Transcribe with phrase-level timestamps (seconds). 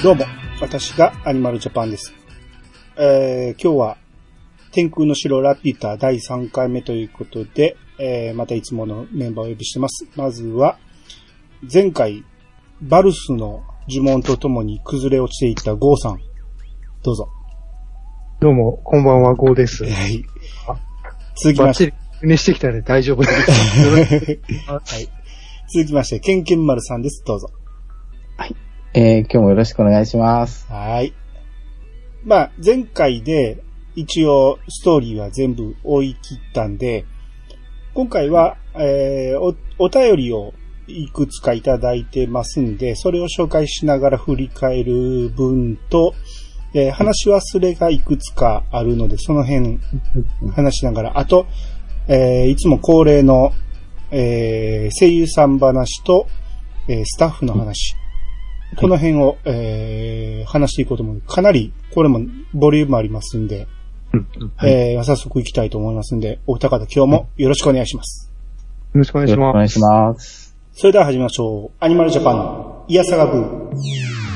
[0.00, 0.26] どうも、
[0.60, 2.14] 私がアニマルジャパンです。
[2.96, 3.96] えー、今日は、
[4.70, 10.06] 天空の城ラピュタ第3回目ということで、えー、またいつものメンバーをお呼びしてます。
[10.14, 10.78] まずは、
[11.72, 12.24] 前回、
[12.80, 16.20] バルスの呪文とともに崩れ落ちていったゴーさん。
[17.02, 17.28] どうぞ。
[18.38, 19.84] どうも、こんばんは、ゴーです。
[19.84, 20.24] はい。
[21.34, 23.50] 続きまして、バッチリ、ねしてきたね、大丈夫です。
[24.70, 25.08] はい。
[25.74, 27.24] 続きまして、ケンケンマルさんです。
[27.26, 27.48] どうぞ。
[28.94, 30.66] えー、今日もよろしくお願いします。
[30.66, 31.12] はい。
[32.24, 33.62] まあ、前回で
[33.94, 37.04] 一応ストーリーは全部追い切ったんで、
[37.92, 40.54] 今回は、えーお、お便りを
[40.86, 46.14] いくつかいただいてますんで、それを紹介しながら振り返る分と、
[46.74, 49.78] えー話し忘れがいくつかあるので、その辺
[50.54, 51.46] 話しながら、あと、
[52.08, 53.52] えーいつも恒例の、
[54.10, 56.26] えー声優さん話と、
[56.88, 57.94] えースタッフの話、
[58.76, 61.20] この辺を、えー話していこうと思う。
[61.20, 62.20] かなり、これも
[62.54, 63.66] ボリュームありますんで、
[64.14, 64.26] うん
[64.60, 68.30] うんえー早速行きたいと思いますんで、お二方今日もよろしくお願いします。
[68.94, 69.50] よろしくお願いします。
[69.50, 70.56] お願いします。
[70.72, 71.70] それでは始めましょう。
[71.80, 74.27] アニマルジャパンのイヤサガブー。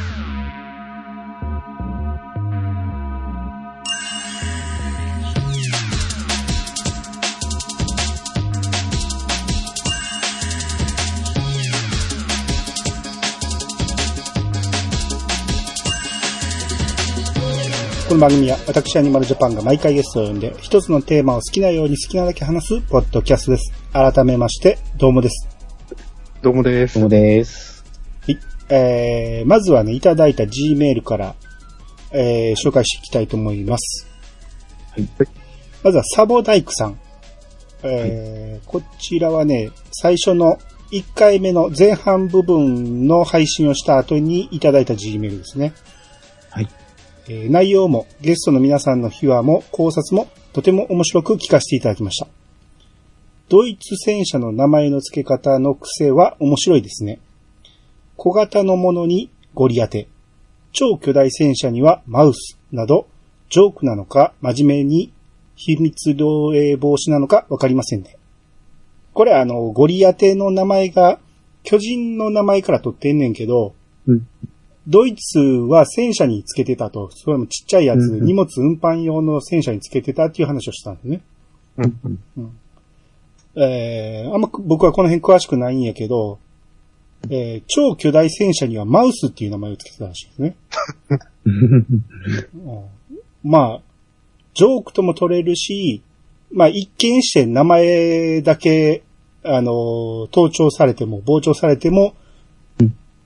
[18.12, 23.72] この番組は私アニマルジャパンが毎回ゲストを呼んで一つのテーマを好きなように好きなだけ話すポッドキャストです。
[23.94, 25.48] 改めまして、どうもです。
[26.42, 26.94] どうもです。
[26.96, 27.82] どうもです。
[28.26, 28.38] はい。
[28.68, 31.36] えー、まずはね、いただいた G メールから、
[32.10, 34.06] えー、紹介していきたいと思います。
[34.90, 35.08] はい。
[35.82, 37.00] まずはサボダイクさん。
[37.82, 40.58] えーこちらはね、最初の
[40.90, 45.72] 1回目の前半部分の配信をした後にいただいた G メールですね。
[47.32, 52.28] えー内容もゲストの皆さんの秘話も考察もとても面白く聞かせていただきました。
[53.48, 57.20] ドイツ戦車の名前の付け方の癖は面白いですね。
[58.16, 60.08] 小型のものにゴリ当て、
[60.72, 63.08] 超巨大戦車にはマウスなど、
[63.50, 65.12] ジョークなのか真面目に
[65.56, 68.16] 秘密漏洩防止なのかわかりませんね。
[69.14, 71.18] これあの、ゴリ当ての名前が
[71.62, 73.74] 巨人の名前から取ってんねんけど、
[74.06, 74.26] うん
[74.88, 78.24] ドイツは戦車につけてたと、それもちっちゃいやつ、うんうん。
[78.24, 81.20] 荷物運搬用の戦車につけてたっていう話をしたんですね。
[81.78, 82.58] うん
[83.54, 86.38] えー、あんま僕はこの辺詳しくないんやけど、
[87.30, 90.56] えー超巨大戦車にはマウスっていう名前をつけてたらしいですね。
[91.44, 91.86] うん。
[93.44, 93.80] まあ、
[94.54, 96.02] ジョークとも取れるし、
[96.50, 99.02] まあ一見して名前だけ、
[99.44, 102.21] あの、盗聴されても、傍聴されても、うん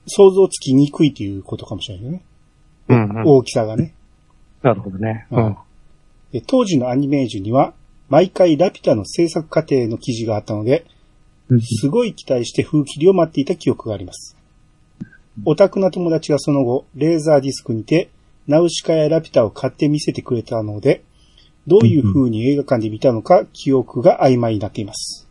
[0.07, 2.21] 想像つきにくいということかもしれないね。
[2.89, 3.23] うんうん。
[3.25, 3.93] 大きさがね。
[4.63, 5.27] なるほどね。
[5.31, 5.57] うんうん。
[6.31, 7.73] で当時のアニメージュには、
[8.09, 10.85] 毎回ラピュタの制作過程の記事があったので、
[11.61, 14.37] すごい期待して風切りを待っていた記憶があります。
[15.45, 18.09] オタクな友達がその後、レーザーディスクにて、
[18.47, 21.03] ナウシカやラピュタを買って見せてくれたので、
[21.67, 25.27] どういう風に映画館で見たのか記憶が曖昧になっています。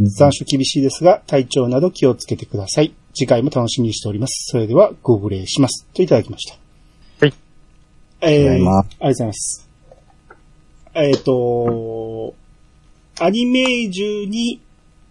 [0.00, 2.92] 残暑厳しいですが、体調など気をつけてください。
[3.18, 4.50] 次回も楽しみにしております。
[4.50, 5.86] それではご無礼します。
[5.94, 6.58] といただきました。
[7.20, 7.34] はい。
[8.20, 9.68] えー、ありがとうございます
[10.94, 12.36] ありがとうございます。
[13.16, 14.60] えっ、と、アニメージュに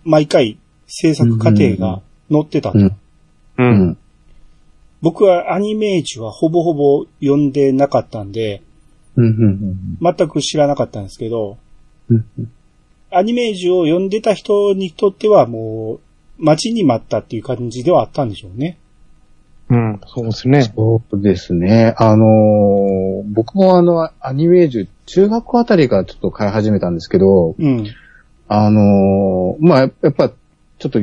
[0.04, 2.78] 毎回制作過程が載ってたと。
[2.78, 2.86] うん。
[2.86, 2.96] う。
[3.58, 3.98] うんん。
[5.02, 8.62] 僕はアニメージュはほぼほぼ読んでなかったんで、
[9.16, 9.26] うん。
[9.26, 9.98] うん。
[10.00, 11.58] 全く知らなかったんですけど、
[12.10, 12.26] うん。
[13.10, 16.00] アニメージュを読んでた人にとってはもう、
[16.38, 18.78] 待ちに待ったっていう感じではあったんでしょうね。
[19.70, 20.02] うん。
[20.06, 20.62] そうですね。
[20.64, 21.96] そうですね。
[21.98, 27.88] あのー僕もあの、アニメージュ、中学校あたりからちょっと買い始めたんですけど、うん。
[28.48, 31.00] あのーまあ、やっぱ、ちょっと、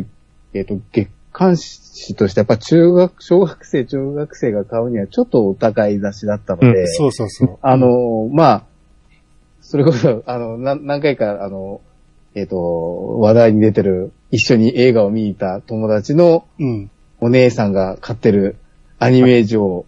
[0.55, 7.59] えっ、と、月刊誌として、やっぱ中学、小学生、中学生が買うにはちょっとお高い雑誌だったので、そうそうそう。
[7.63, 8.65] あの、まあ、
[9.61, 11.81] それこそ、あの、な何回か、あの、
[12.35, 16.91] えっ、と、話題に出てる、一緒に映画を見に行った友達のうん。
[17.21, 18.57] お姉さんが買ってる
[18.99, 19.87] アニメージュを、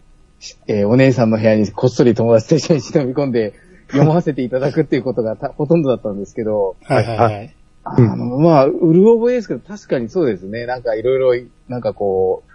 [0.69, 3.55] えーお姉さんの部屋にこっそり友達と一緒に忍び込んで
[3.91, 7.55] 読ませていただくっていうことがたほとんどだったんですけど、はいはいはい。
[7.83, 10.65] あの、まあ、うる覚えですけど、確かにそうですね。
[10.67, 12.51] なんかいろいろ、なんかこう、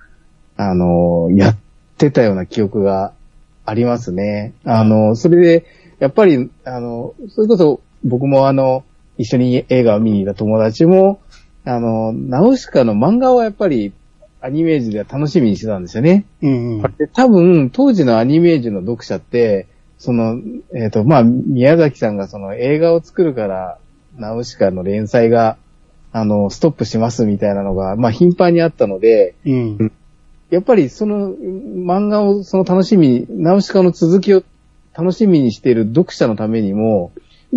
[0.62, 1.58] あの、やっ
[1.98, 3.14] てたような記憶が
[3.66, 4.54] ありますね。
[4.64, 5.66] あの、それで、
[6.00, 8.84] やっぱり、あの、それこそ僕もあの、
[9.18, 11.20] 一緒に映画を見に行った友達も、
[11.70, 13.94] あの、ナウシカの漫画はやっぱり、
[14.42, 16.26] アニメージュでは楽しみにしてたんですよね。
[16.42, 16.96] うんうん。
[16.98, 19.68] で、多分、当時のアニメージュの読者って、
[19.98, 20.40] その、
[20.74, 23.78] えっ、と、まあ、宮崎さんがその映画を作るから、
[24.18, 25.58] ナウシカの連載が、
[26.12, 29.92] あの、ストップしますみたいなのが、まあ、頻繁にあったので、うん。
[30.50, 34.42] やっぱりその漫画をその楽しみに、ナウシカの続きを
[34.98, 37.12] 楽しみにしている読者のためにも、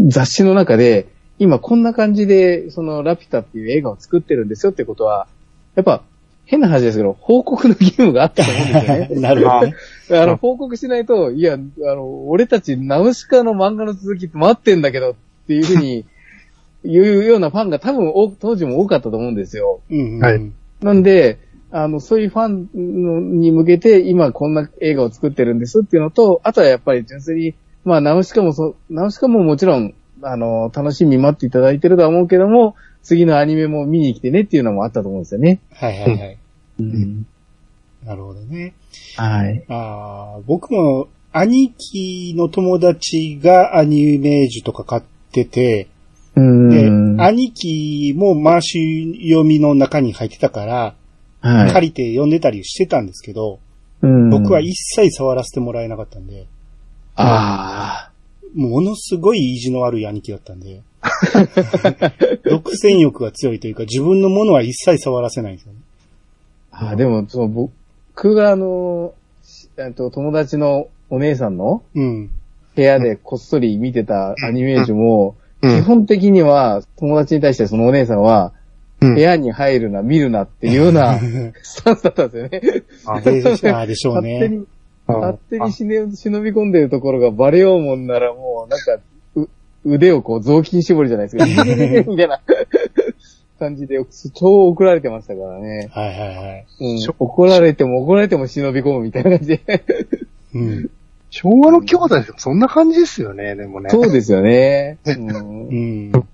[0.09, 1.07] 雑誌の中で、
[1.39, 5.27] 今こんな感じで、そのラピュタっていう映画を作ってるんですよってことは、
[5.75, 6.03] やっぱ
[6.45, 9.09] 変な話ですけど、報告の義務があったと思うんですよね。
[9.21, 10.23] なるほど。
[10.23, 11.59] あの、報告しないと、いや、あ
[11.95, 15.15] の、俺たちナウシカの漫画の続きって待ってんだけどっ
[15.47, 16.05] ていうふうに
[16.85, 19.81] 言うようなファンが多分お当時も多かったと思うんですよ。
[19.91, 20.21] うんうん。
[20.21, 20.53] はい
[20.83, 21.39] なんで、
[21.71, 27.55] あの、そういうファンのに向けて、今こんな映画を作ってるんですっていうのと、あとはやっぱり純粋に、
[27.85, 35.61] まあ、ナウシカもそ、ナウシカももちろん、あの、楽しみに待っていただいてるとは思うけども、次のアニメも見に来てねっていうのもあったと思うんですよね。
[35.73, 36.39] はいはいはい。
[36.81, 37.27] うん。
[38.05, 38.75] なるほどね。
[39.17, 39.65] はい。
[39.69, 45.03] ああ、僕も兄貴の友達がアニメージュとか買っ
[45.33, 45.89] てて、
[46.37, 47.21] うで、ん。
[47.21, 50.95] 兄貴も回し読みの中に入ってたから、
[51.41, 51.73] はい。
[51.73, 53.59] 借りて読んでたりしてたんですけど、
[54.01, 56.47] うん僕は一切触らせてもらえなかったんで、
[57.15, 58.11] あ
[58.55, 60.83] ものすごい意地の悪い兄貴だったんで、
[62.45, 65.79] 独占欲が強いというか、自分のものは一切触らせないんですよね。
[66.71, 66.89] あ。
[66.91, 72.31] あでも、その、僕があの、しえっと、友達のお姉さんのうん。
[72.75, 78.53] 部屋でこっそり見てたアニメージュも、うん基本的には友達に対してそのお姉さんは、
[79.01, 81.21] うん部屋に入るな、見るなっていうような
[81.63, 83.79] スタンスだったんですよね。
[83.79, 84.35] あでしょうね。
[84.35, 84.67] 勝手に、あ
[85.21, 89.03] 勝手に忍び忍び込んでるところがバレようもんならもう、なんか、
[89.37, 89.49] う
[89.85, 91.45] 腕をこう雑巾絞りじゃないですか。
[92.11, 92.41] みたいな
[93.59, 93.99] 感じで、
[94.35, 95.89] 超怒られてましたからね。
[95.93, 96.67] はいはいはい。
[96.81, 99.85] うん、怒られても怒られても忍び込むみたいな感じで。
[100.55, 100.91] うん。
[101.31, 103.89] 昭和の兄弟でもそんな感じですよね、でもね。
[103.91, 104.99] そうですよね。
[105.07, 105.75] うんう
[106.19, 106.25] ん。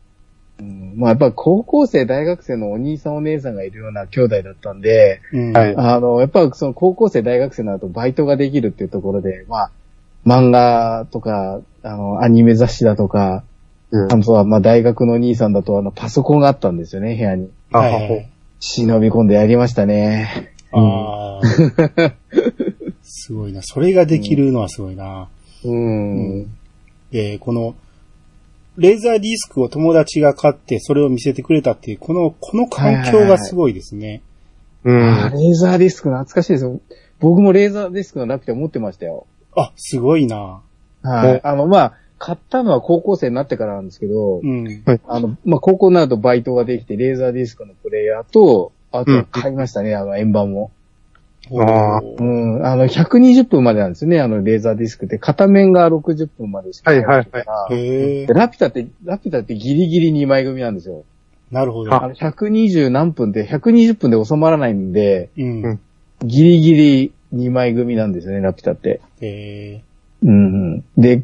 [0.61, 5.53] うんまあやっぱ高校生、大学生のお兄さんお姉さんがいるような兄弟だったんで、うん。
[5.53, 9.71] はいあの、やっぱその高校生、大学生になるとバイトができるっていうところで、まあ、
[10.27, 13.45] 漫画とか、あの、アニメ雑誌だとか、
[13.91, 17.51] うんあとはまあ大学のお兄さんだとあのパソコンがあったんですよね、部屋に。
[17.73, 20.53] あはいはいはい忍び込んでやりましたね。
[20.73, 21.41] ああ。
[23.03, 23.63] すごいな。
[23.63, 25.29] それができるのはすごいな。
[25.65, 26.47] うん。
[27.13, 27.75] で、この、
[28.79, 34.23] レーザーディスクを友達が買ってそれを見せてくれたっていう、この、この環境がすごいですね。
[34.85, 34.97] うん。
[34.97, 36.81] あレーザーディスク懐かしいですよ。
[37.19, 39.27] 僕もレーザーディスクのラピュタ持ってましたよ。
[39.57, 40.63] あ、すごいな。
[41.03, 41.41] はい。
[41.43, 44.85] あの、まあ、買ったのは高校生になってからなんですけど、うん。
[45.07, 50.71] あの、まあ、高校になるとバイトができて、レーザーディスクのプレイヤーと、あとは買いましたね、あの、円盤も。
[51.57, 55.19] あうん、あの、120分までなんですよね、あの、レーザーディスクって。
[55.19, 57.43] 片面が60分までしかないから。
[57.43, 58.35] はいへえで。
[58.35, 61.05] ラピュタって、ラピュタってギリギリ2枚組なんですよ。
[61.51, 61.95] なるほど。
[61.95, 65.65] あの、120何分で、120分で収まらないんで、うん。
[65.65, 65.81] うん
[66.25, 69.01] ギリギリ2枚組なんですよね、ラピュタって。
[69.21, 69.83] へ
[70.25, 70.35] うんう
[70.79, 70.85] ん。
[70.97, 71.23] で、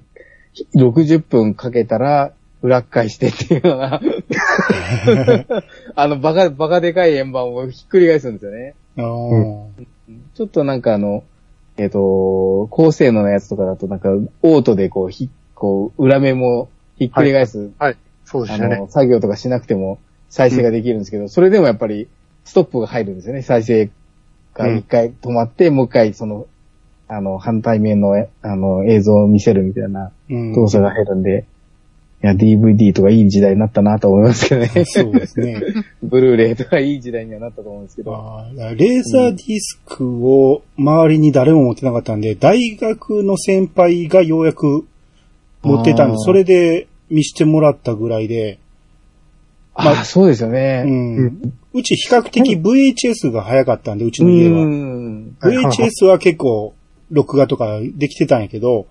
[0.77, 2.33] 60分かけたら、
[2.63, 4.01] 裏っ返してっていうのが
[5.97, 8.75] あの、バカ、バカでかい円盤をひっくり返すんですよね。
[10.35, 11.25] ちょっとなんかあの、
[11.77, 14.11] えっ、と、高性能なやつとかだとなんか、
[14.43, 17.71] オートでこう、ひ、こう、裏面もひっくり返す、
[18.25, 18.89] そうですよねあの、。
[18.89, 19.99] 作業とかしなくても
[20.29, 22.09] 再生ができるんですけど、それでもやっぱり、
[22.45, 23.43] ストップが入るんですよね。
[23.43, 23.91] 再生
[24.55, 26.47] が一回止まって、もう一回その、
[27.09, 30.53] あの、反対面の、あの、映像を見せるみたいなうん。
[30.53, 31.45] 動作が入るんで、
[32.25, 34.85] いや、DVD とかいい時代になったなと思いますけどね。
[34.87, 35.61] そうですね。
[36.03, 38.15] ブルーレイとかいい時代にはなったと思うんですけど。
[38.15, 44.87] あーレーザーディスクを周りに誰も持ってなかったんで、大学の先輩がようやく
[45.63, 48.59] 持ってたんで、それで見してもらったぐらいで、
[49.75, 50.85] ああ、そうですよね。
[50.87, 51.53] うん。
[51.75, 54.65] うち比較的 VHS が早かったんで、うちうの家は。
[54.65, 55.37] ん。
[55.41, 56.73] はいはいはい VHS は結構、
[57.11, 58.87] 録画とかできてたんやけど、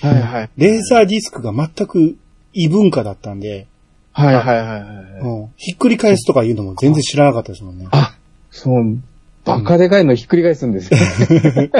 [0.00, 0.50] はいはい。
[0.56, 2.16] レーザーディスクが全く
[2.52, 3.66] 異文化だったんで、
[4.12, 4.80] はいはいはいはい。
[5.22, 7.88] うん、ひっくり返すとかいうのも全然知らなかったですもんね。
[7.90, 8.14] あ、
[8.50, 8.98] そう、
[9.44, 11.00] バカでかいのひっくり返すんですよ。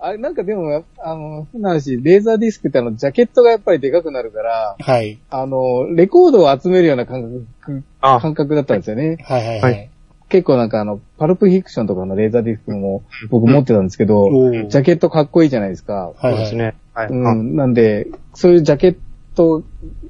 [0.00, 5.18] あれ、なんかでも、あの、変な話、レーザーディスクってあの、ジャケットがやっぱりでかくなるから、はい。
[5.28, 7.22] あの、レコードを集めるような感
[7.60, 9.18] 覚、あ、感覚だったんですよね。
[9.24, 9.62] はいはいは。
[9.62, 9.90] はい
[10.28, 14.28] 結構なんかあの、パルプフィクションとかのレーザーディスクも僕持ってたんですけど、
[14.68, 16.12] ジャケットかっこいいじゃないですか。
[16.18, 16.74] はいはいそうですね。
[16.92, 17.08] はい。
[17.08, 17.56] うん。
[17.56, 18.96] なんで、そういうジャケッ
[19.38, 19.62] ト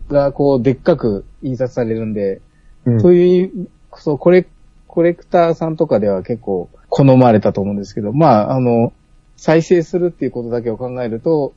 [0.09, 2.41] がこう、でっかく印刷されるんで、
[2.87, 4.47] うんそういう、そう、これ
[4.87, 8.93] コレクターさんとかでは結構好まれたと思うんですけど、まあ、あの、
[9.37, 11.53] 再生するっていうことだけを考えると、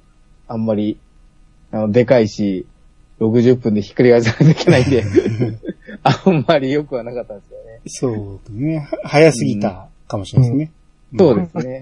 [0.48, 1.00] あんまり、
[1.72, 2.68] あの、でかいし、
[3.20, 5.04] 60分でひっくり返さないといけないんで、
[6.04, 7.44] あんまり良くはなかったんで
[7.88, 8.40] すよね。
[8.40, 8.80] そうね。
[8.80, 10.72] は早すぎたかもしれないですね。
[11.18, 11.82] そうですね。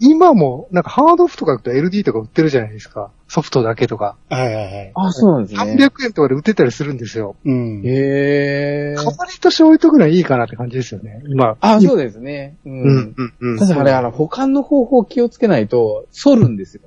[0.00, 3.10] い今も、なんかハードオフとか行くと LD とか売ってるじゃないですか。
[3.28, 4.16] ソフトだけとか。
[4.30, 4.92] はいはいはい。
[4.94, 5.74] あ、そうなんですね。
[5.76, 7.36] 300円とかで売ってたりするんですよ。
[7.44, 7.82] うん。
[7.84, 8.96] へー。
[8.96, 11.22] 飾りとして置いとくのはいいかなって感じですよね。
[11.28, 11.56] 今。
[11.60, 11.82] あ、う。
[11.82, 12.56] そうですね。
[12.64, 12.70] う。
[12.70, 13.58] うんん、うん、うん。
[13.58, 16.82] ただあれ、あの、保管の方法気をつけないと、反るんですよ。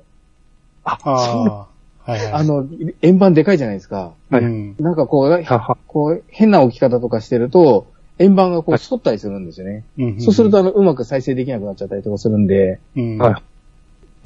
[0.84, 1.66] あ、あそうあ。
[2.10, 2.32] はいはい。
[2.32, 2.66] あの、
[3.00, 4.12] 円盤でかいじゃないですか。
[4.30, 4.76] はいうん。
[4.78, 5.44] なんかこう。
[5.86, 7.86] こう、変な置き方とかしてると、
[8.18, 9.84] 円盤がこう、反ったりするんですよね。
[9.98, 13.18] うんそうすると、あの、うまく再生できなくなっちゃったりとかするんで、うん。
[13.18, 13.42] はい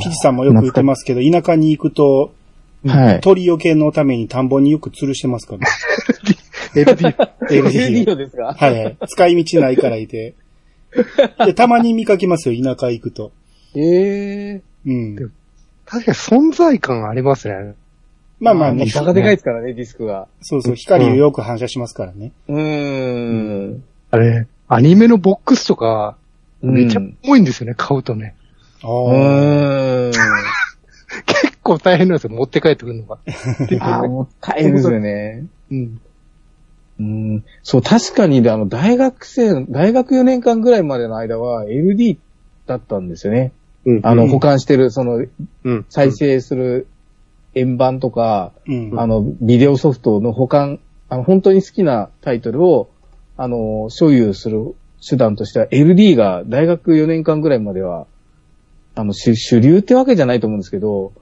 [0.01, 2.33] ピチさんもよく言ってますけど、田舎に行くと、
[2.87, 3.21] はい。
[3.21, 5.67] 鳥よけのために田んぼによく吊るしてますからね。
[6.95, 7.17] LD。
[7.51, 8.55] LD のですか？
[8.57, 8.97] はいはい。
[9.09, 10.35] 使い道ないからいて。
[11.45, 13.33] で、たまに見かけますよ、田舎行くと。
[13.75, 15.17] ええうん。
[15.85, 17.75] 確かに存在感ありますね。
[18.41, 20.29] まあまあね、バカでかいですからね、ディスクが。
[20.41, 22.33] そうそう、光をよく反射しますからね。
[22.49, 23.85] うーん。
[24.11, 26.17] あれ、アニメのボックスとか、
[26.63, 28.35] めちゃうん重いんですよね、買うとね。
[28.83, 30.11] あうあ。
[31.27, 33.19] 結構大変なんですよ、持って帰ってくるのが。
[33.81, 35.45] あーもう大変ですよね。
[35.71, 36.01] うん。
[37.01, 37.45] うん。
[37.63, 42.19] そう、確かに、あの、大学生、大学4年間ぐらいまでの間は LD
[42.67, 43.53] だったんですよね。
[43.85, 44.01] うん。
[44.03, 45.25] あの、うん保管してる、その、
[45.65, 45.87] うん。
[45.89, 46.87] 再生する
[47.59, 49.01] 円盤とか、うん。
[49.01, 52.91] あの、ビデオソフトの保管、あの、本当に好きなタイトルを、
[53.37, 54.75] あの、所有する
[55.07, 58.07] 手段としては、LD が大学4年間ぐらいまでは、
[58.95, 61.13] あの、主主流ってわけじゃないと思うんですけど、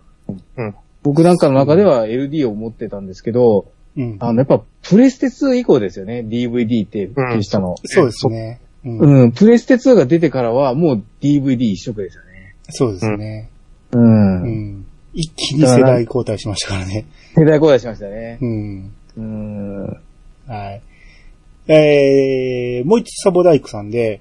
[0.57, 0.75] うん。
[1.03, 3.67] 僕なんかの中では LD を持ってたんですけど、
[3.97, 4.17] うん。
[4.21, 7.77] あの、やっぱ、プレステ2以降ですよね、DVD って消したの。
[7.85, 8.61] そうですね。
[8.85, 8.99] うん。
[8.99, 12.55] うん、プレステ2が出てからは、もう DVD 一色ですよね。
[12.71, 13.51] そうですね。
[13.93, 14.86] うん。
[15.17, 15.21] うん。
[15.21, 17.07] 一気に世代交代しましたからね。
[17.35, 18.39] 世代交代しましたね。
[18.41, 18.93] うん。
[19.17, 19.87] うん。
[20.47, 20.83] はい。
[21.69, 24.21] えー、もう一つサボダイクさんで、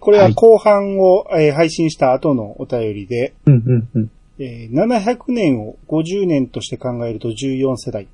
[0.00, 4.10] これははい後半を、えー配信した後のお便りで、うん、うん、うん。
[4.38, 8.08] えー700年を50年として考えると14世代。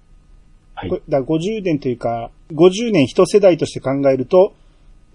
[0.75, 4.53] はいだから50年というか、50年一世代として考えると、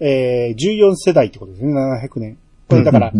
[0.00, 2.36] えー、14世代ってことですね、700年。
[2.68, 3.12] これだから、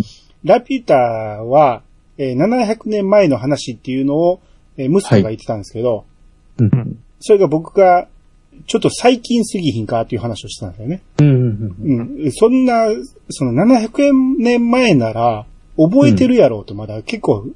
[0.45, 1.83] ラピュタは、
[2.19, 4.41] えー700年前の話っていうのを、
[4.77, 6.05] えー、ムスカが言ってたんですけど、
[6.59, 8.09] うん、それが僕が、
[8.67, 11.03] ちょっと最近すぎひんかっていう話をしてたんですよね。
[11.19, 12.21] うん、うん。
[12.25, 12.33] うん。
[12.33, 12.87] そんな、
[13.31, 17.47] その700年前なら、覚えてるやろうとまだ結構、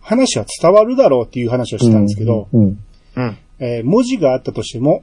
[0.00, 5.02] 話は伝わるだろうっていう話をしてたんですけど、文字があったとしても、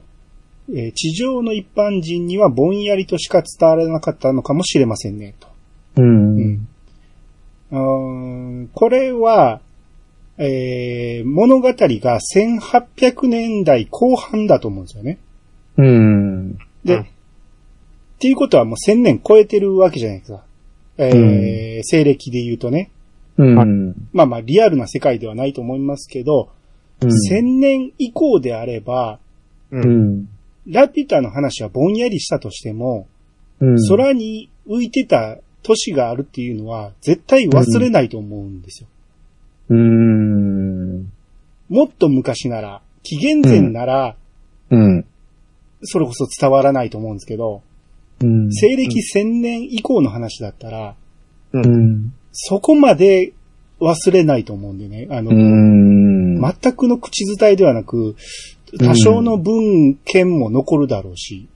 [0.70, 5.48] えー地上の一般人にはぼんやりとしか伝わらなかったのかもしれませんね、と。
[5.96, 6.36] うん。
[6.36, 6.68] うん
[7.70, 9.60] うーんこれは、
[10.38, 15.18] えー物語が1800年代後半だと思うんですよね。
[15.78, 16.58] うん。
[16.84, 17.06] で、うん
[18.16, 20.42] っていうことはもう1000年超えてるわけじゃないですか。
[20.98, 22.90] えー西暦で言うとね。
[23.36, 23.94] うん。
[24.12, 26.48] まあまあリアルな世界ではないと思いますけど、
[27.00, 29.18] 1000年以降であれば、
[29.70, 29.78] う。
[29.78, 30.28] うんん。
[30.66, 33.06] ラピュタの話はぼんやりしたとしても、
[33.60, 33.76] うん。
[33.88, 38.88] 空に浮いてた都市があるっていうのは絶対忘れないと思うんですよ。
[39.68, 41.12] うん。
[41.68, 44.14] もっと昔なら、紀元前なら、
[44.70, 45.04] うん。
[45.82, 47.62] それこそ伝わらないと思うんですけど、
[48.22, 48.52] うん。
[48.52, 50.94] 西暦1000年以降の話だったら、
[51.52, 52.12] うん。
[52.30, 53.32] そこまで
[53.80, 55.08] 忘れないと思うんでね。
[55.10, 56.40] あの、うん。
[56.40, 58.14] 全くの口伝えではなく、
[58.78, 61.48] 多少の文献も残るだろうし、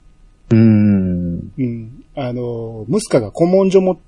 [0.51, 1.53] うん。
[1.57, 2.00] うん。
[2.17, 4.01] あの、ムスカが古文書も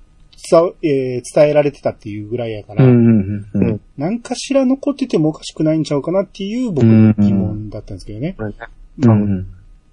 [0.49, 3.45] 伝わえー伝えられてたっていうぐらいやから、うん。
[3.53, 3.81] うん。
[3.97, 8.35] 何かしら残っててもおかしくないんちゃうかなっていう僕の疑問だったんですけどね。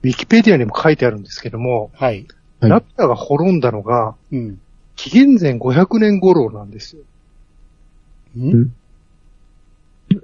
[0.03, 2.27] ウィキペディアにも書いてあるんですけども、はい。
[2.61, 4.61] はいラピュタが滅んだのが、うん。
[4.95, 7.03] 紀元前500年頃なんですよ。
[8.39, 8.73] ん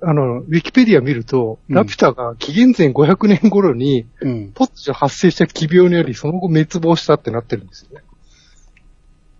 [0.02, 4.52] あの、ウィキペディア見ると、うんラピュタが紀元前500年頃にうん。
[4.55, 8.05] 突如発生した奇病によりその後滅亡したってなってるんですよね。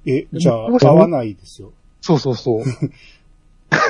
[0.07, 1.73] え、じゃあ、合わないですよ。
[2.01, 2.65] そうそうそう。
[3.71, 3.87] だか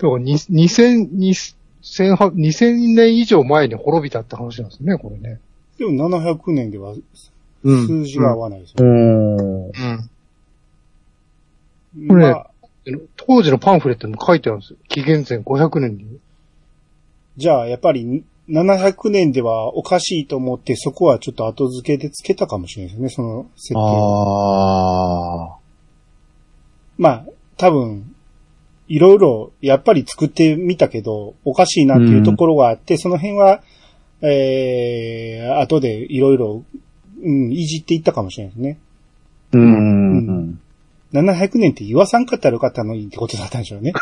[0.00, 5.40] らに2000、2000 2000年以上前に滅びたって話なんですね、これね。
[5.78, 6.94] でも700年では
[7.62, 8.76] うん数字が合わないですよ。
[8.80, 9.66] うん。
[9.66, 9.70] うん。
[12.08, 12.50] これまあ、
[13.16, 14.78] 当時のパンフレットにも書いてあるんですよ。
[14.88, 16.18] 紀元前500年に。
[17.36, 23.80] じゃあ、やっぱり、700年ではおかしいと思って、そこはちょっと後付けでつけたかもしれないですね、その設定を。
[23.80, 25.58] ああ。
[26.96, 27.26] まあ、
[27.56, 28.14] 多分、
[28.88, 33.62] いろいろ、やっぱり作ってみたけど、おかしいなっていうところがあって、その辺は、
[34.22, 36.64] えー、後でいろいろ、
[37.22, 38.78] うん、いじっていったかもしれないですね。
[39.52, 40.60] うん。
[41.22, 43.92] 700年って言わさんかったらよかったのにってことだったんでしょうね。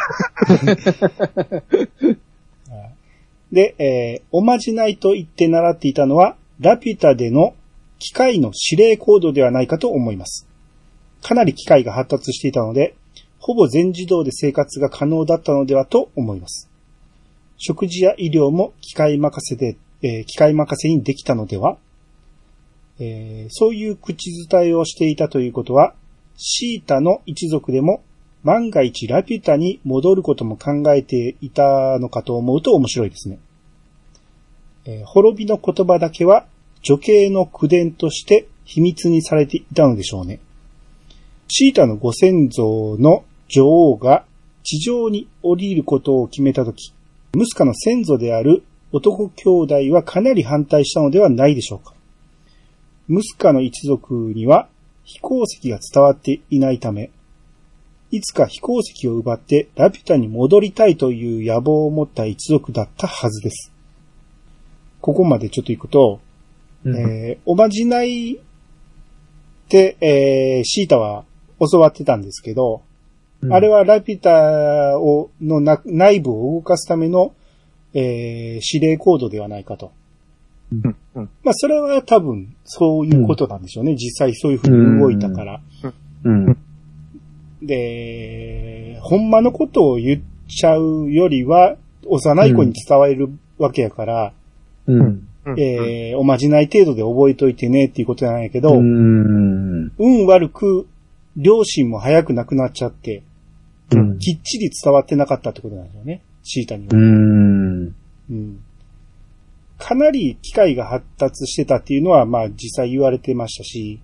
[3.53, 7.55] で、えーおまじないと言って習っていたのは、ラピュタでの
[7.99, 10.47] 機械の指令コードではないかと思います。
[11.23, 12.95] かなり機械が発達していたので、
[13.39, 16.69] ほぼ全自動で生活が可能だったのではと思います。
[17.57, 21.79] 食事や医療も機械任せで、えー機械任せにできたのでは、
[22.99, 25.95] えーそういう口伝えをしていたということは、
[26.37, 28.03] シータの一族でも
[28.43, 33.39] 万が一ラピュタに戻ることも考えていたのかと思うと面白いですね。
[34.85, 36.47] えー滅びの言葉だけは
[36.83, 40.41] 女系の口伝として秘密にされていたのでしょうね。
[41.49, 44.25] シータのご先祖の女王が
[44.63, 46.93] 地上に降りることを決めたとき、
[47.35, 48.63] ムスカの先祖である
[48.93, 51.95] 男兄弟はかなり反対したのではないでしょうか。
[53.09, 54.69] ムスカの一族には
[55.05, 57.11] 飛行石が伝わっていないため、
[58.11, 63.73] いつか飛行石を奪ってラピュタに戻りたいという野望を持った一族だったはずです。
[65.01, 66.21] ここまでちょっと行くと、
[66.87, 68.39] えーおまじない
[69.69, 71.25] で、えーシータは
[71.61, 72.83] 教わってたんですけど、
[73.51, 77.35] あれは、はラピュタを、のな内部を動かすための、
[77.93, 79.93] えー指令コードではないかと。
[80.73, 83.95] うんうんまあ、それは多分、そういうことなんでしょうね。
[83.95, 85.61] 実際そういう風に動いたから。
[86.25, 86.57] うん。
[87.63, 94.33] で、ほんまのことを言っちゃうよりは、幼い子に伝わるわけやから、
[94.87, 95.29] うん。
[95.59, 99.93] えーおまじない程度で覚えといてねっていうことなんやけど、うん。
[99.99, 100.87] 運悪く、
[101.37, 103.23] 両親も早く亡くなっちゃって、
[103.93, 104.19] うん。
[104.19, 106.23] きっちり伝わってなかったってことなんですよね。
[106.43, 106.91] シータには。
[108.31, 108.59] うん。
[109.85, 114.01] うんかなり機械が発達してたっていうのは、まあ実際言われてましたし、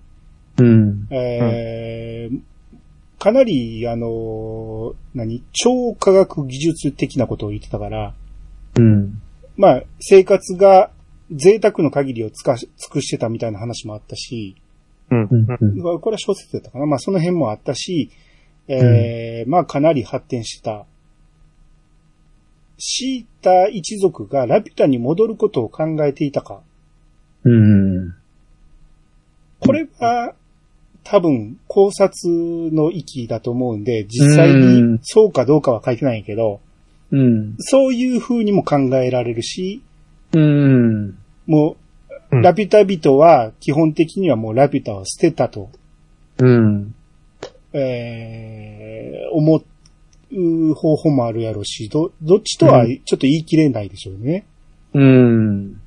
[0.57, 1.07] うん。
[1.09, 2.39] えー
[3.17, 8.15] かなり、あの、何超科学技術的なことを言ってたから、
[8.77, 9.21] うん。
[9.57, 10.89] まあ生活が
[11.31, 14.55] 贅沢の限りをつかし尽くしてたみたいな話もあったし、
[15.11, 15.29] うん。
[15.31, 15.99] うん。
[15.99, 18.11] これは小説だったかなまあその辺もあったし、
[18.67, 20.85] えーまあかなり発展してた。
[22.83, 26.61] シータ一族がラピュタに戻ることを考えていたか。
[27.43, 28.15] うん。
[29.59, 30.33] これは
[31.03, 32.27] 多分考察
[32.73, 36.59] の域だと思うんで、実際にそうかどうかは書いてないけど、
[37.11, 37.55] うん。
[37.59, 39.83] そういう風にも考えられるし、
[40.33, 41.19] うん。
[41.45, 41.75] も
[42.31, 45.69] う、うんラピュタ人は基本的にはもうラピュタを捨てたと、
[46.39, 46.95] うん。
[47.73, 49.63] えー思
[50.31, 54.45] う方法もあるやろうし、ど、どっちとはちょっと言い切れないでしょうね。
[54.93, 55.81] うん。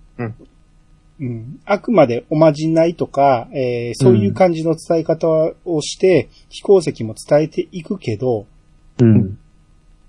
[1.20, 5.28] うん、あくまでおまじないとか、えーそういう感じの伝え方
[5.64, 8.46] をして、飛行石も伝えていくけど、
[9.00, 9.38] うん。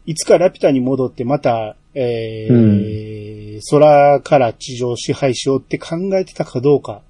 [0.06, 7.02] いつかラピュタに戻ってまた、えー空から地上を支配しようって考えてたかどうか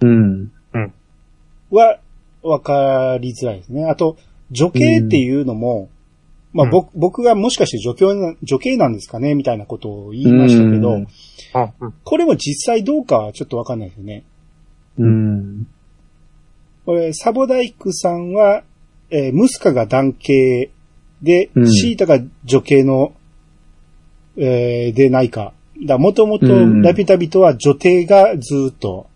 [0.00, 0.50] うん。
[1.70, 1.98] は
[2.42, 3.84] わかりづらいですね。
[3.86, 4.16] あと、
[4.50, 5.88] 女系っていうのも、
[6.52, 11.06] まあ、うん僕、僕がもしかして女系な、女系なんですかねみたいなことを言いましたけど。
[12.04, 14.24] これも実際どうかはちょっとわかんないですよね。
[14.98, 15.66] うん。
[16.84, 18.64] これ、サボダイクさんは、
[19.10, 20.70] えームスカが男系
[21.22, 23.12] で、うんシータが女系の、
[24.36, 25.52] えーでないか。
[25.86, 29.06] だもともとうんラピュタ人は女帝がずっと、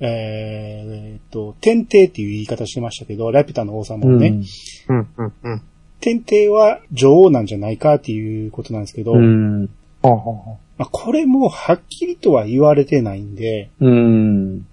[0.00, 4.42] えーっと、天帝っていう言い方してましたけど、ラピュタの王様をね、
[4.88, 5.08] うん。
[5.16, 5.32] うん。
[5.42, 5.62] うん。
[6.00, 9.62] 天帝は女王なんじゃないかっていうことなんですけど、うん。
[9.62, 9.68] は
[10.02, 14.66] あはまあ、これもはっきりとは言われてないんで、うん。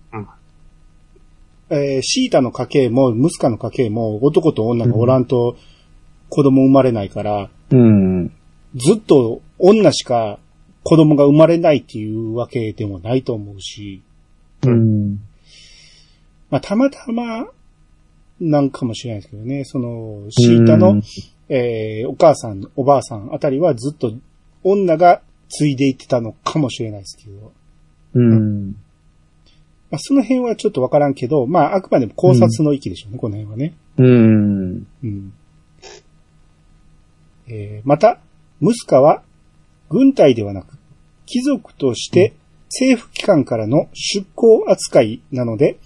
[1.69, 5.55] えーシータの家系も、ムスカの家系も、男と女がおらんと
[6.29, 8.31] 子供生まれないから、うん。
[8.75, 10.39] ずっと女しか
[10.83, 14.01] 子供が生まれないっていうわけでもないと思うし、
[14.63, 15.19] うん。
[16.49, 17.47] まあ、たまたま、
[18.49, 21.01] なんかもしれないですけどね、その、シータの、
[21.49, 24.13] えーお母さん、おばあさんあたりはずっと
[24.63, 27.51] 女が継いでいってたのかもしれないですけど、
[28.15, 28.71] うん。
[29.91, 33.75] まあ、その辺はちょっとわからんけど、まあ、あくまでも考察の域でしょうね、この辺はね。
[33.97, 34.87] うん。
[35.03, 35.33] うん。
[37.47, 38.19] えーまた、
[38.59, 39.23] ムスカは
[39.89, 40.77] 軍隊ではなく、
[41.25, 42.33] 貴族として
[42.69, 45.77] 政府機関からの出向扱いなので、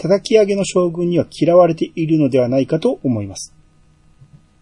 [0.00, 3.54] 叩き上げの将軍には嫌われているのではないかと思います。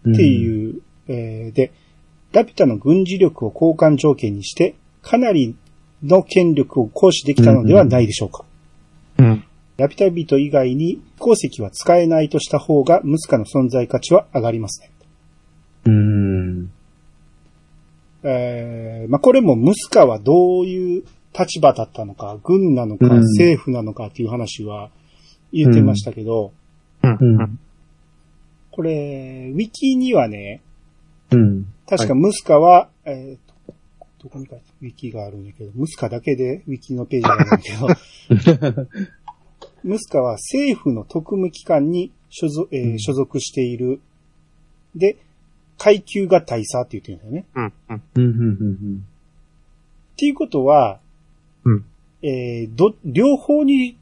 [0.09, 1.71] っていう、えーで、
[2.33, 5.55] ラピュタの軍事力を交換条件にして、かなり
[6.03, 8.43] の権力を行使できたのではないでしょうか。
[9.17, 9.43] うん。
[9.77, 14.91] ラピュタ人以外に鉱石は使えないとした方がムスカの存在価値は上がりますね。
[15.85, 16.71] うん。
[18.23, 21.03] えーまあ、これもムスカはどういう
[21.37, 24.89] 立場だったのか、軍なのか、うん政府なのかっていう話は
[25.51, 26.53] 言ってましたけど、
[27.03, 27.17] うん。
[27.19, 27.59] うん
[28.71, 30.61] これ、ウィキにはね、
[31.31, 31.65] うん。
[31.87, 33.73] 確かムスカは、えーと、
[34.23, 38.87] どこに書いてウィキがあるんだけど、ムスカだけでウィキのページがあるんだけど、
[39.83, 43.99] ムスカは政府の特務機関に所属,、えーうん所属している。
[44.95, 45.17] で、
[45.77, 47.45] 階級が大佐って言ってるんだよね。
[47.55, 47.73] うん。
[47.89, 48.01] うん。
[48.15, 48.31] うん。
[48.41, 49.05] うん。
[50.13, 50.99] っていうことは、
[51.63, 51.85] うん
[52.21, 53.97] えーど、両方に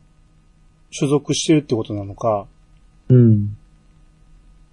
[0.92, 2.48] 所属してるってことなのか、
[3.10, 3.58] うん。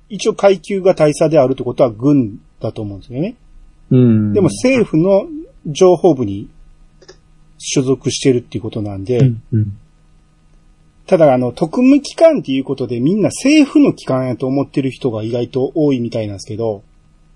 [0.09, 3.37] 一応階級が大佐であるってことは軍だと思うんですよね。
[3.91, 4.33] うん。
[4.33, 5.27] でも政府の
[5.67, 6.49] 情報部に
[7.59, 9.43] 所属してるっていうことなんで、うん。
[9.53, 9.79] うん。
[11.07, 16.83] ただあの、特務機関っていうことでみんな政府の機関やと思ってる人が意外と多いみたいなんですけど、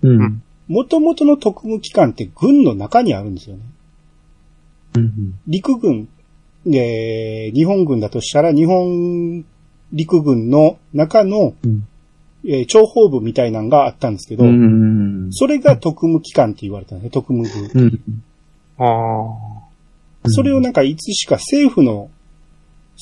[0.01, 0.41] うん。
[0.67, 3.63] 元々の特務機関って軍の中にあるんですよね。
[4.95, 5.39] うん。
[5.47, 6.07] 陸軍、
[6.65, 9.45] えー日本軍だとしたら日本
[9.91, 11.87] 陸軍の中の、うん。
[12.45, 15.29] えー諜報部みたいなのがあったんですけど、うん。
[15.31, 17.79] それが特務機関って言われたんですね、特務部。
[17.79, 18.23] うん。
[18.77, 19.65] あ
[20.25, 20.29] あ。
[20.29, 22.09] それをなんかいつしか政府の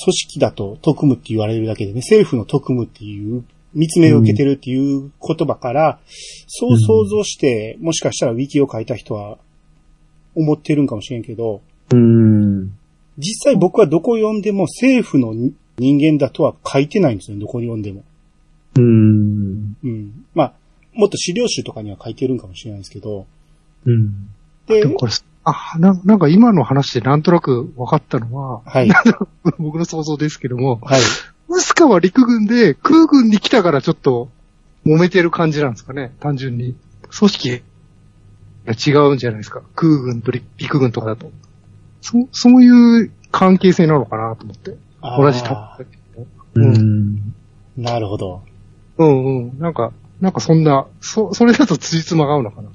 [0.04, 3.44] 組織だと特務って言われるだけでね、政府の特務っていう、
[3.74, 6.00] 見つめを受けてるっていう言葉から、
[6.48, 9.38] そう想像して、もしかしたらウィキを書いた人は
[10.36, 12.77] 思ってるんかもしれんけど、うん。
[13.18, 15.34] 実際僕はどこ読んでも政府の
[15.78, 18.04] 人間だとは書いてないんですよ、どこに読んでも。
[18.76, 19.78] うん。
[19.84, 20.26] うん。
[20.34, 20.54] まあ、
[20.94, 23.26] もっと資料集とかには書いてるんかもしれないですけど。
[23.86, 24.30] うん。
[24.68, 25.12] ででもこれ、
[25.44, 28.90] あ、ななんか今の話でなんとなく分かったのは、はい。
[29.58, 31.02] 僕の想像ですけども、はい。
[31.48, 34.30] ムスカは陸軍で空軍に来たからちょっと
[34.86, 36.76] 揉めてる感じなんですかね、単純に。
[37.18, 37.62] 組織
[38.66, 39.62] が違うんじゃないですか。
[39.76, 41.32] 空軍と陸陸軍とかだと。
[42.02, 44.76] そ、そういう関係性なのかなと思って。
[45.02, 45.80] 同じタ
[46.56, 47.34] うん。
[47.78, 48.42] なるほど。
[48.98, 49.60] うんうん。
[49.60, 52.70] なんか、なんかそんな、そ、それだと辻褄が合うのかな。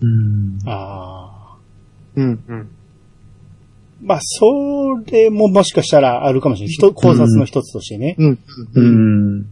[0.00, 0.58] うん。
[0.66, 1.56] ああ。
[2.16, 2.68] うんうん。
[4.02, 6.74] まあ、それももしかしたらあるかもしれない。
[6.74, 8.16] 一考察の一つとしてね。
[8.18, 8.30] うん。
[8.30, 8.38] う
[8.74, 9.38] うん。
[9.40, 9.46] ん。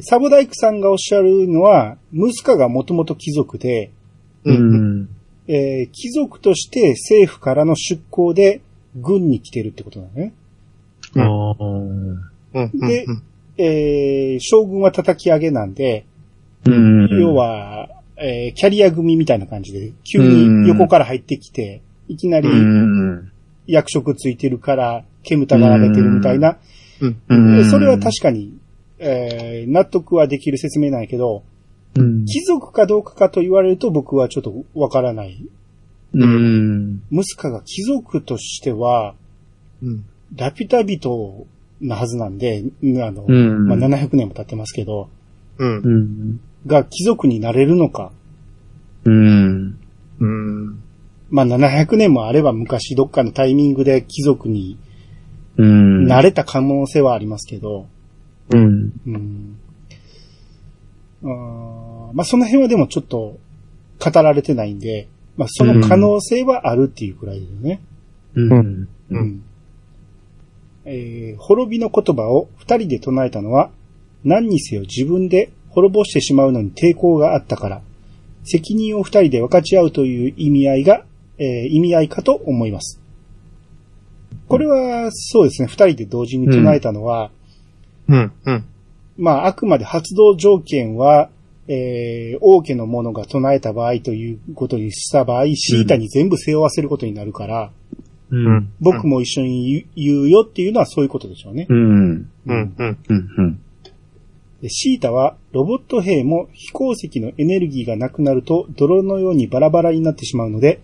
[0.00, 3.92] サボダイクさんがおっしゃるのは、ムスカがもともと貴族で、
[4.44, 5.08] ううん。
[5.52, 5.54] ん。
[5.54, 8.60] えー貴族として政府からの出向で
[8.96, 10.32] 軍に来てるってことだね。
[12.74, 13.22] でうん
[13.56, 16.06] えー将軍は叩き上げなんで、
[16.66, 17.20] うん。
[17.20, 23.32] 要、は、えーキャリア組みたいな感じで、急に横から入ってきて、いきなりうん。
[23.66, 26.58] 役職ついてるから、煙たがられてるみたいな、
[27.00, 27.22] うん。
[27.28, 27.70] うん。
[27.70, 28.58] それは確かに、
[28.98, 31.42] えー納得はできる説明なんやけど、
[31.96, 32.24] うん。
[32.24, 35.46] 貴族かどうかかと言われると僕はちょっとわからない。
[36.14, 37.02] うん。
[37.10, 39.14] ムスカが貴族としては、
[39.82, 40.04] うん。
[40.36, 41.46] ラピュタ人
[41.80, 42.64] なはずなんで、
[43.02, 45.08] あの、うんまあ、700年も経ってますけど、
[45.58, 45.88] うんう。
[45.88, 46.40] ん。
[46.66, 48.12] が貴族になれるのか。
[49.04, 49.78] うん。
[50.20, 50.82] うん。
[51.30, 54.78] まあ、700年もあれば昔どっかのタイミングで貴族に
[55.56, 56.06] うん。
[56.06, 57.86] なれた可能性はありますけど、
[58.50, 58.92] うん。
[59.06, 59.58] うん。
[61.28, 63.38] まあ、その辺はでもちょっと
[63.98, 67.80] 語られてないんで、まあ、その可能性はあるっていうくらいですよね。
[68.34, 68.52] うん。
[68.52, 69.42] ううんん。
[70.84, 73.70] えー滅びの言葉を二人で唱えたのは、
[74.22, 77.82] 何にせよ自分で滅ぼしてしまうのに抵抗があったから、
[78.44, 81.04] 責任を二人で分かち合うという意味合いが、
[81.38, 83.00] えー意味合いかと思います。
[84.48, 87.30] これは、そうですね、二人で同時に唱えたのは、
[88.08, 88.32] うん。
[88.44, 88.64] うん。
[89.16, 91.30] まあ、あくまで発動条件は、
[91.66, 97.70] えー王家の者が唱えた場合ということにした場合、シータに全部背負わせることになるから、
[98.30, 98.72] うん。
[98.80, 101.66] 僕も一緒に言う言うよっていうのはそういうことでしょうね。
[101.68, 101.78] うん。
[101.78, 102.28] うん。
[102.46, 102.74] うん。
[102.78, 102.98] うん。
[103.08, 103.60] うん。
[104.60, 110.80] でシータはロボット兵も飛行石のエネルギーがなくなると泥のようにバラバラになってしまうので、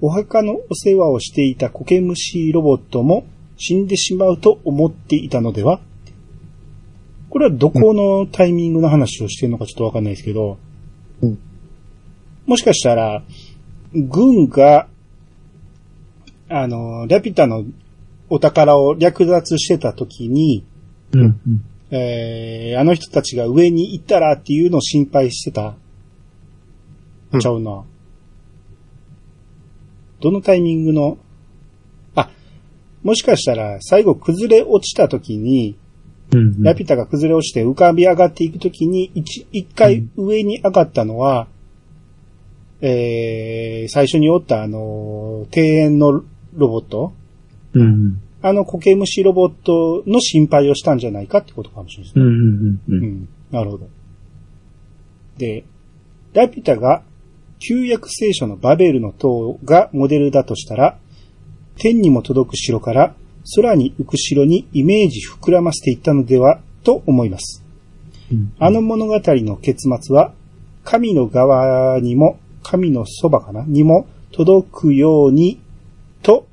[0.00, 3.24] お墓のお世話をしていた苔虫ロボットも
[3.56, 5.80] 死んでしまうと思っていたのでは
[7.30, 10.58] これはどこのタイミングの話をしてるのかちょっとわかんないですけど、
[11.22, 11.38] うん
[12.46, 13.22] もしかしたら、
[13.94, 14.88] 軍が
[16.52, 17.64] あの、ラピュタの
[18.28, 20.66] お宝を略奪してた時に、
[21.12, 21.20] うん。
[21.20, 21.40] うん。
[21.92, 25.76] えー、あの人たちが上に行ったらっていうのを心配してた。
[27.32, 27.84] うんちゃうな。
[30.20, 31.18] どのタイミングの、
[32.16, 32.28] あ、
[33.04, 35.76] もしかしたら最後崩れ落ちた時に、
[36.32, 36.62] うん。
[36.62, 41.48] ラピュタが崩れ落ちて浮かび上がっていく時に、一一回上に上がったのは、
[42.80, 46.22] えー、最初におったあの、庭園の
[46.54, 47.12] ロボット
[47.74, 48.20] うん。
[48.42, 52.24] あの苔虫ロボットの心配をしたんじゃないかってことかもしれないですね。
[52.24, 52.30] うん。
[52.30, 52.36] うん。
[52.36, 52.80] う。
[52.88, 53.28] うんん。
[53.50, 53.88] なるほど。
[55.36, 55.64] で、
[56.32, 57.02] ラピュタが
[57.58, 60.98] 旧約聖書のバベルの塔がモデルだとしたら、
[61.76, 63.14] 天にも届く城から
[63.54, 67.62] 空に浮く城にイメージ膨らませていったのではと思います。
[68.58, 70.32] あの物語の結末は、
[70.84, 75.60] 神の側にも、神のそばかなにも届くように、
[76.22, 76.46] と、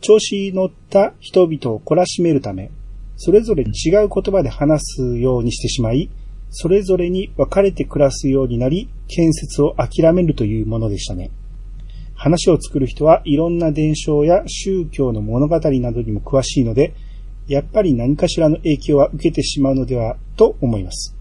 [0.00, 2.70] 調子に乗った人々を懲らしめるため、
[3.16, 3.66] それぞれ違
[4.04, 6.10] う言葉で話すようにしてしまい、
[6.50, 11.30] それぞれに分かれて暮らすようになり、建設を諦めるというものでしたね。
[12.24, 16.94] 話を作る人はいろんな伝承や宗教の物語などにも詳しいので、
[17.46, 21.14] やっぱり何かしらの影響は受けてしまうのではと思います。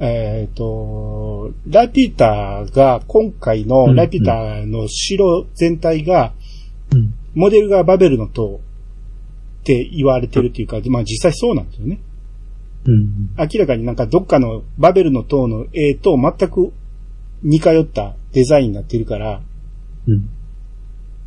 [0.00, 6.32] えっ、と、ラピュタが、今回のラピュタの城全体が、
[6.90, 7.12] うん。
[7.34, 8.60] モデルがバベルの塔
[9.60, 12.00] って言われてるっていうか、まあ実際そうなんですよね。
[12.86, 13.30] うん。
[13.36, 16.72] 明らかになんかどっかのバベルの塔の絵と全く
[17.42, 19.40] 似通ったデザインになってるから、
[20.06, 20.28] うん。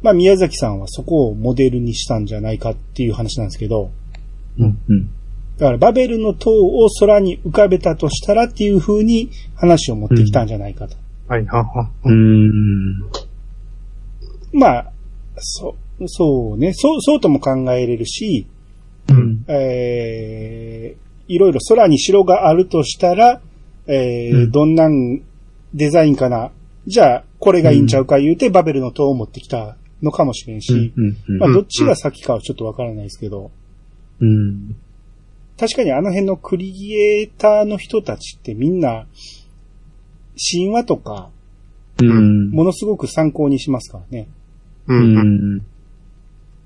[0.01, 3.91] まあ宮崎さんはそこをモデルにしたんじゃないかっていう話なんですけど、
[4.57, 4.77] うん。
[4.89, 5.09] うん。
[5.57, 10.95] だからバベルの塔を空に浮かべたとしたらっていう風に話を持ってきたんじゃないかと。
[11.27, 11.89] はい、はは。
[12.03, 12.99] うん。
[14.53, 14.91] まあ、
[15.37, 18.47] そう、そうね、そう、そうとも考えれるし、
[19.09, 19.45] うん。
[19.47, 23.41] えー、いろいろ空に城があるとしたら、
[23.87, 25.21] えーうんどんなん
[25.73, 26.51] デザインかな。
[26.87, 31.01] じゃあ、これがいいんちゃうか言うて、バベルの塔を持ってきたのかもしれんし、う
[31.33, 31.37] ん。
[31.39, 33.51] まあ、どっちが先かはちょっとわからないですけど、
[34.19, 34.75] うん。
[35.57, 39.05] 確かにあの辺のクリエイターの人たちってみんな、
[40.51, 41.29] 神話とか、
[41.99, 42.49] うん。
[42.51, 44.27] ものすごく参考にしますからね。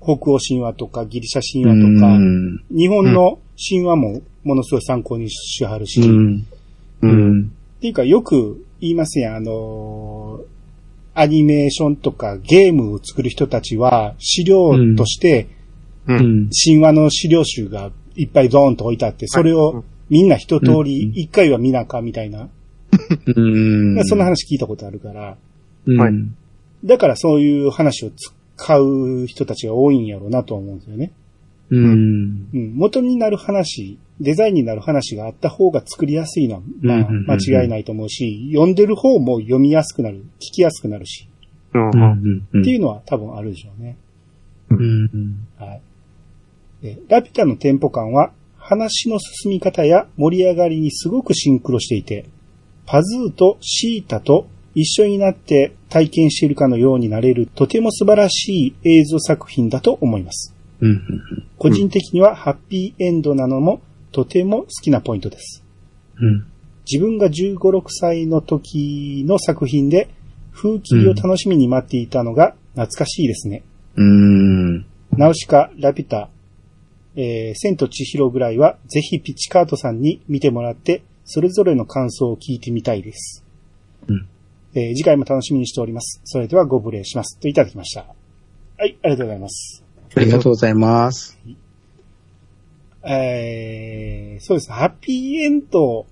[0.00, 2.64] 北欧神話とかギリシャ神話とか、うん。
[2.70, 6.00] 日本の神話もものすごい参考にしはるし。
[6.00, 10.56] っていうかよく言いますやん、あのー
[11.18, 15.48] アニメーションとかゲームを作る人たちは資料として。
[16.06, 22.48] 神話の資料集がいっぱいドーンと置いてあって、それをみんな一通り一回は見なかみたいな、
[23.26, 23.40] う
[23.98, 23.98] ん。
[24.06, 25.36] そんな話聞いたことあるから、
[25.86, 25.98] うん。
[25.98, 26.12] はい
[26.84, 31.10] だからそういう話を使う人たちが多いんやろうなとは思うんですよね。
[31.70, 32.48] うん。
[32.54, 41.28] うん、元になる話、デザインになる話があった方が作りやすいのは、まあ、うん間違いないと思うし、読んでる方も読みやすくなる、聞きやすくなるし、
[41.74, 41.90] うん。
[42.52, 42.60] うん。
[42.62, 43.96] っていうのは多分あるでしょうね。
[44.70, 45.46] うん。
[45.58, 45.82] はい。
[46.82, 52.26] でラピュタのテンポ感は、話の進み方や盛り上がりにすごくシンクロしていて、
[52.86, 60.54] パズーとシータと一緒になって体験しているかのようになれる、とても素晴らしい映像作品だと思います。
[60.80, 61.02] うん。
[61.58, 63.80] 個人的にはハッピーエンドなのも
[64.16, 65.62] とても好きなポイントです。
[66.18, 66.46] うん。
[66.90, 70.08] 自分が15、6歳の時の作品で
[70.54, 73.62] 風紀を楽しみに待っていたのが懐かしいですね。
[73.94, 74.86] うん。
[75.12, 76.30] ナウシカ、ラピュタ、
[77.14, 83.44] えー、千と千尋ぐらいはぜひピッチカートさんに見てもらってそれぞれの感想を聞いてみたいです。
[84.08, 84.26] うん
[84.74, 86.22] えー次回も楽しみにしております。
[86.24, 87.38] それではご無礼します。
[87.38, 88.06] といただきました。
[88.78, 89.84] はい、ありがとうございます。
[90.14, 91.38] ありがとうございます。
[93.08, 94.72] えー、そうです。
[94.72, 96.06] ハッピーエンド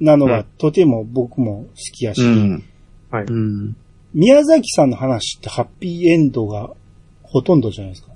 [0.00, 2.64] なのはうんとても僕も好きやし、うん。
[3.10, 3.24] はい。
[3.24, 3.76] うん。
[4.14, 6.70] 宮崎さんの話ってハッピーエンドが
[7.22, 8.12] ほとんどじゃないですか。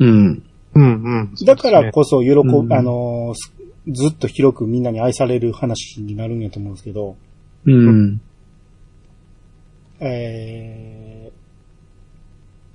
[0.00, 0.42] うん。
[0.74, 1.02] うん。
[1.02, 1.34] うん。
[1.44, 3.34] だからこそ喜ぶ、うんあの
[3.86, 7.16] ずっと広くみんなに愛される話になるんやと思うんですけど、
[7.66, 8.20] うん。
[10.00, 11.32] えー、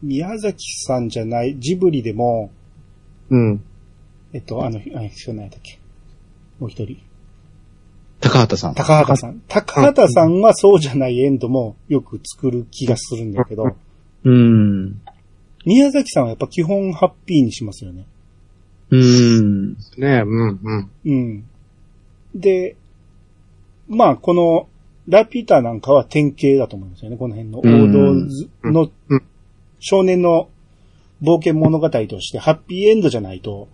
[0.03, 2.51] 宮崎さんじゃない、ジブリでも、
[3.31, 3.63] うん。
[4.33, 5.79] えっと、あの、あの人何やっけ
[6.59, 6.97] もう一人。
[8.19, 8.75] 高畑さん。
[8.75, 9.41] 高畑さん。
[9.47, 13.75] 高畑さんはそうじゃないエンドもよく作る気がするんだけど、
[14.23, 15.01] うん。
[15.65, 18.05] 宮崎さんはやっぱ基本ハッピーにしますよね。
[18.91, 19.73] うん。
[19.73, 20.59] ねうん。
[20.63, 20.91] うん。
[21.05, 21.43] うん。
[22.35, 22.75] で、
[23.87, 24.67] まあ、この、
[25.07, 27.17] ラピュタなんかは典型だと思いますよね。
[27.17, 29.23] この辺の王道ずのうん
[29.79, 30.49] 少年の
[31.21, 33.69] 冒険物語としてハッピーエンドじゃないと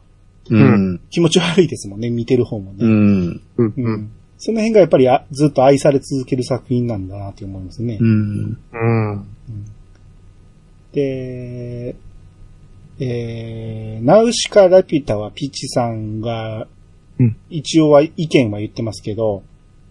[0.49, 1.01] うん。
[1.09, 2.09] 気持ち悪いですもんね。
[2.09, 2.77] 見てる方もね。
[2.81, 3.41] うん。
[3.57, 3.67] うん。
[3.67, 3.93] ううん。
[3.93, 4.11] ん。
[4.37, 7.97] その辺がやっぱりあずっと愛され続ける作品なんだなって思いますね。
[7.99, 8.57] うん。
[8.71, 9.25] うん。
[10.91, 11.95] で、
[12.99, 16.67] えー、ナウシカ・ラピュタはピッチさんが
[17.19, 19.43] うん、一応は意見は言ってますけど、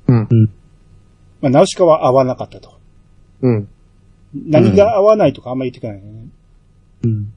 [0.06, 0.50] うん。
[1.40, 2.78] まあ、ナウシカは合わなかったと。
[3.40, 3.68] うん。
[4.34, 6.28] 何が合わないとかあんまり言ってくれないよね。
[7.04, 7.32] うん。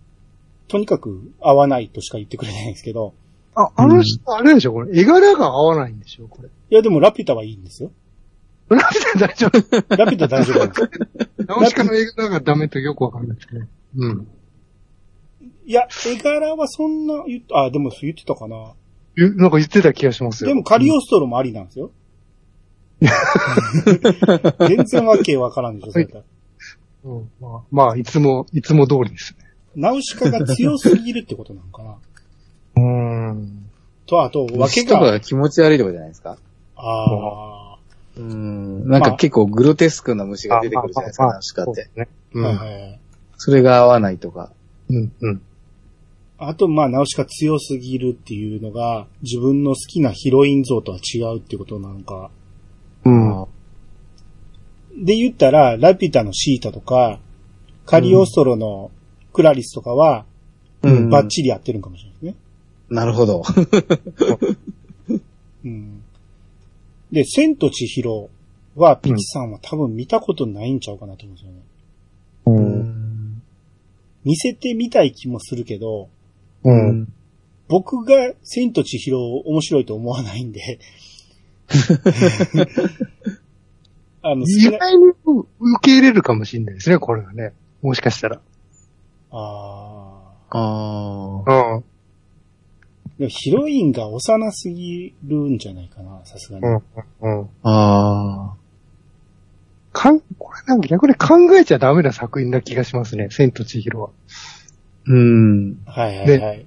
[0.67, 3.13] とにかく合わないとしか言ってくれないんですけど、
[3.55, 4.99] あ、あの人、あれでしょこれ。
[4.99, 6.49] 絵柄が合わないんでしょこれ。
[6.49, 7.91] いやでもラピュタはいいんですよ。
[8.69, 8.85] なんで
[9.19, 10.89] 大丈夫ラピュタ大丈夫なんですよ。
[11.47, 13.67] ナウシカの絵柄がダメとよくわかんないですね。
[13.95, 14.27] うん。
[15.65, 18.73] いや、絵柄はそんな言っ、あ、でも言ってたかな。
[19.15, 20.49] ゆなんか言ってた気がしますよ。
[20.49, 21.91] でもカリオストロもありなんですよ。
[24.67, 26.23] 全然わけわからんでしょ、それだったら
[27.05, 29.46] うん、まあ、まあ、いつも、いつも通りですね。
[29.77, 31.95] ナウシカが強すぎるってことなのかな。
[32.77, 33.69] うーん。
[34.07, 36.37] と、あと、わけ虫とかが、が気持ち悪いとかじゃないですか？
[36.75, 37.77] ああ、
[38.17, 38.87] うん。
[38.89, 41.89] なんか結構グロテスクな虫が出てくるじゃないですか、ナウシカって。
[41.95, 42.07] ね。
[42.33, 42.57] うはいん。
[42.57, 42.99] はい。
[43.37, 44.51] それが合わないとか。
[44.89, 45.11] うん。
[45.21, 45.41] うん。
[46.39, 52.29] あと、まあ、ナウシカ強すぎるっていうのが、自分の好きなヒロイン像とは違うってことなのか。
[53.05, 53.45] うん。
[55.03, 57.19] で言ったら、ラピュタのシータとか、
[57.85, 58.91] カリオストロの
[59.37, 60.25] クラリスとかは、
[60.81, 62.35] うんバッチリ合ってるんかもしれないですね。
[62.89, 63.43] なるほど。
[65.63, 66.01] うん。
[67.11, 68.29] で、千と千尋
[68.75, 71.59] は、ピチさんは多分見たことないんちゃうかなと思うんですよね。
[72.47, 72.51] う。
[72.51, 73.43] うんん。
[74.25, 76.09] 見せてみたい気もするけど、
[76.63, 77.13] うん。
[77.67, 80.79] 僕が千と千尋を面白いと思わないんで。
[84.23, 85.47] あの、好意外に受
[85.83, 87.53] け入れるかもしれないですね、これはね。
[87.83, 88.41] もしかしたら。
[89.31, 91.75] ああうん。
[91.77, 91.83] あ。
[93.17, 96.65] でもヒロインが幼すぎるんじゃないかな、さすがに。
[96.65, 97.39] うん。
[97.39, 97.49] うん。
[97.63, 98.53] あ。
[98.53, 98.55] あ
[99.91, 104.09] かん、これなんか逆に考えちゃダメな作品な気がしますね、千と千尋は。
[104.09, 104.11] あ。
[105.07, 105.77] うん。
[105.85, 106.65] はいはいはい。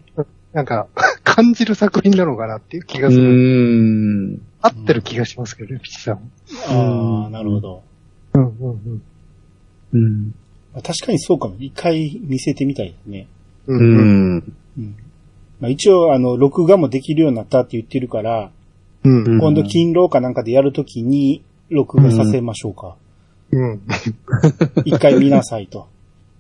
[0.53, 0.89] なんか、
[1.23, 3.23] 感じる作品なのかなっていう気がうする。
[3.23, 4.43] ん。
[4.61, 6.21] 合ってる気がしますけどね、ピチさんは。
[6.69, 7.83] ああ、うんなるほど。
[8.35, 9.03] うんうんうん。
[9.93, 10.35] うん。
[10.73, 11.57] まあ確かにそうかも。
[11.59, 13.27] 一回見せてみたいですね。
[13.67, 13.75] う。
[13.75, 14.53] うんん。
[14.79, 14.97] うん。
[15.61, 18.51] まあ、一応、あの、録画もできるようになったって言ってるから、
[19.05, 19.25] うん。
[19.25, 22.97] うん今度勤労かなんかでやるときに、録画させましょうか。
[23.53, 23.81] うん。
[24.85, 25.89] 一回見なさいと。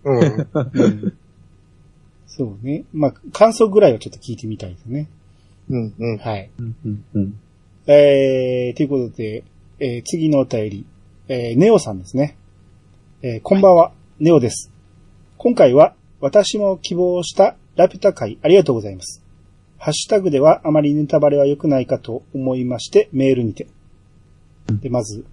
[0.05, 0.19] うん。
[0.19, 1.15] うん
[2.33, 2.85] そうね。
[2.93, 5.09] まあ、感想ぐらいはちょっと聞いてみたいですね。
[5.69, 5.95] うん。
[5.99, 6.19] うん。
[6.19, 6.49] はい。
[6.59, 7.05] うん。
[7.15, 7.35] うん。
[7.87, 9.43] えー、ということで、
[9.81, 10.87] えー次のお便り、
[11.29, 12.37] えーネオさんですね。
[13.23, 14.71] えーこんばんは、ネオです。
[15.39, 19.25] 今回は、私も希望したラピュタ会ありがとうございます。
[19.79, 23.67] ハッシュタグではあまりネタバレは良くないかと思いましてメールにて。
[24.69, 25.25] で、まず、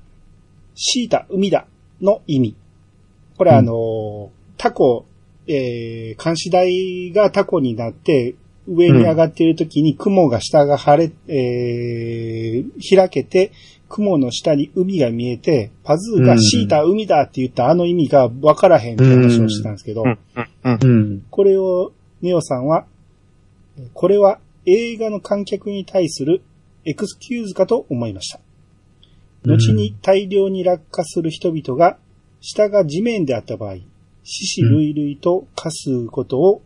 [0.74, 1.68] シータ、海だ
[2.00, 2.56] の意味。
[3.38, 5.06] これあのータコ、
[5.48, 8.36] えー、監視台がタコになって、
[8.70, 13.52] 上に上がっている時に雲が下が晴れ、えー、開けて、
[13.90, 20.04] 雲の下に海が見えて、パズーがシータ、海だって言ったあの意味がわからへんって話をしてたんですけど。
[21.30, 22.86] これを、ネオさんは、
[23.94, 26.42] これは映画の観客に対する
[26.86, 28.40] エクスキューズかと思いました。
[29.46, 31.98] 後に大量に落下する人々が、
[32.42, 33.78] 下が地面であった場合、
[34.24, 36.62] 死死類々と化すことを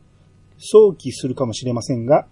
[0.58, 2.28] 想起するかもしれませんが、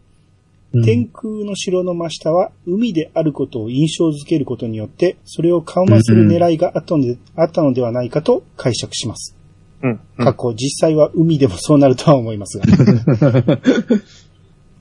[0.71, 9.35] 天空の城の真下は海であることを印象づけることによって、それを緩和する狙いがあったので,、あったのではないかと解釈します。
[9.81, 9.99] うん。
[10.17, 12.65] 過去、実際は海でもそうなるとは思いますが。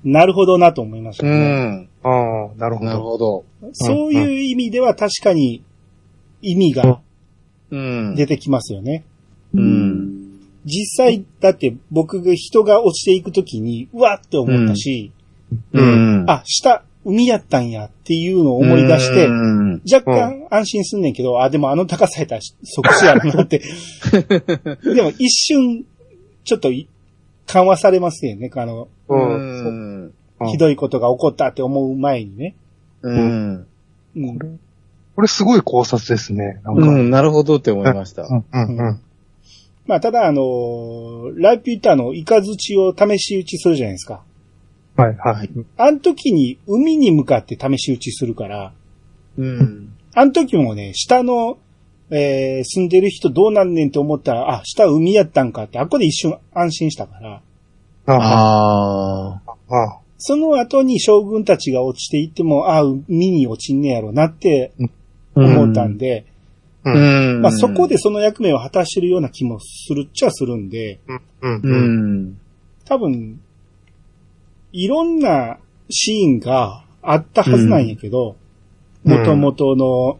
[0.05, 1.37] なるほどなと思いましたうね。
[1.37, 1.89] ん。
[2.03, 3.03] ああ、なるほなるど。
[3.05, 3.45] ほど。
[3.73, 5.63] そういう意味では確かに
[6.43, 7.01] 意味が
[7.71, 8.15] うん。
[8.15, 9.05] 出てきますよね。
[9.55, 10.41] うん。
[10.65, 15.13] 実際、だって僕が人が落ちていくときに、うわって思ったし、
[15.73, 16.25] うん。
[16.29, 19.83] あ、下、海やったんやっていうのを思い出してう、ん。
[19.91, 23.63] 若干安心すんねんけど、あ、でもあの高さやったら即死やろなって。
[24.95, 25.85] でも一瞬、
[26.45, 26.89] ちょっとい
[27.47, 28.51] 緩和されますよね。
[28.55, 28.89] あの、
[30.51, 32.55] ひどいことが起こったって思う前にね。
[33.03, 33.67] うん。
[34.17, 34.39] うん。
[35.17, 36.61] これすごい考察ですね。
[36.63, 36.83] なんか。
[36.83, 36.89] うん。
[36.89, 37.11] うん。
[37.11, 38.23] なるほどって思いました。
[38.25, 38.45] うん。
[38.53, 39.01] うん。
[39.87, 44.23] まあ、ただ、あのーラピュタのイカズチを試し撃ちするじゃないですか。
[44.99, 45.51] はい、はい。
[45.77, 48.73] あの時に海に向かって試し撃ちするから、
[49.39, 49.95] うん。
[50.15, 51.59] あの時もね、下の
[52.11, 57.43] えー住んでる人どうなんねんって思ったら、あ、下海やったんかって、あっこで一瞬安心したから、
[58.07, 59.53] あああ。
[59.69, 64.73] あ、あその後に将軍たちが落ちていっても、あ、海に落ちんねやろなって
[65.35, 66.25] 思ったんで、
[66.85, 66.91] う。
[66.91, 67.43] うんん。
[67.43, 71.01] まあそこでその役目を果たしてるような気もするっちゃするんで、
[71.43, 71.61] うん。
[71.63, 71.77] う。
[72.31, 72.41] ん。
[72.87, 73.41] 多分、
[74.73, 75.59] いろんな
[75.91, 78.37] シーンがあったはずなんやけど、
[79.05, 79.13] うん。
[79.13, 80.19] 元々の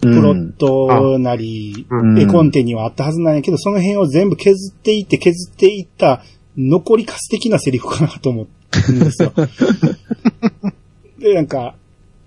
[0.00, 2.18] プロットなり、うん。
[2.18, 6.22] 絵コンテにはあったはずなんやけど、その辺を全部削っていって削っていった
[6.56, 8.46] 残りカス的なセリフかなと思
[8.88, 9.32] うんですよ。
[11.18, 11.74] で、なんか、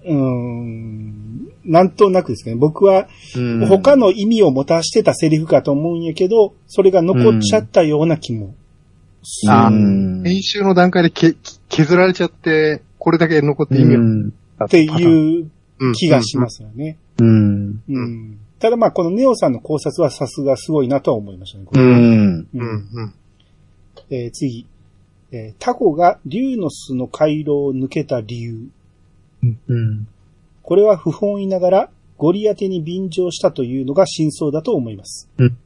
[0.06, 3.68] うーん、なんとなくですね、僕はうん。
[3.68, 8.56] 他の意味を持たしてたセリフかと思うんやけど、それが残っちゃったような気も
[10.24, 11.36] 編集の段階でけ
[11.70, 14.34] 削られちゃって、これだけ残って意味をうん
[14.66, 16.98] っていうう気がしますよね。
[17.20, 17.82] うん。
[17.90, 18.40] うん。
[18.60, 21.66] ただまあ、このネオさんの考察はさすがすごいなとは思いましたね。
[21.66, 22.48] これうん。
[22.54, 23.14] うん。
[24.10, 24.68] えー次。
[25.32, 28.70] えータコが竜の巣の回廊を抜けた理由。
[29.44, 30.08] うん。
[30.62, 35.30] これは不本意ながらゴリアテに便乗したというのが真相だと思います。
[35.38, 35.58] うん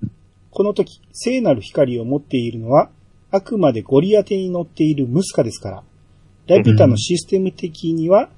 [0.55, 2.91] この時、聖なる光を持っているのは、
[3.33, 5.83] あくまでゴリアテに乗っているムスカですから、
[6.45, 8.29] ラピュタのシステム的には、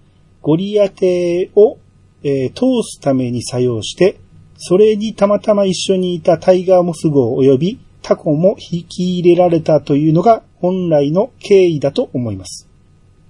[0.41, 1.77] ゴリアテを、
[2.23, 4.17] えー通すために作用して、
[4.57, 12.69] それにたまたま一緒にいたタイガーモス号及びタコも引き入れられたというのが本来の経緯だと思います。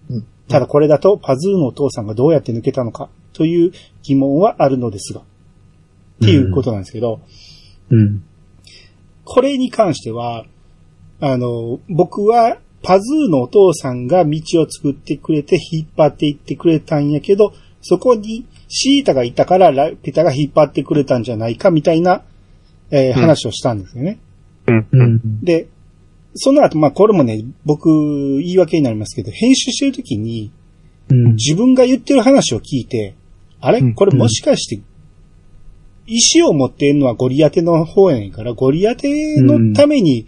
[0.10, 3.72] うんただこれだとパズーのお父さんがどうやって抜けたのかという
[4.04, 5.22] 疑問はあるのですが。
[5.22, 5.24] っ
[6.22, 7.22] ていうことなんですけど、
[7.90, 8.24] うん。
[9.24, 10.46] これに関しては、
[11.20, 22.24] あの、僕はパズーのお父さんが道を作ってくれて引っ張っていってくれたんやけど、そこにシータがいたからラピュタが引っ張ってくれたんじゃないかみたいな、
[22.92, 24.20] えーうん話をしたんですよね。
[24.68, 25.44] うん。
[25.44, 25.68] で、
[26.36, 27.90] その後、まあこれもね、僕
[28.40, 30.52] 言い訳になりますけど、編集してる時に
[31.10, 31.36] うん。
[31.36, 33.16] 自分が言ってる話を聞いて、
[33.62, 33.80] あれ？
[33.80, 34.84] うんこれもしかして、
[36.08, 40.28] 石を持っているのはゴリアテの方やねんから、ゴリアテのために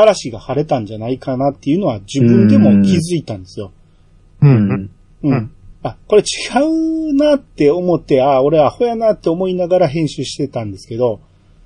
[0.00, 3.72] 嵐が晴れたんじゃないかなっていうのは自分でも気づいたんですよ。
[4.42, 4.46] う。
[4.46, 4.90] うんん。
[5.22, 5.32] うん。
[5.32, 5.50] うん
[5.82, 6.24] あ、これ違
[6.64, 11.20] うなって思って、あ、俺アホやなって思いながら編集してたんですけど、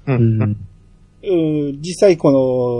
[0.06, 0.12] う。
[0.12, 0.42] うんん。
[0.42, 2.30] うー実際こ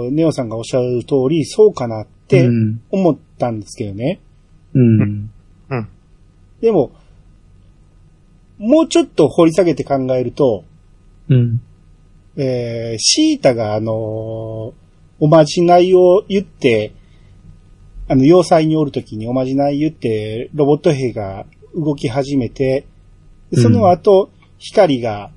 [0.05, 2.81] のネオさんがおっしゃる通り、そうかなってうん。
[2.91, 4.19] 思ったんですけどね。
[4.75, 5.31] うん。
[6.61, 6.91] でも、
[8.59, 10.63] もうちょっと掘り下げて考えると、
[11.27, 11.61] うん。
[12.37, 14.80] えー、シータがあのー
[15.21, 16.93] おまじないを言って、
[18.09, 22.85] あの、要塞におるときにおまじない言って、ロボット兵が動き始めて、
[23.51, 25.31] でその後、光が、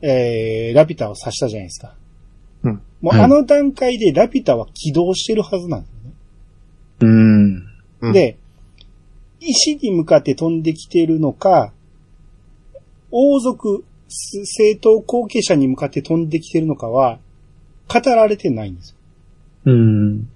[0.00, 1.94] えー、ラピュタを刺したじゃないですか。
[2.62, 2.70] うん。
[2.72, 6.14] はいもうあの段階でラピュタは起動してるはずなんですよね。
[7.00, 7.66] うん。
[8.00, 8.38] うんで、
[9.40, 11.72] 石に向かって飛んできているのか、
[13.10, 17.18] 王族、す政党後継者に向かって飛んできているのかは、
[17.88, 18.96] 語られてないんですよ。
[19.66, 20.28] うん。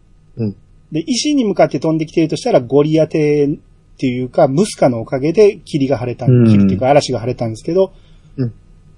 [0.93, 3.59] で、石に向かって飛んできているとしたら、ゴリアテっ
[3.99, 7.93] ていうか、ムスカのおかげで霧が晴れた、うん霧っていうか嵐が晴れたんですけど、
[8.37, 8.55] うん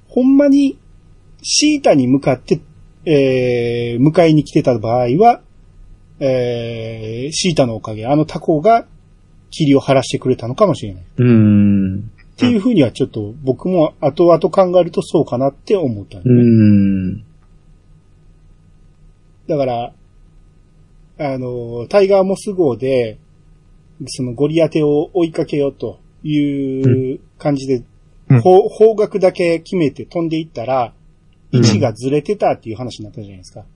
[0.08, 0.78] ほんまに、
[1.42, 2.60] シータに向かって、
[3.04, 5.40] えー、迎えに来てた場合は、
[6.20, 8.86] えー、シータのおかげ、あのタコが
[9.50, 11.02] 霧を晴らしてくれたのかもしれない。
[11.16, 11.98] うん。
[11.98, 12.00] っ
[12.36, 16.42] ていうふうにはちょっと僕も後々考えるとそうかなって思ったんですうね。
[16.42, 17.24] ん。
[19.52, 19.92] だから、
[21.18, 23.18] あの、タイガーモス号で、
[24.06, 27.86] そのゴリアテを追いかけようという感じで、うん
[28.40, 30.94] 方方角だけ決めて飛んでいったら、
[31.50, 33.66] 位うん置がずれてたっていう話になったじゃないですか。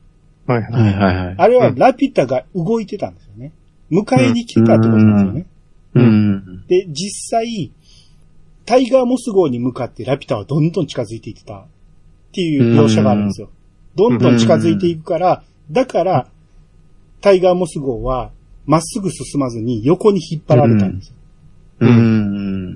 [0.47, 0.95] はいははいい。
[0.95, 1.35] はいはい。
[1.37, 3.53] あれはラピュタが動いてたんですよね。
[3.91, 5.47] 迎えに来てたってことなんですよね。
[5.95, 6.67] うん。
[6.69, 7.71] で、実際、
[8.65, 11.67] タイガーモス号に向かってラピュタはどんどん近づいていってたっ
[12.33, 13.51] ていう描写があるんですよ。
[13.95, 16.29] どんどん近づいていくから、だから、
[17.21, 18.31] タイガーモス号は
[18.67, 21.17] まっすぐ進まずに横に引っ張られたんですよ。
[21.81, 22.75] うん。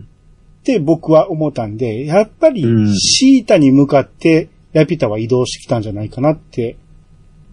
[0.61, 6.77] って僕は思ったんで、やっぱりうんシータに向かってラピュタは移動してきたんじゃないかなって。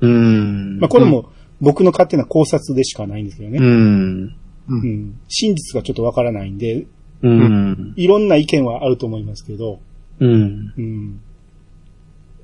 [0.01, 0.79] うん。
[0.79, 1.29] まあこれも
[1.61, 3.59] 僕の勝手な考察でしかないんですけどね。
[3.59, 4.23] うん。
[4.25, 4.33] う。
[4.69, 6.85] うんん真実がちょっとわからないんで、
[7.21, 7.93] うん。
[7.95, 9.79] いろんな意見はあると思いますけど、
[10.19, 10.73] うん。
[10.77, 11.21] うん。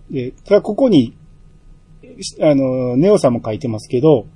[0.10, 1.14] で、ただここに、
[2.42, 4.28] あの、ネオさんも書いてますけど、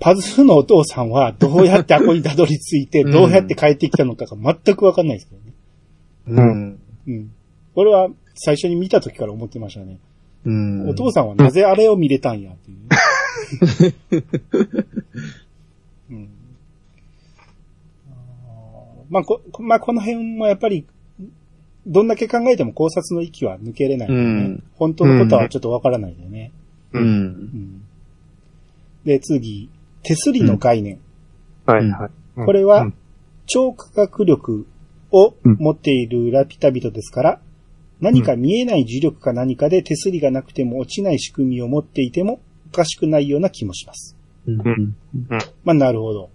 [0.00, 5.52] パズーのお父さんはどうやってあこにたどり着いて、うんどうやって帰ってきたのかが全くわかんないですけどね。
[6.26, 6.80] うん。
[7.06, 7.32] うん。
[7.74, 9.98] これは最初に見た時から思ってましたね。
[10.44, 10.88] うん。
[10.88, 12.78] お父さんはなぜあれを見れたんやっていう。
[16.10, 16.28] うん、
[19.08, 20.86] まあ、こ、まあ、この辺もやっぱり、
[21.86, 26.52] どんだけ考えても考察の域は抜けれない、ねうん本当のことはちょっとわからないよね。
[26.92, 26.98] う。
[26.98, 27.82] うんん
[29.04, 29.68] で、次、
[30.02, 31.00] 手すりの概念。
[31.66, 32.10] はいはい。
[32.36, 32.94] うんこれはうん
[33.46, 34.66] 超科学力
[35.10, 37.40] を持っているラピュタ人ですから、
[38.00, 42.40] 何か見えない重力か何かで手すりがなくても落ちない仕組みを持っていても
[42.70, 44.16] おかしくないような気もします。
[44.46, 44.96] うん。
[45.64, 46.30] まあ、なるほど。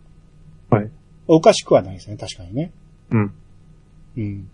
[0.70, 0.92] はい。
[1.28, 2.72] おかしくはないですね、確かにね。
[3.12, 3.34] うん。
[4.18, 4.50] うん。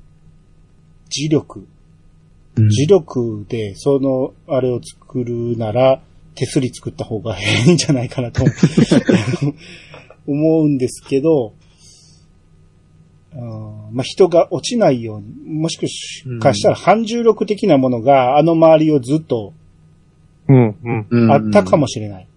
[1.10, 1.68] 磁力。
[2.56, 6.02] うん磁力で、その、あれを作るなら、
[6.36, 8.44] 手すり作った方がいいんじゃないかなと
[10.28, 11.54] 思う んですけど、
[13.34, 13.40] あー
[13.92, 15.88] まあ、人が落ちないように、もしか
[16.54, 19.54] したら反重力的なものがあの周りをずっと
[20.48, 20.76] うん。
[20.84, 21.08] うん。
[21.10, 22.28] うんあったかもしれない。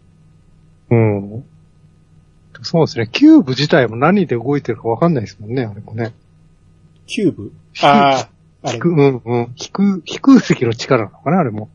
[0.91, 1.45] うん。
[2.63, 3.09] そうですね。
[3.11, 6.15] キューブ自体も何で動いてるかわかんないですもんね、あれもね。
[7.07, 7.53] キューブ？
[7.83, 8.29] ああ、
[8.67, 8.89] あれ引く、。
[8.91, 9.55] うんうん。
[9.57, 11.69] 引く、引く石の力なのかな、あれも。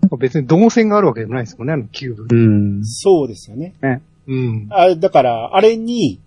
[0.00, 2.36] なんか別に動線があるわけでもないですもんね、あのキューブ。
[2.36, 2.38] う
[2.80, 2.84] ん。
[2.84, 3.74] そうですよね。
[4.26, 4.68] うん。
[4.70, 6.20] あだから、あれに、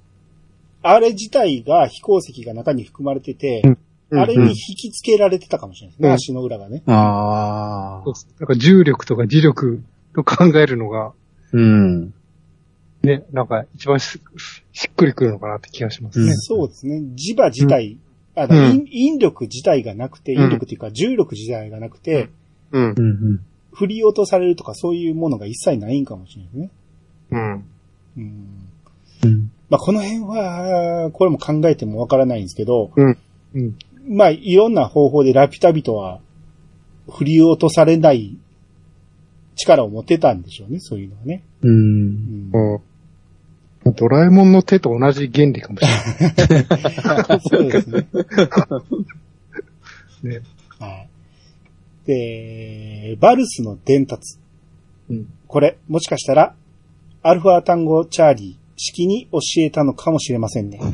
[0.81, 3.77] あれ自体が飛行石が中に含まれてて、うん
[4.11, 6.83] あれに引き付けられてたかもしれないですね、うん足の裏がね。
[6.85, 8.13] ああそう。
[8.39, 9.81] なんか重力とか磁力
[10.13, 11.11] と考えるのが、
[11.51, 12.13] うん。
[13.01, 14.21] ね、なんか一番し
[14.73, 16.33] しっくりくるのかなって気がしますね。
[16.35, 17.01] そうですね。
[17.17, 17.97] 磁場自体、
[18.35, 22.29] あうん引引力自体がなくて、うん引力っていうか重力自体がなくて、
[22.71, 23.01] うんう。
[23.01, 23.39] ん。
[23.71, 26.71] 振り落とされるとかそういうものが一切ないんかもしれないですね。
[27.31, 27.65] うん。
[28.17, 28.65] うん
[29.23, 29.51] うん。
[29.69, 33.17] まあ、この辺は、これも考えてもわからないんですけど、うん。
[33.55, 33.77] うん。
[34.07, 36.19] まあ、いろんな方法でラピュタ人は
[37.09, 38.37] 振り落とされない
[39.55, 41.43] 力を持ってたんでしょうね、そういうのはね。
[41.61, 41.67] う。
[41.67, 42.81] うんんうん。
[43.91, 45.85] ドラえもんの手と同じ原理かもし
[46.49, 46.71] れな
[47.21, 47.41] い。
[47.49, 48.07] そうですね。
[50.23, 50.41] ね。
[50.79, 51.09] はい。
[52.07, 54.39] で、バルスの伝達。
[55.09, 55.27] うん。
[55.47, 56.55] これ、もしかしたら、
[57.21, 60.79] アルファ単語チャーリー式に教えたのかもしれませんね。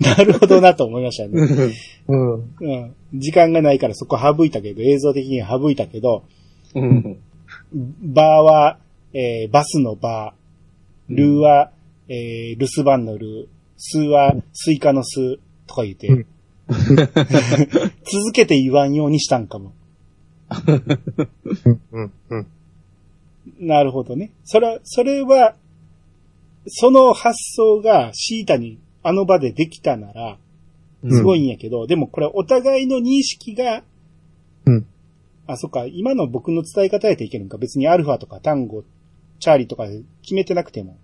[0.00, 1.72] なるほどなと思いましたね。
[2.08, 2.32] うん。
[2.34, 2.94] うん。
[3.14, 6.24] 時間がないからそこ省いたけど、映像的には省いたけど、
[6.74, 7.18] うん。
[8.02, 8.78] バーは、
[9.14, 11.70] えーバスのバー、ルーは、
[12.08, 13.46] えー留守番のルー、
[13.76, 16.26] スーはスイカのスーとか言って、うん
[16.66, 19.72] 続けて言わんようにしたんかも。
[21.92, 22.12] うん。
[22.30, 22.46] うん。
[23.60, 24.32] なるほどね。
[24.44, 25.56] それは、それは、
[26.66, 30.38] その発想がシータにあの場でできたなら、
[31.10, 33.82] すごいんやけど、でもこれお互いの認識が、
[34.64, 34.86] うん。
[35.46, 37.58] あ、そっか、今の僕の伝え方やといけるんか。
[37.58, 38.82] 別にアルファとか単語、
[39.38, 39.86] チャーリーとか
[40.22, 40.98] 決めてなくても、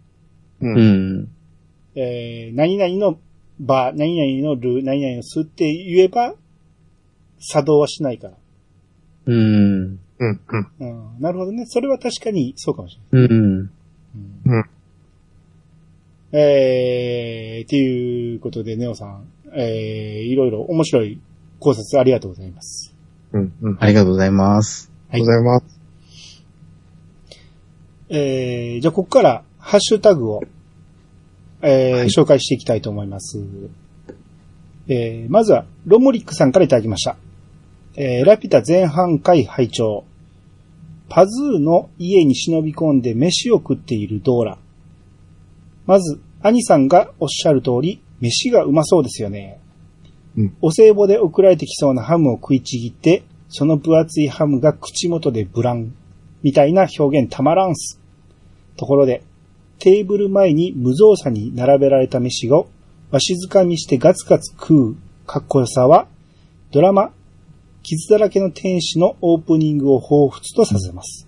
[0.61, 0.67] う。
[0.67, 1.29] うんん。
[1.95, 3.19] えー、何々の
[3.59, 6.35] バー、何々のルー、何々のスって言えば、
[7.39, 8.35] 作動はしないから。
[9.27, 9.37] うん。
[9.37, 9.39] う
[9.89, 9.99] ん。
[10.19, 10.41] うん。
[10.81, 10.85] う
[11.19, 11.65] ん、なるほどね。
[11.67, 13.29] それは確かにそうかもしれない。
[13.29, 13.41] うん。
[13.43, 13.71] うん
[14.47, 14.65] うん。
[16.33, 21.21] えー、っていうことで、ネオさん、えー、いろいろ面白い
[21.59, 22.95] 考察ありがとうございます。
[23.33, 23.53] うん。
[23.63, 23.77] うん。
[23.81, 24.93] ありがとうございます。
[25.11, 25.80] ありがとうございます。
[28.13, 30.43] えー、じゃあ、ここから、ハッシュタグを、
[31.63, 33.39] えーはい紹介していきたいと思います。
[34.89, 37.17] えー、まずは、ロモリックさんからいただきました。
[37.95, 40.05] えー、ラピュタ前半回拝聴
[41.09, 44.59] パズーの家に忍び込んで飯を食っているドーラ。
[45.87, 49.61] まず、兄さんがおっしゃる通り、飯がうまそうですよね。
[50.37, 55.95] うんお歳暮で送られてきそうなハムを食いちぎって、その分厚いハムが口元でブラン。
[56.43, 58.00] みたいな表現たまらんす。
[58.81, 59.23] ところで、
[59.79, 62.69] テーブル前に無造作に並べられた飯を
[63.11, 66.09] わしづかみしてガツガツ食うかっこよさは、
[66.73, 67.13] ドラマ、
[67.83, 71.27] 傷だらけの天使のオープニングを彷彿とさせます。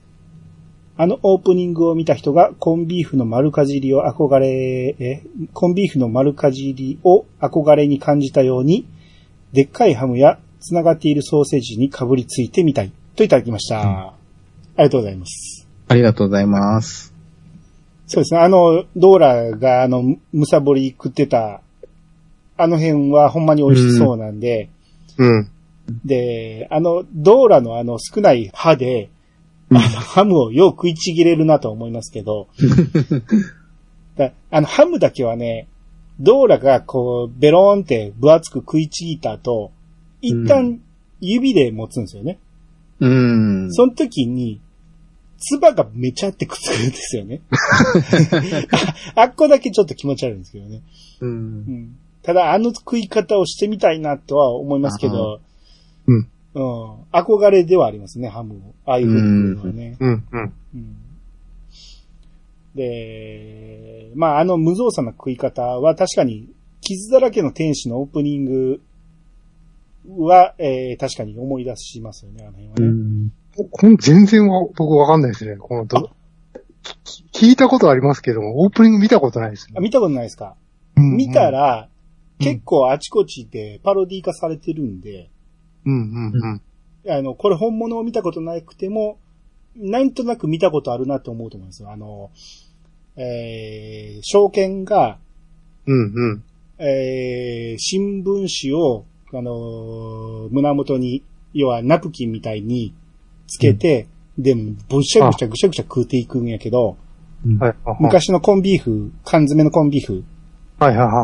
[0.96, 5.22] あのオープニングを見た人がコンビーフの丸かじりを憧れ、え、
[5.52, 8.86] コンビーフの丸かじりを憧れに感じたように、
[9.52, 13.80] でっかいハムや繋がっているソーセージにかぶりついてみたいといただきました。
[13.80, 14.14] あ
[14.78, 15.66] りがとうございます。
[15.88, 17.11] ありがとうございます。
[18.12, 18.40] そうですね。
[18.40, 20.02] あの、ドーラがあの、
[20.34, 21.62] むさぼり食ってた、
[22.58, 24.68] あの辺はほんまに美味しそうなんで、
[25.16, 25.50] うん。
[26.04, 29.08] で、あの、ドーラのあの少ない歯で、
[29.70, 32.48] あの、ハムをよう食いちぎれるなと思いますけど、
[34.18, 35.66] だあの、ハムだけはね、
[36.20, 39.72] ドーラがこう、ベローンって分厚く食いちぎった後、
[40.20, 40.80] 一う旦
[41.22, 42.38] 指で持つんですよね。
[43.00, 43.72] うん。
[43.72, 44.60] その時に、
[45.42, 47.40] 唾がめちゃってくっつくんですよね。
[49.14, 50.82] ああっこだけちょっと気持ち悪いんですけどね。
[51.20, 51.26] う。
[51.26, 55.40] うんん、ただ、あの食い方をしてみたいなとは思いますけど、
[56.06, 56.28] うん。
[56.54, 57.02] うん。
[57.12, 58.58] 憧れではありますね、ハムを。
[58.84, 59.96] ああいう風に食うのはね。
[60.00, 60.24] うん。
[60.32, 60.52] うん。
[60.74, 60.96] うん
[62.74, 66.48] で、まあ、あの無造作な食い方は確かに、
[66.80, 68.80] 傷だらけの天使のオープニング
[70.08, 72.86] は、えー確かに思い出しますよね、あの辺はね。
[72.86, 73.01] うん。
[73.70, 75.56] この全然わ僕わかんないですね。
[75.56, 76.10] このど、
[77.32, 79.80] き聞いたことありますけども、オープニング見たことないですねあ。
[79.80, 80.56] 見たことないですか、
[80.96, 81.92] うん見た、ら、うん
[82.42, 85.30] 結構あちこちでパロディ化されてるんで、
[85.86, 86.60] うんうんうん。
[87.08, 89.18] あの、これ本物を見たことなくても、
[89.76, 91.90] なんとなく見たことあるなと思うと思うんですよ。
[91.90, 92.30] あの、
[93.16, 95.18] えー、証券が、
[95.86, 96.44] うんうん。
[96.78, 101.22] えー、新聞紙を、あのー胸元に、
[101.54, 102.94] 要はナプキンみたいに
[103.52, 104.06] つけて、
[104.38, 106.96] でも、ぐしゃぐしゃぐしゃぐしゃ食うていくんやけど、
[108.00, 110.24] 昔のコンビーフ、缶詰のコンビーフ、
[110.78, 111.14] はいはいはい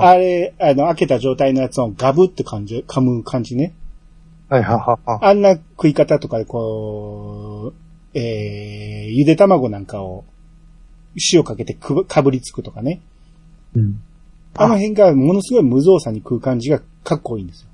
[0.00, 0.16] はい。
[0.16, 3.74] あれ、あの、開けた状態のやつをガブって感じ、噛む感じね。
[4.48, 5.18] はいはいはいはい。
[5.20, 7.74] あんな食い方とかでこ
[8.14, 10.24] う、えー、ゆで卵なんかを
[11.32, 13.02] 塩かけてくかぶりつくとかね。
[13.76, 14.00] うん。
[14.56, 17.68] あの辺がものすごい無造作に食う感じがかっこいいんですよ。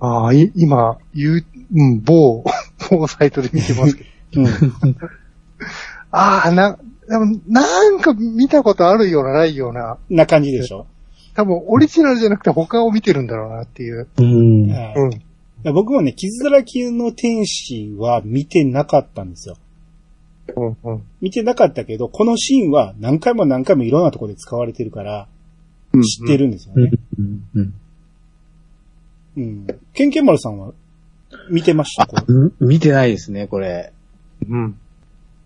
[0.00, 1.44] ああ、い今、言う、
[1.74, 2.44] うん、某、
[2.90, 4.04] 某サイトで見てますけ
[4.34, 4.42] ど。
[4.42, 4.46] うん。
[6.10, 9.98] ああ、な、でも、なんか見たことあるような、ないような。
[10.10, 10.86] な感じでしょ？
[11.34, 14.08] 多分、オリジナルじゃなくて他を見てるんだろうなっていう。
[14.18, 14.70] うん。
[14.70, 14.94] はい
[15.64, 15.74] うん。
[15.74, 19.56] 僕もね、傷だらけの天使は見てなかったんですよ。
[20.56, 21.02] うん、うん。
[21.20, 25.26] 見てなかったけど、このシーンは何回も何回もいろんなところで使われてるから、
[25.92, 26.90] うん知ってるんですよね。
[27.18, 27.44] うん。
[27.54, 27.74] うん。
[29.36, 29.66] うん。
[29.94, 30.72] ケンケンマルさんは
[31.50, 33.92] 見てましたこれうん見てないですね、これ。
[34.48, 34.78] うん。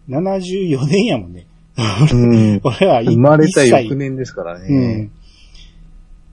[0.09, 1.47] 74年やもんね。
[1.77, 2.61] うん。
[2.65, 5.03] 俺はい生まれた翌年ですからうね。
[5.05, 5.11] ん。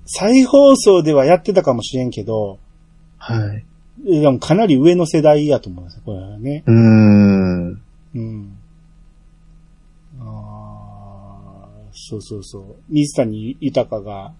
[0.05, 2.59] 再放送ではやってたかもしれんけど、
[3.17, 3.63] はい。
[4.05, 6.63] でもかなり上の世代やと思います、これはね。
[6.65, 7.81] うーん。
[8.15, 8.57] うん。
[10.19, 12.75] あーそうそうそう。
[12.89, 14.33] 水谷豊が、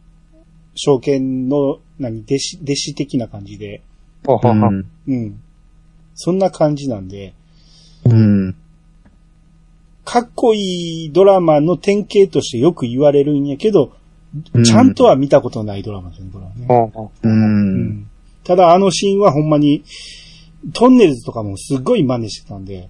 [0.76, 3.82] 証券の、何、弟子、弟子的な感じで、
[4.26, 4.70] ははは。
[5.08, 5.40] うん。
[6.16, 7.34] そんな感じなんで、
[8.06, 8.56] うん。
[10.04, 13.94] かっこいいドラマの典型としてよく言われるんやけど、
[14.54, 17.12] うんちゃんとは見たことないドラマですね、これはね。
[17.24, 17.28] う。
[17.28, 18.10] うんん
[18.44, 19.84] ただあのシーンはほんまに、
[20.74, 22.90] トンネルズとかもすっごい真似してたんで、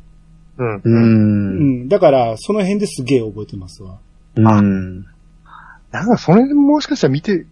[0.57, 0.75] うん。
[0.75, 0.81] う。
[0.83, 1.89] うんん。
[1.89, 3.99] だから、その辺ですげえ覚えてますわ。
[4.35, 5.05] うん。
[5.91, 7.45] なんか、それでもしかしたら見て、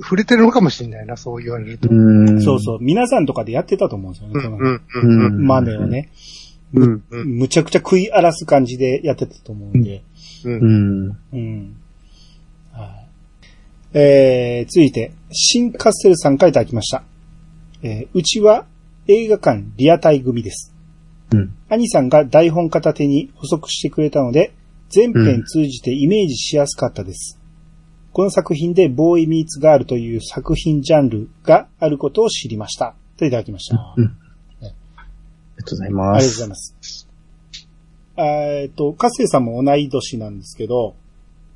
[0.00, 1.88] 触れてるのかもしれないな、そう言われると。
[1.90, 2.42] うん。
[2.42, 2.78] そうそう。
[2.80, 6.10] 皆さんとかでやってたと思うんですよね、その、マネをね。
[6.74, 7.04] うん。
[7.10, 7.38] うん。
[7.38, 10.02] むちゃくちゃ食い荒らす感じでやってたと思うんで。
[10.44, 10.52] うん。
[10.52, 11.18] うん。
[11.32, 11.76] うん。
[12.72, 13.96] はい。
[13.96, 17.04] えー、続いて、新カッセルさんからいただきました。
[17.82, 18.66] えーうちは
[19.06, 20.74] 映画館リアタイ組です。
[21.32, 21.54] うん。
[21.68, 24.54] 兄さんが台本片手に補足してくれたので、
[24.88, 27.38] 全編通じてイメージしやすかったです。
[28.14, 32.94] この作品でボーイミーツガールという作品ジャンルがあることを知りました。
[33.16, 33.92] といただきました。
[33.96, 34.04] うん。
[34.04, 34.08] あ
[34.60, 34.68] り
[35.56, 36.48] がとうございあまりがとうございす。
[36.48, 37.08] ます。
[38.16, 40.94] えっと、カッセルさんも同い年なんですけど、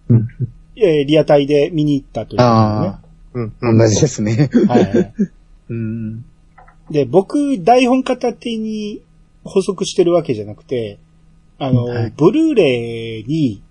[0.08, 0.26] うん。
[0.74, 3.00] えーリアタイで見に行ったということあ
[3.34, 3.52] うん。
[3.60, 4.48] あ、同じですね。
[4.48, 4.66] でね。
[4.66, 5.14] はいはい。
[5.70, 6.24] うん。
[6.90, 9.00] で、僕、台本片手に
[9.44, 10.98] 補足してるわけじゃなくて、
[11.60, 13.62] あの、はいブルーレイに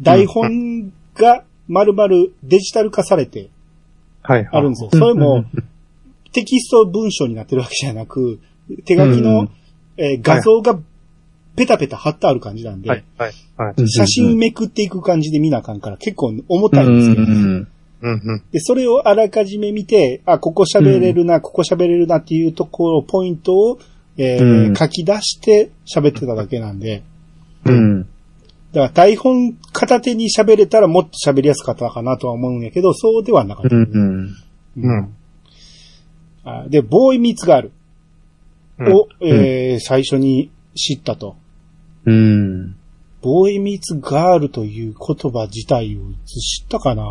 [0.00, 2.08] 台本が丸々
[2.42, 3.48] デジタル化されて
[4.22, 4.48] はい。
[4.50, 4.90] あるんですよ。
[4.92, 5.44] それも
[6.32, 8.40] テキスト文章になってるわけじゃなく、
[8.84, 9.50] 手書きの、うん
[9.96, 10.78] えー画像が
[11.56, 13.04] ペタペタ貼ってある感じなんで、はい。
[13.16, 13.32] はい。
[13.56, 13.88] はい。
[13.88, 17.68] 写真めくっていく感じで見なあかんから結構重たいんですけど、うん。
[18.00, 18.22] うん。
[18.24, 18.42] うん。
[18.50, 23.78] で、それをあらかじめ見て、あ、ここ喋れるな、ここ喋れるなっていうところ、ポイントを、
[24.16, 27.04] えーうん書き出して喋ってただけなんで、
[27.64, 28.08] うん。
[28.74, 33.76] だから台本片手に喋れたらもっと喋りやすかったかなとは思うんやけど、そうではなかった。
[33.76, 34.34] うん。
[34.76, 35.14] うん
[36.46, 37.72] あで、ボーイミーツガール
[38.78, 38.92] うん。
[38.92, 41.36] を、えー最初に知ったと。
[42.04, 42.76] うん。
[43.22, 47.02] ボーイミーツガールという言葉自体をいつ知ったかな？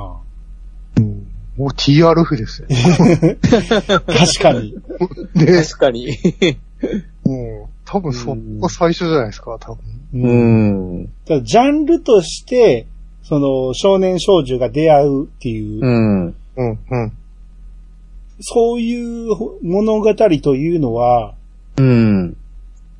[1.56, 2.68] もう TRF ですよ。
[3.42, 4.06] 確
[4.42, 4.76] かに。
[5.36, 6.08] で、 確かに。
[7.26, 7.53] もう、
[7.94, 9.84] 多分そこが最初じゃないですか、多分。
[10.16, 12.88] うんだジャンルとして、
[13.22, 16.26] その少年少女が出会うっていう、うん。
[16.26, 17.12] うん、うん。
[18.40, 19.28] そういう
[19.62, 21.36] 物語というのは、
[21.78, 22.36] うん。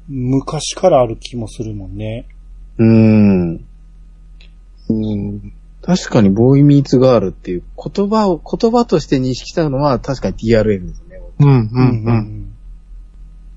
[0.08, 2.28] 昔からある気もするもんね。
[2.78, 3.66] うん。
[4.90, 5.54] うん。
[5.82, 11.20] 確かにボーイミーツガールっていう言葉を、言葉として認識したのは確かに TRL ですね。
[11.40, 12.43] うん、うん、うん。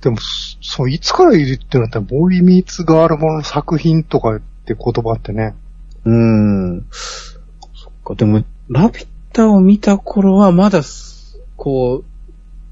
[0.06, 5.56] でも、そそう、いつからいるってなったら、ボーイミーツガールもの作品とかって言葉ってね。
[6.04, 6.86] うん。
[6.92, 12.04] そっか、でも、ラピュタを見た頃はまだす、こう、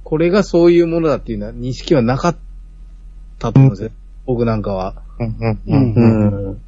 [0.05, 2.37] これがそういうものだっていうのは認識はなかっ
[3.41, 3.91] たと思うんですよ。
[4.26, 4.95] 僕なんかは。
[5.18, 6.49] うん、うん、ううんん。
[6.51, 6.61] うん。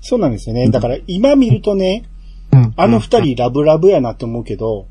[0.00, 0.70] そうなんですよね。
[0.70, 2.04] だから今見るとね、
[2.50, 4.86] うんあの二人ラブラブやなって思うけど、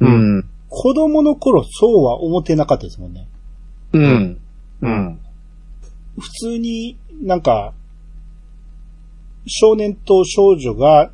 [0.00, 0.48] うん。
[0.70, 3.26] 子供の頃そうは思ってなかったですもんね。
[3.92, 4.40] うん。
[4.82, 5.20] うん。
[6.18, 7.74] 普通になんか、
[9.46, 11.10] 少年と少女が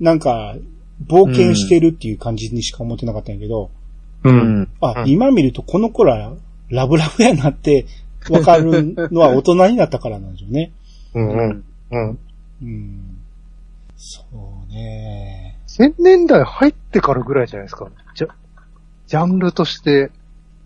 [0.00, 0.56] なんか
[1.06, 3.70] 冒険してるっていう感じにしか思ってなかったんやけど、
[4.24, 4.28] う。
[4.28, 4.68] うんん。
[4.80, 6.36] あ、うん今見るとこの頃は
[6.70, 7.86] ラブラブやなって
[8.30, 10.72] わかるのは大人になったからなんでしょうね。
[11.14, 11.64] うん、うん。
[11.90, 12.18] うん。
[12.62, 13.18] うん。
[13.96, 14.22] そ
[14.68, 15.58] うね。
[15.66, 17.88] 1000年代入ってからぐらいじゃないですか。
[18.14, 18.28] じゃ、
[19.06, 20.10] ジャンルとして。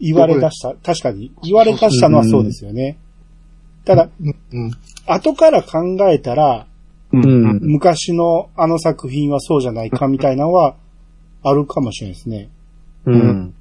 [0.03, 2.99] 言われ出した、確かに言われ出したのはそうですよね。
[3.85, 4.71] ただ、うん、うん。
[5.07, 6.67] 後から考えたら、
[7.13, 7.59] うん。
[7.63, 10.77] 昔のあの作品はそうじゃないかみたいなのは
[11.43, 12.49] あるかもしれないですね。
[13.07, 13.55] うん。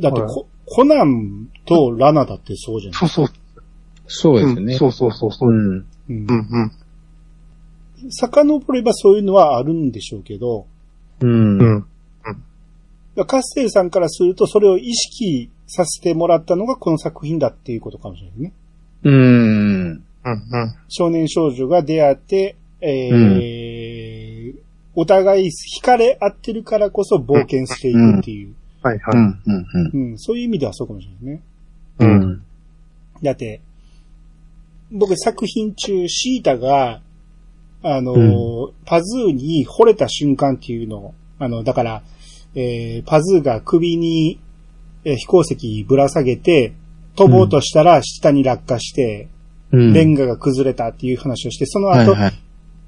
[0.00, 2.98] だってはいコ、コナンとラナだってそうじゃない？
[2.98, 3.28] そうそう。
[4.06, 4.74] そうですね。
[4.74, 5.52] んそうそうそうそうう。
[5.52, 5.56] ん。
[5.56, 6.26] うんうん、
[8.02, 8.10] うん。
[8.10, 10.66] 遡ればそういうのはあるんでしょうけど、
[11.20, 11.86] うん。
[13.16, 13.26] うん。
[13.26, 18.52] カッセルさんからするとそれを意識させてもらったのがこの作品だっていうことかもしれないね。
[19.04, 19.14] うん。
[19.14, 20.74] うん、うん。
[20.88, 24.24] 少年少女が出会って、えー
[24.96, 29.16] お互い惹かれ合ってるからこそ冒険していくっていう、はい、はい。
[29.16, 29.40] うん。
[29.44, 30.10] うん。
[30.12, 31.42] うんそういう意味ではそうかもしれないね。
[31.98, 32.42] ううんん。
[33.22, 33.60] だって、
[34.92, 37.00] 僕作品中、シータが、
[37.82, 38.12] あの、
[38.66, 42.02] うパズーに惚れた瞬間っていうのを、あの、だから、
[42.54, 44.40] えーパズーが首に、
[45.04, 46.74] えー飛行石ぶら下げて、
[47.16, 49.28] 飛ぼうとしたら下に落下して、
[49.72, 49.92] うん。
[49.92, 52.32] レンガが崩れたっていう話をして、その後、はいはい。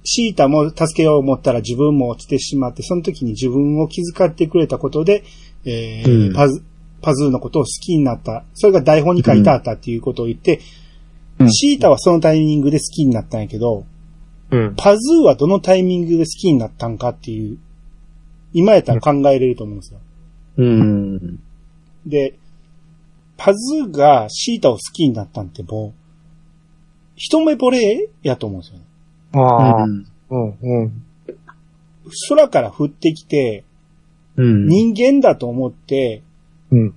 [0.04, 5.24] シータも助けよう思ったら自分も落ちてしまって、その時に自分を気遣ってくれたことで、
[5.64, 6.62] えーうんパズ、
[7.02, 8.44] パズーのことを好きになった。
[8.54, 10.62] それが台本に書いてあったっていうことを言って、うん
[11.50, 13.84] シータはそのタイミングで好きになったんやけど、
[14.50, 14.74] うん。
[14.74, 17.58] パズーはどのタイミングで好きになったんかっていう、
[18.58, 20.00] 今やったら考えれると思うんですよ。
[20.56, 21.38] うん。
[22.06, 22.38] で、
[23.36, 25.92] パズーがシータを好きになったんってもう、
[27.16, 28.84] 一目惚れやと思うんですよね。
[29.34, 29.84] ああ。
[29.84, 30.06] うん。
[30.30, 31.02] うん、うん。
[32.30, 33.64] 空から降ってきて、
[34.36, 34.68] うん。
[34.68, 36.22] 人間だと思って、
[36.70, 36.94] うん。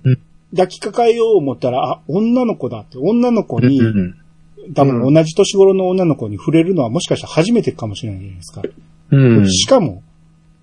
[0.52, 4.14] 抱きかかえよう思ったら、あ、女の子だって、女の子に、うん。
[4.74, 8.62] 多分同じ年頃の女の子に触れるのはもしかしたら初めてかもしれないじゃないですか。
[9.10, 9.50] うん。
[9.50, 10.02] しかも、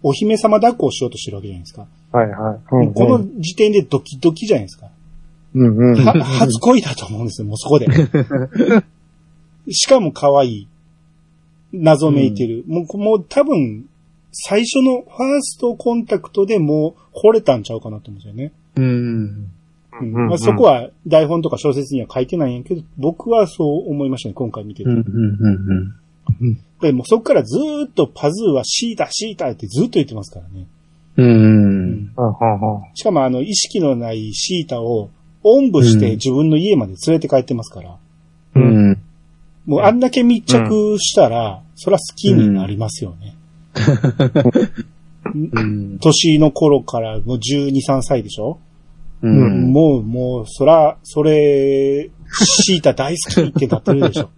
[0.04, 1.88] お姫様抱っこをしようとしてるわけじゃないですか。
[2.12, 2.86] はい、はい。
[2.86, 4.90] うん、この時点でドキドキじゃないですか。
[5.56, 5.96] うん、うん。
[5.96, 7.88] は初恋だと思うんですよ、もうそこで。
[9.72, 10.68] しかも可愛い。
[11.74, 12.64] 謎めいてる。
[12.68, 13.86] もう、もう多分、
[14.32, 18.54] 最初のファーストコンタクトでもう惚れたんちゃうかなと思うんですよね。
[18.76, 18.84] うん。
[18.86, 19.52] うん
[20.00, 24.90] うんまあ、そこは台本とか小説には書いてないんやけど、僕はそう思いましたね、今回見てて。
[24.90, 24.98] うん。
[24.98, 25.96] うん。
[26.82, 30.68] でもそっからずーっとパズーはシータ、シータってずっと言ってますからね。
[31.18, 32.12] うん。
[32.16, 35.10] はははしかもあの、意識のないシータを、
[35.44, 35.72] おん。
[35.72, 37.98] ぶして自分の家まで連れて帰ってますから。
[38.56, 38.98] うん。
[39.66, 40.00] もうあん。
[40.00, 43.36] だけ密着したら、そら好きになりますよね。
[45.34, 46.00] うん。
[46.00, 48.60] 年の頃からもう12、3歳でしょ、
[49.22, 49.72] うん。
[49.72, 54.30] もう、もう、そら、それ、シータ大好きってなってるでしょ。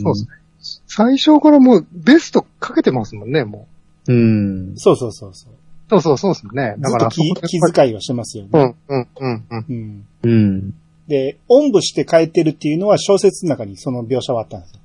[0.00, 0.42] そうですね。
[0.86, 3.66] 最初からもうベストかけてますもんね、も
[4.08, 4.74] うん。
[4.76, 5.52] そうそうそうそう。
[5.52, 5.56] う。
[5.90, 6.74] そうそうそうですね。
[6.78, 8.50] だからずっと気気遣いはしてますよね。
[8.52, 9.66] うん、うん、うん、うん。
[9.68, 10.06] うん。
[10.22, 10.74] うん。
[11.08, 14.80] で、おんぶして帰ってるっていうのは小説の中にその描写はあったんですよ。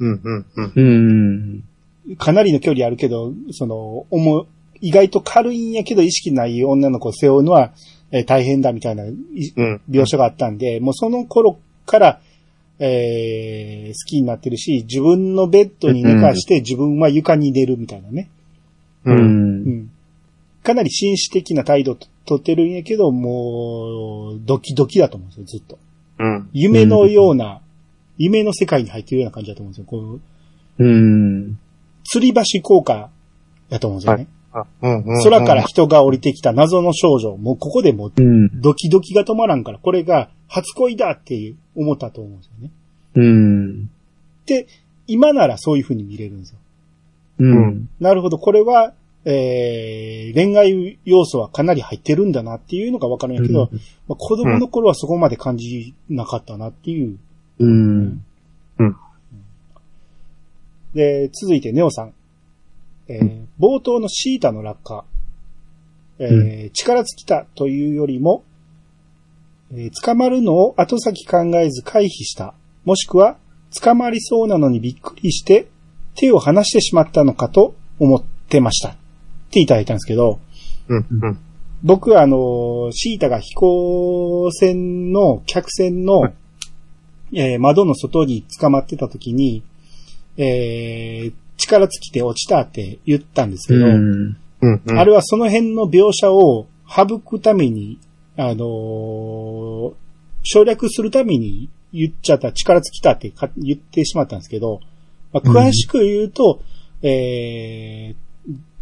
[0.00, 1.64] うん、うん、うん。
[2.06, 2.16] うん。
[2.16, 4.42] かなりの距離あるけど、その、重
[4.80, 7.72] い、意外と軽いんやけど意識ない女の子を背負うのは、
[8.10, 9.80] えー大変だみたいないうん。
[9.90, 12.20] 描写があったんで、もうその頃から、
[12.78, 18.28] えー好きになってるし、自分のベッドに寝かして自分は床に寝るみたいなね。
[19.04, 19.12] う。
[19.12, 19.18] うん。
[19.18, 19.90] うんん。
[20.62, 25.78] かなり紳士的な態度をとってるんやけど、もう、ドキドキだと思うんですよ、ずっと。
[26.18, 26.48] うん。
[26.52, 27.60] 夢のような、
[28.16, 29.86] 夢の世界に入ってるような感じだと思うんですよ。
[29.86, 30.20] こう
[30.78, 31.58] うん。
[32.12, 33.10] 吊り橋効果
[33.68, 34.26] やと思うんですよね。
[34.26, 34.43] あうんうんうん
[34.80, 38.60] 空から人が降りてきた謎の少女、もうここでもううん。
[38.60, 42.70] ドキドキが止まらんから、これが初恋だって思ったと思うんですよね。
[43.16, 43.90] うん。
[44.46, 44.66] で、
[45.06, 46.58] 今ならそういう風に見れるんですよ。
[47.40, 47.88] うん。
[47.98, 48.94] なるほど、これは、
[49.24, 53.70] えー、恋愛要素はかなり入ってるんだなっていうのがわかるんやけど、
[54.06, 57.18] まあ、子供の頃はそこまで感じなかったなっていう。
[57.58, 58.24] うん。
[60.94, 62.14] で、続いてネオさん。
[63.08, 65.04] えー冒頭のシータの落下。
[66.18, 68.44] えー力尽きたというよりも、
[69.72, 72.54] えー捕まるのを後先考えず回避した。
[72.84, 73.36] もしくは、
[73.80, 75.68] 捕まりそうなのにびっくりして、
[76.14, 78.90] 手を離してしまったのかと思ってました。
[78.90, 78.96] っ
[79.50, 80.38] ていただいたんですけど、
[80.88, 81.38] うんうん。
[81.82, 86.34] 僕はあの、シータが飛行船の客船の、はい
[87.32, 89.62] えー窓の外に捕まってた時に、
[90.36, 91.32] えー
[91.66, 94.36] 力尽きて落ちたって言ったんですけど、うん。
[94.60, 94.98] うんうん。
[94.98, 97.98] あれはその辺の描写を省くために、
[98.36, 99.92] あのー
[100.46, 104.80] 省略するために言っちゃった、力尽きたってか言ってしまったんですけど、
[105.32, 106.60] まあ、詳しく言うと、
[107.02, 108.24] えー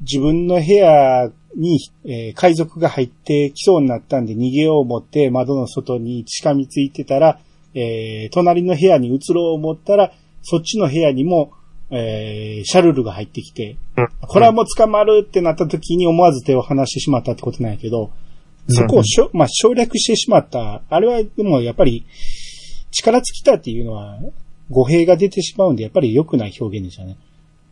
[0.00, 7.38] 自分の部屋に、えー海賊が入ってきそうになったんで逃げよう思って窓の外にしかみついてたら、
[7.74, 10.12] えー隣の部屋に移ろう思ったら、
[10.42, 11.52] そっちの部屋にも、
[11.92, 18.10] えーシャルルが入ってきて、うんこれはもう捕まるってなった時に思わず手を離してしまったってことなんやけど、
[18.68, 20.82] そこをしょ、まあ、省略してしまった。
[20.88, 22.06] あれは、でもやっぱり、
[22.90, 24.18] 力尽きたっていうのは、
[24.70, 27.16] 語弊が出てしまうんで、やっぱり良くない表現でしたね。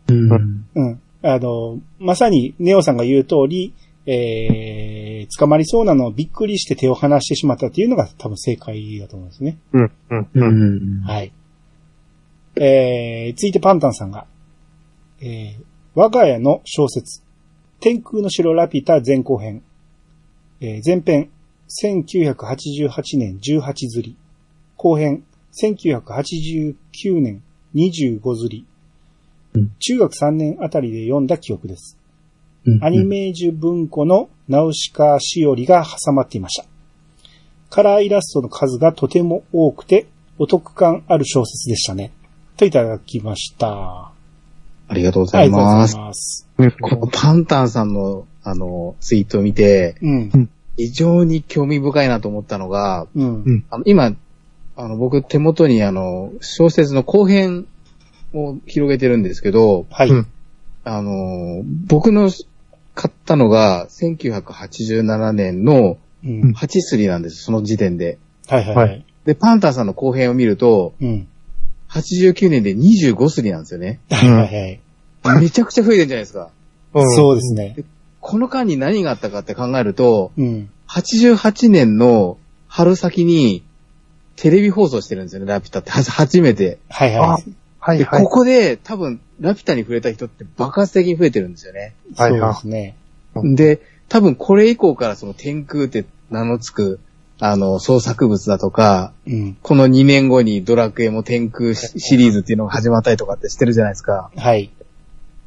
[0.09, 0.65] うん。
[0.75, 1.01] うん。
[1.23, 3.73] あの、まさに、ネオさんが言う通り、
[4.07, 9.59] えー、捕まりそうなのをびっくりして手を離してしまったっていうのが多分正解だと思うんですね。
[9.73, 11.01] うんうんううん。
[11.01, 11.03] ん。
[11.03, 11.33] はい。
[12.63, 14.27] えー、続いてパンタンさんが、
[15.23, 15.63] えー、
[15.95, 17.23] 我が家の小説、
[17.81, 19.63] 天空の城ラピュタ前後編、
[20.61, 21.31] えー前編、
[21.83, 24.17] 1988年18釣り、
[24.77, 25.25] 後編、
[25.59, 26.75] 1989
[27.23, 27.43] 年
[27.75, 28.67] 25釣り、
[29.55, 31.97] うん中学3年あたりで読んだ記憶です。
[32.67, 36.69] うんアニメージュ文庫のナウシカしおりが挟まっていました。
[37.71, 40.09] カラーイラストの数がとても多くて、
[40.39, 42.13] お得感ある小説でしたね。
[42.61, 44.13] といただきました。
[44.89, 46.05] ありがとうござありがとうごいますざい。
[46.05, 46.47] ます。
[46.59, 50.51] ねこのパンタンさんの、あの、ツイートを見て、うん。
[50.77, 53.43] 非常に興味深いなと思ったのが、うん。
[53.45, 54.13] うんあの今、
[54.77, 57.67] あの、僕手元にあの、小説の後編
[58.35, 60.11] を広げてるんですけど、はい。
[60.11, 60.27] うん
[60.85, 62.31] あの、僕の
[62.95, 66.53] 買ったのが1987年のうん。
[66.53, 68.19] 8スリなんです、その時点で。
[68.49, 68.83] はいはいは。
[68.83, 71.29] はいで、パンタンさんの後編を見ると、うん。
[71.91, 74.01] 89年で25スリなんですよね。
[74.11, 74.81] はいはい
[75.25, 75.41] はい。
[75.41, 76.51] めちゃくちゃ増えてるじゃないですか。
[76.95, 77.77] うんそうですね。
[78.21, 80.71] この間に何があったかって考えると、うん。
[80.89, 82.39] 88年の
[82.69, 83.65] 春先に
[84.37, 85.91] テレビ放送してるんですよね、ラピュタって。
[85.91, 86.79] は初めて。
[86.89, 87.45] はいはい。
[87.45, 88.31] で、はいはいこ。
[88.31, 91.95] こで多分、ラピュタに触れた人って爆発的に増えてるんですよね。
[92.15, 92.97] そうはいはいですね。
[93.35, 97.01] うんで、多分これ以降からその天空って名の付く、
[97.41, 99.57] あの、創作物だとか、うん。
[99.63, 104.31] この2年後にドラクエも天空シシリーズっていうのが始まったりとかってしてるじゃないですか。
[104.37, 104.71] はい。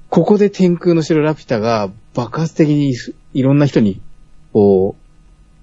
[0.10, 2.96] ここで天空の城ラピュタが爆発的に
[3.34, 4.02] いろんな人に、
[4.54, 5.04] こう、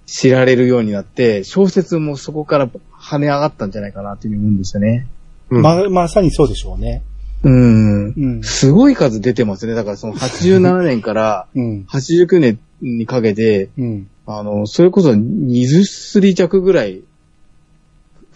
[0.07, 5.07] 知られるようになって、小説もそこから跳ね上がったんじゃないかなっていうふうに思うんですよね。
[5.51, 7.03] うんま、まさにそうでしょうね。
[7.43, 8.09] うん。
[8.16, 8.43] うん。
[8.43, 9.74] すごい数出てますね。
[9.74, 11.87] だからその87年からうん。
[11.89, 14.10] 89年にかけて、うん。
[14.27, 17.03] あの、それこそ20スリ弱ぐらい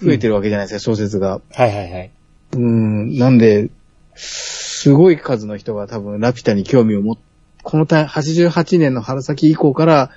[0.03, 1.41] 増えてるわけじゃないですか、小説が。
[1.53, 2.11] はいはいはい。
[2.53, 3.19] うん。
[3.19, 3.71] なんで、
[4.15, 7.17] すごい数の人が多分ラピュタに興味を持っ、
[7.63, 10.11] このた88年の春先以降から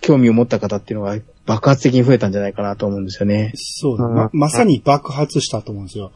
[0.00, 3.52] 興味を持った方っていうのが爆発的に増えたんじゃないかなと思うんですよね。
[3.56, 6.12] そうだ、うんま、まさに爆発したと思うんですよ。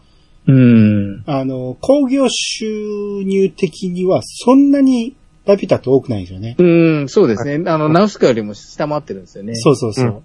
[0.47, 1.24] うん。
[1.26, 5.16] あの、工業収入的にはそんなに
[5.47, 6.57] ラピュタって多くないんですよね。
[6.59, 6.64] う
[7.03, 7.70] ん、そうですね。
[7.70, 9.55] あの、ナウシカよりも下回ってるんですよね。
[9.57, 10.22] そうそうそう。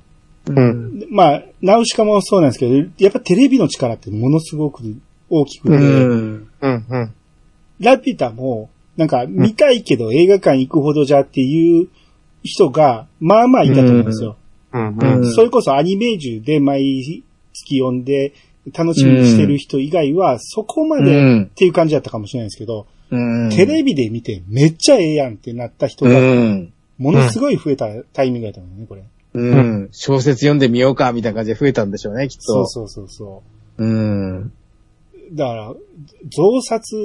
[0.47, 1.07] うん。
[1.11, 4.83] まあ、ナウシカもそうなんですけど、やっぱテレビの力ってものすごく
[5.29, 6.47] 大きくて、うん。
[6.61, 7.13] うんうん。
[7.79, 11.87] ラピュタも、なんか見たいけど映画館行くほどじゃっていう
[12.43, 14.37] 人が、まあまあいたと思うんですよ。
[14.73, 15.31] うんううんん。
[15.33, 18.33] それこそアニメージュで毎月読んで
[18.73, 21.43] 楽しみにしてる人以外は、そこまうでん。
[21.43, 23.49] っていう感じだったかもしれないですけど、うん。
[23.51, 26.71] テレビで見てめっちゃええやんってなった人うが、ん。
[26.97, 29.03] ものすごい増えたタイミングだと思うね、これ。
[29.33, 29.89] うん。
[29.91, 32.41] 小説読んでみようか、みたいな感じで増えたんでしょうね、きっと。
[32.43, 33.43] そうそうそうそ
[33.77, 33.83] う。
[33.83, 34.51] うん。
[35.33, 35.73] だから、
[36.29, 36.95] 増刷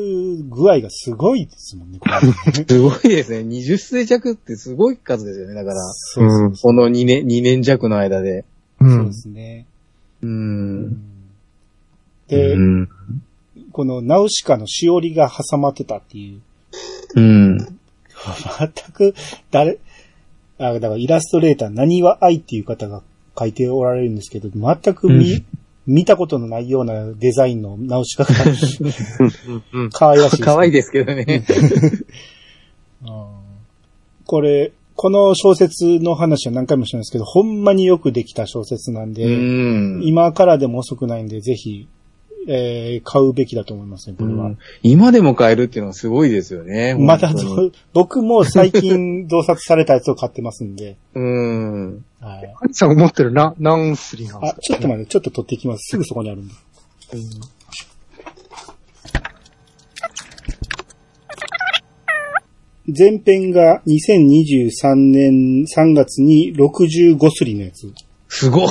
[0.48, 3.40] 具合がすごいですもんね、これ すごいですね。
[3.40, 5.54] 20世弱ってすごい数ですよね。
[5.54, 8.44] だから、そうそうこの2年、2年弱の間で。
[8.80, 9.14] そうでうん。
[9.14, 9.66] すね。
[10.22, 10.26] う。
[10.26, 10.96] うんん
[12.28, 12.88] で、うん。
[13.74, 16.40] このナウシカのしおりが挟まってたっていう、
[17.16, 17.58] うん。
[17.58, 17.68] 全
[18.92, 19.16] く、
[19.50, 19.80] 誰、
[20.58, 23.02] あ、だからイラストレーター、何は愛っていう方が
[23.36, 25.44] 書いておられるんですけど、全く見、
[25.88, 28.30] 見たことのないようなデザインのナウシカが
[29.72, 29.90] うん。
[29.90, 31.44] 可愛らしいです、可愛いですけどね。
[34.24, 40.00] これ、この小説の話は何回もしてるんですけど、ほんまによくできた小説なんで、うん。
[40.04, 41.88] 今からでも遅くないんで、ぜひ、
[42.48, 44.46] えー買うべきだと思いますね、これは。
[44.46, 46.94] うん今でも買えるっていうのはすごいですよね。
[46.98, 52.04] まだ本当にど、僕も最近洞察されたやつを買ってますんで、 うん。
[52.20, 52.54] はい。
[52.54, 55.90] ハチさんが持ってるな、何スリなんですか、あちょっと待って、ちょっと取ってきます。
[55.90, 56.54] すぐそこにあるんで。
[62.86, 67.90] 前編が2023年3月に65スリのやつ。
[68.36, 68.66] すごい。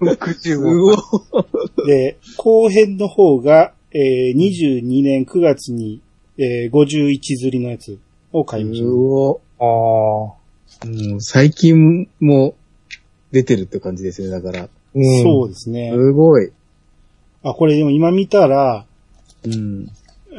[0.00, 0.60] 60すを。
[0.62, 1.86] ごい。
[1.86, 6.00] で、後編の方が、えー22年9月に、
[6.38, 7.98] えー51釣りのやつ
[8.32, 8.90] を買いましすた。
[8.90, 9.64] ごあ
[10.84, 10.88] あ。
[10.88, 11.08] い。
[11.10, 12.54] もう最近も
[13.30, 14.68] 出てるって感じですよね、だから。
[14.94, 15.22] うん。
[15.22, 15.90] そうですね。
[15.94, 16.50] すごい。
[17.42, 18.86] あ、これでも今見たら、
[19.44, 19.88] うん。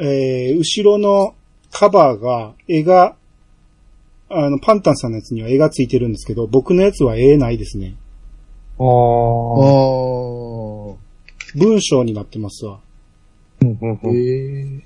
[0.00, 1.34] えー後ろの
[1.70, 3.14] カバーが、絵が、
[4.28, 7.94] あの、パンタンさんのやつには絵がついてるんですけど、僕のやつは絵ないですね。
[8.78, 8.84] ああ。
[11.56, 12.80] 文章になってますわ。
[13.62, 14.80] うんうんうんえ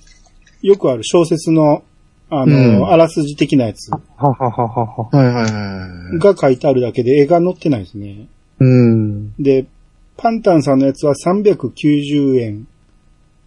[0.62, 0.66] え。
[0.66, 1.82] よくある小説の、
[2.30, 5.08] あの、うんあらすじ的なやつははははは。
[5.10, 6.18] はいはいはい。
[6.18, 8.28] が書いてあるだけで絵が載ってないですね。
[8.60, 9.32] うん。
[9.42, 9.66] で、
[10.16, 12.66] パンタンさんのやつは390円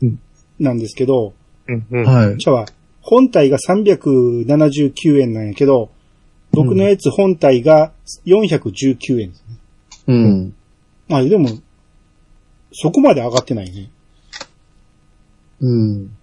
[0.01, 0.19] うん
[0.59, 1.33] なんですけど、
[1.67, 2.05] うんうん。
[2.05, 2.37] はい。
[2.37, 2.65] じゃあ、
[3.11, 5.91] 本体が379円なんやけど、
[6.53, 7.91] 僕のやつ本体が
[8.25, 9.57] 419円ですね。
[10.07, 10.55] うん。
[11.09, 11.49] まあでも、
[12.71, 13.89] そこまで上がってないね。
[15.59, 16.17] うん。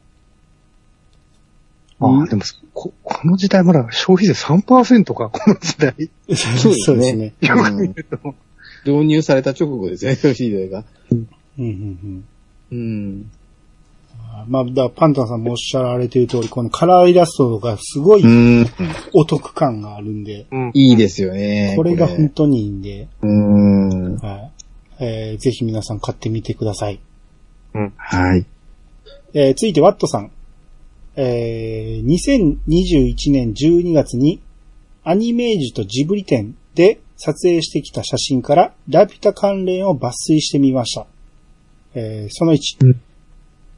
[2.00, 5.94] ああ、でも、こ、この時代まだ消費税3%か、 この時代。
[6.34, 7.34] そうですね。
[7.42, 8.34] よく見ると。
[8.86, 10.86] 導入された直後ですね、消費税が。
[11.10, 11.28] うん
[11.58, 12.24] うんうん
[12.72, 13.30] うん。
[14.42, 18.26] あまあ、だパンタンさんもおっしゃられている通り、このカラーイラストがすごいう
[18.62, 18.66] ん。
[19.14, 20.70] お得感があるんで、うん。
[20.74, 21.74] いいですよね。
[21.76, 24.16] これが本当にいいんで、うん。
[24.16, 24.50] はい
[25.00, 27.00] えーぜひ皆さん買ってみてください。
[27.96, 28.44] はい。
[29.34, 30.30] えー続いてワットさん。
[31.16, 34.40] えー2021年12月に
[35.04, 41.06] アニメージュとジブリ展で撮影してきた写真からラピュタ関連を抜粋してみました。
[41.94, 43.00] えーその1、うん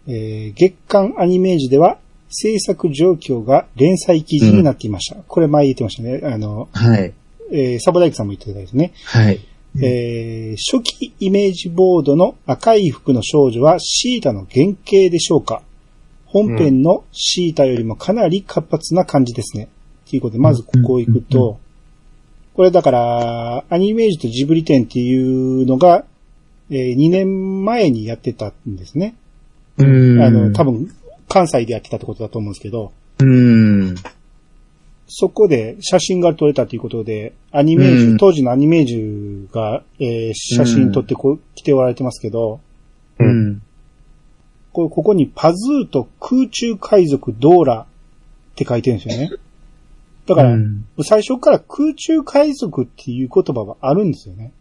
[0.06, 1.98] えー月刊アニメージュでは
[2.28, 5.16] 制作状況が連載記事になっていました。
[5.26, 6.20] これ前言ってましたね。
[6.24, 7.12] あの、はい。
[7.52, 8.92] えーサボダイクさんも言ってたですね。
[9.04, 9.40] はい。
[9.82, 15.62] えー初期イメージボードの赤い服の少女はシータの原型でしょうか
[16.26, 19.68] 本編のシータよりもかなり活発な感じですね。
[20.08, 21.58] ということで、まずここ行くと、
[22.54, 26.04] これだから、アニメージュとジブリ展っていうのが、
[26.70, 29.14] え2年前にやってたんですね。
[29.84, 30.90] うんあの、多分、
[31.28, 33.94] 関西でやってたってことだと思うんですけど、うん。
[35.06, 42.60] そこで写真が撮れたということで、アニメージュ、うん当時のアニメージュが、えー写真撮ってこう、来ておられてますけど、
[43.18, 43.62] うん。
[44.72, 49.30] こここにパズーと空中海賊ドーラって書いてるんですよね。
[50.26, 54.52] だから、うん最初から空中海賊っていう言葉はあるんですよね。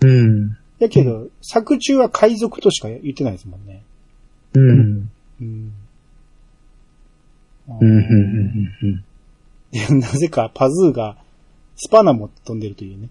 [0.00, 0.56] うん。
[0.78, 3.82] だけど、作中は海賊としか言ってないですもんね。
[4.54, 5.10] うん。
[5.40, 5.72] うん。
[7.80, 7.88] うん。
[7.88, 9.04] うん。
[9.72, 11.16] でなぜかパズーが
[11.76, 12.60] スパナも飛ん。
[12.60, 13.08] でるというね。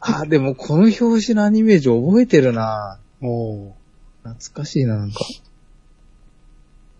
[0.00, 3.70] あ、でもこの表紙のアニメージュ覚えてるなおー
[4.22, 5.10] 懐かしいな、なん。
[5.10, 5.18] か。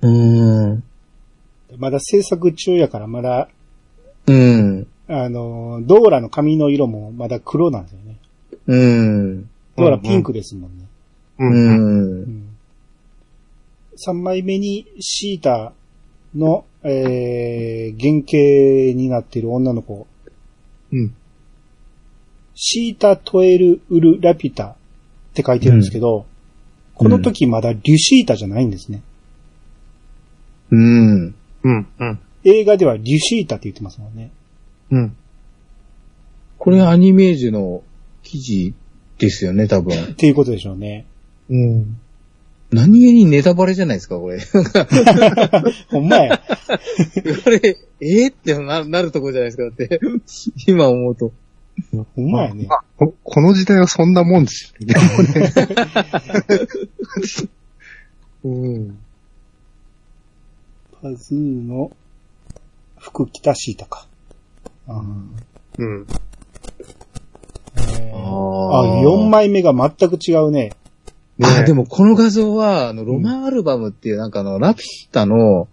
[0.02, 0.82] うーん。
[1.78, 3.48] まだ制作中やからまだ、
[4.26, 4.86] うん。
[5.08, 7.84] あの、ドーラの髪の色もまだ黒なん。
[7.84, 8.16] ですよね。
[8.66, 9.50] うん。
[9.76, 10.78] ドーラピンクですもん。
[10.78, 10.84] ね。
[11.38, 11.44] う。
[11.44, 12.22] うん。
[12.22, 12.49] ん。
[14.06, 15.72] 3枚目にシータ
[16.34, 20.06] の、えー、原型になっている女の子。
[20.92, 21.14] うん。
[22.54, 24.74] シータ・トエル・ウル・ラピュタっ
[25.34, 26.26] て書いてるんですけど、
[26.94, 29.02] この時まだリュシータじゃないんですね。
[30.70, 31.34] うん。
[31.62, 31.86] うん。
[31.98, 32.18] うん。
[32.44, 34.30] 映画ではリュシータって言ってますもんね。
[34.90, 35.16] うん。
[36.58, 37.82] これアニメージュの
[38.22, 38.74] 記事
[39.18, 39.96] ですよね、多分。
[39.96, 41.06] っていうことでしょうね。
[41.48, 42.00] うん。
[42.72, 44.38] 何気にネタバレじゃないですか、これ。
[45.90, 46.38] ほんまや。
[47.44, 50.00] これ、えー、ってななるとこじゃないですか、だって。
[50.66, 51.32] 今思うと。
[52.14, 52.66] ほんまやね。
[52.68, 54.74] まあここの時代はそんなもんです。
[54.78, 55.52] でもね。
[58.44, 58.98] うん。
[61.02, 61.90] パズーの
[62.98, 64.06] 福北シータか。
[64.86, 65.02] あ
[65.78, 66.06] うん。
[66.06, 66.30] えー
[68.12, 70.72] ああ、4枚目が全く違うね。
[71.42, 75.68] あ、でもこの画像は、あの、ロマンアルバムっていうなんかあの、ラピュタの、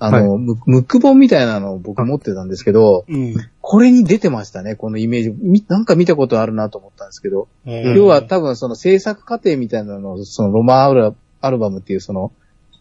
[0.00, 3.34] あの、ムムック本みたいなのを僕持ってたんですけど、うん。
[3.60, 5.30] これに出てましたね、このイメージ。
[5.30, 12.32] みなんか見たことあるなと思ったんですけど、えー要は多分その制作過程みたいなのを、そのロマンアルアルバムっていうその、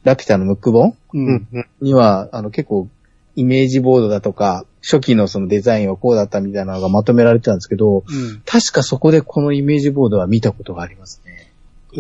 [0.04, 1.18] ラピュタのムック本う。
[1.18, 1.48] うんん。
[1.52, 1.66] うん。
[1.82, 2.88] には、あの結構、
[3.36, 11.27] イメージボードだとか、初期のそのデザインはこうだったみたいなのがまとめられてたんですけど、うん確かそこでこのイメージボードは見たことがありますね。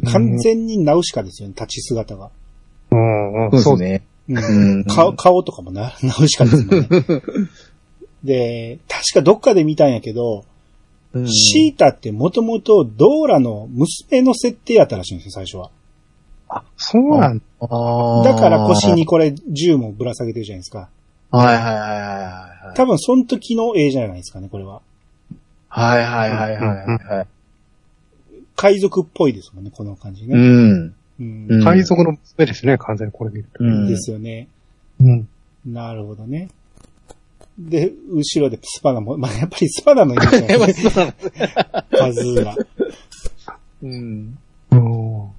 [0.01, 2.29] 完全にナウシカですよね、立ち姿が。
[2.91, 3.49] うん。
[3.49, 3.61] うん。
[3.61, 4.03] そうね。
[4.87, 6.87] 顔顔とかもな、ナウシカですもんね。
[8.23, 10.45] で、確かどっかで見たんやけど、
[11.13, 15.71] うんシータってもともとドーラの娘の設定やったらしいんですよ、最初は。
[16.49, 17.43] あ、そうなんだ。
[17.59, 18.91] だから腰。
[18.93, 20.89] にこれ銃もぶら下げてるじゃないですか。
[21.31, 22.01] はいはいはいはい
[22.67, 22.75] はい。
[22.75, 24.81] 多分その時の絵じゃないですかね、これは。
[25.69, 27.27] はいはいはいはいはい。
[28.57, 30.35] 海賊っぽいですもんね、この感じうね。
[30.35, 30.39] ん。
[31.19, 33.63] うんうん海賊の娘ですね、完全にこれ見ると。
[33.63, 34.49] うんですよね。
[34.99, 35.27] うん。
[35.65, 36.49] なるほどね。
[37.57, 42.55] で、後ろでスパナも、 まあ、やっぱりスパナのイメージなん やっぱですねりそうなんですパズーラ。
[43.83, 44.37] うん。
[44.71, 45.31] うん。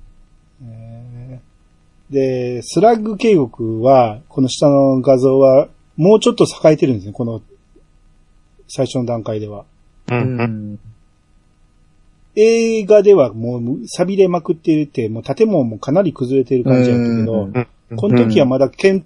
[0.65, 1.49] えー
[2.11, 7.43] で、スラッグ渓谷は、この下の画像は、もうちょっと栄えてるんですね、この、
[8.67, 9.67] 最初の段階では。
[10.11, 10.15] う。
[10.15, 10.37] うん
[10.75, 10.79] ん。
[12.35, 17.67] 映画ではもう錆びれまくっていて、もう建物もかなり崩れてる感じだったけど、うん
[17.97, 19.03] この時はまだけん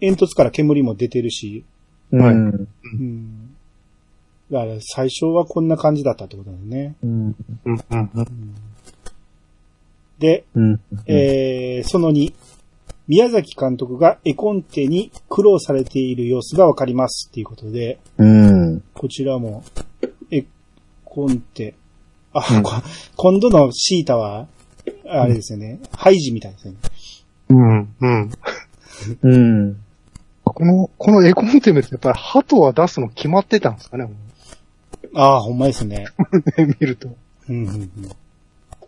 [0.00, 1.64] 煙突から煙も出てるし、
[2.10, 2.68] はいうん。
[2.84, 3.56] うん。
[4.50, 6.94] だから最初はこんな感じだったってことですね。
[7.02, 7.36] うん。
[7.64, 7.84] うん。
[7.90, 8.10] うん。
[8.14, 8.54] うん。
[10.18, 10.80] で、うん。
[11.06, 12.32] えー、その2、
[13.08, 18.82] 宮崎監督が絵コンテに苦労されている様子がわかりますっていうことで、うん。
[18.94, 19.64] こちらも、
[20.30, 20.44] 絵
[21.04, 21.74] コンテ、
[22.38, 22.72] あ、こ
[23.16, 24.46] 今度のシータは、
[25.06, 26.78] あれですよね、ハイジみたいですよね。
[27.50, 27.94] うん。
[28.00, 28.30] うん。
[29.22, 29.76] うん。
[30.44, 34.10] この、この絵コンテムってやっぱり鳩は出すの決まってたんですかね、も
[35.14, 36.06] ああ、ほんまですね
[36.80, 37.08] 見ると。
[37.48, 37.90] うんうんうん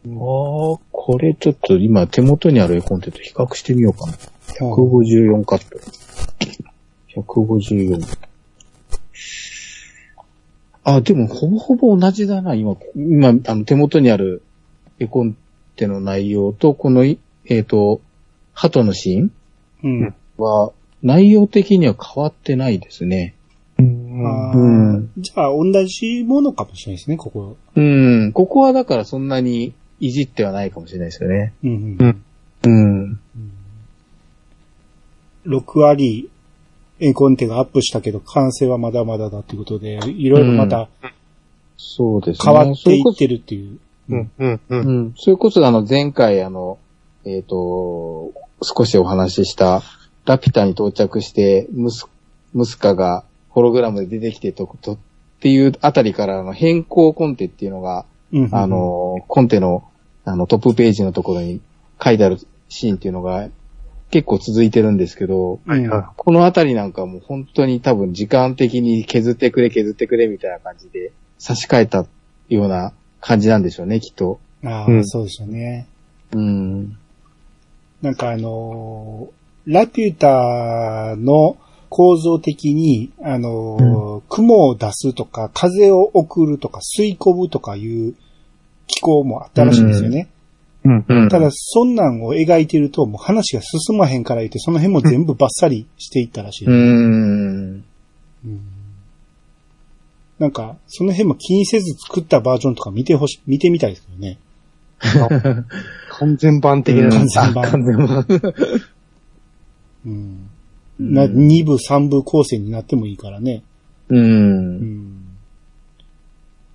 [0.03, 0.17] ああ、
[0.93, 4.15] これちょっと今手元にある絵コンテと比較してみようかな。
[4.59, 5.79] 154カット。
[7.21, 8.30] 154。
[10.85, 12.77] あ、でもほぼほぼ同じだな、今。
[12.97, 14.43] 今、あの手元にある
[14.99, 15.37] 絵コン
[15.77, 18.01] テの内容と、このい、えっ、と、
[18.55, 19.33] 鳩のシーン
[19.83, 20.15] うん。
[20.37, 20.73] は、
[21.03, 23.35] 内容的には変わってないですね。
[23.79, 25.11] うん。
[25.19, 27.57] じゃあ、同じものかもしれないですね、ここ。
[27.75, 28.33] うん。
[28.33, 31.53] ここはだからそんなにいじってはないかもしれないですよね。
[31.65, 32.25] うんうん
[32.65, 33.21] うん。
[35.47, 36.31] 6割
[37.01, 40.89] 絵コンテがアップしたけど、完成はまだまだだっていうことで、いろいろまた
[41.83, 42.53] そうですね。
[42.53, 43.79] 変わっていってるっていう。
[44.11, 44.31] うん。
[44.39, 44.61] うん。
[44.69, 44.81] うん。
[44.81, 45.15] うん。
[45.17, 46.79] それこそあの前回あの、
[47.25, 49.83] えっ、と、少しお話しした、
[50.27, 52.07] ラピュタに到着して、ムス、
[52.53, 54.99] ムスカがホログラムで出てきてと、と、っ
[55.41, 59.85] ていうあたりからの変更コンテっていうのが、うんうんあ、の、コンテの、
[60.27, 61.61] あの、トップページのところに
[62.03, 62.39] 書いてある
[62.69, 63.49] シーンっていうのが
[64.11, 72.07] 結構続いてるんですけど、うんはこのあたりなんかもう本当に多分時間的に削ってくれ削ってくれみたいな感じで差し替えた
[72.49, 74.41] ような感じなんでしょうね、きっと。
[74.65, 75.87] ああ、うんそうですよね。
[76.33, 76.97] うん。
[78.03, 81.59] なんかあのーラピュタの
[81.91, 88.15] 構造的に、あのー雲を出すとか、風を送るとか、吸い込むとかいう
[88.87, 90.19] 機構もあったらしいんですよね。
[90.19, 90.40] うん。
[90.83, 96.67] うんただ、そんなんを描いてると、もう話が進まへんから言って、その辺も全部バッサリしていったらしい。
[96.67, 97.85] うーん。
[98.47, 98.61] うん
[100.39, 104.39] なんか、その辺も気にせず作ったバージョンとか見てほし、見てみたいですけどね。
[106.09, 107.11] 完全版的な。
[107.11, 108.27] 完全版あ完全版。
[110.07, 110.51] うん。
[110.99, 113.63] な、2部、3部構成になってもいいからね。
[114.09, 114.17] う。
[114.17, 115.37] うんん。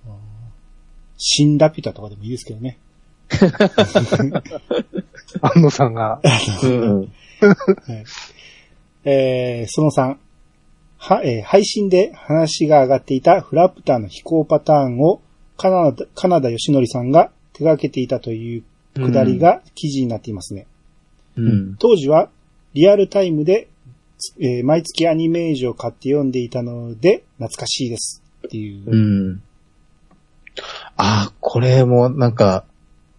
[0.06, 0.12] あー
[1.18, 2.78] 新ラピュタとかでもいいですけどね。
[5.42, 6.20] 安野さんが。
[6.62, 7.12] うん。
[9.04, 10.16] えー、その3。
[10.98, 15.20] は、えー配信で話が上がっていたフラプターの飛行パターンを
[15.56, 20.66] カナダ、カナダ吉則さんが手掛けていたというくだりが記事になっていますね。
[21.36, 21.76] うん。
[21.76, 22.30] 当時は
[22.74, 23.68] リアルタイムで、
[24.40, 28.82] えー毎月アニメージュを買って読んでいたので懐かしいですっていう。
[28.86, 29.42] うん。
[30.96, 32.64] あ、これもなんか、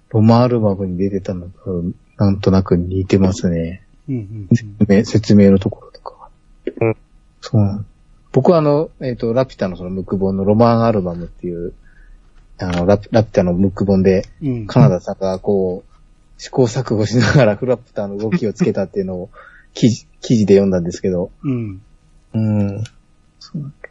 [0.09, 1.83] ロマンアルバムに出てたのと、
[2.17, 3.83] なんとなく似てますね。
[4.07, 4.17] うんう
[4.53, 6.29] ん説明説明のところとか。
[6.81, 6.97] うん
[7.41, 7.85] そう
[8.31, 11.73] 僕はあの、えっ、と、ラピュタのそのムック本のロマンアルバムっていう、
[12.59, 19.29] あの、ラピラピュタのムック本で、うんうんカナダさんがこう、試行錯誤しながら フラピュタの動きをつけたっていうのを
[19.73, 21.81] 記事、記事で読んだんですけど、うん。
[22.33, 22.83] うん。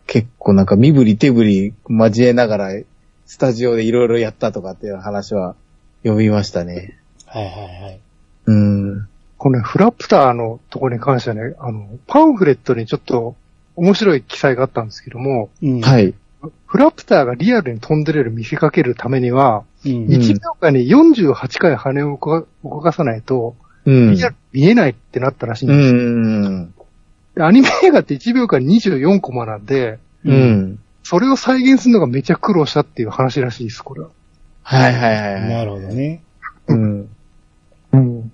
[0.07, 2.83] 結構なんか身振り手振り交えながら、
[3.25, 5.57] スタジオでいろいろやったとかっていう話は
[6.07, 6.97] 読みましたね。
[7.27, 8.01] はいはいはい。
[8.47, 9.09] うん。
[9.39, 13.37] このね、フラプターのところに関してはね、あの、パンフレットにちょっと
[13.74, 15.81] 面白い記載があったんですけども、うん。。
[15.81, 16.15] はいい。
[16.66, 20.07] フラプターがリアルに飛んでれる見せかけるためには、うん。
[20.07, 22.19] 1秒間に48回羽を
[22.62, 24.15] 動かさないと、うん。
[24.15, 26.01] リアル見えないってなったらしいんうですよ。
[26.01, 26.74] ん。
[27.35, 30.78] でアニメ映画って1秒間に24コマなんで、うん。
[31.03, 34.09] それを再現するのがめちゃ苦労したっていう話らしいです、これは。
[34.69, 35.49] はいはいはいはい。
[35.49, 36.25] なるほどね。
[36.67, 37.09] うん。
[37.93, 38.23] うん。
[38.23, 38.31] だか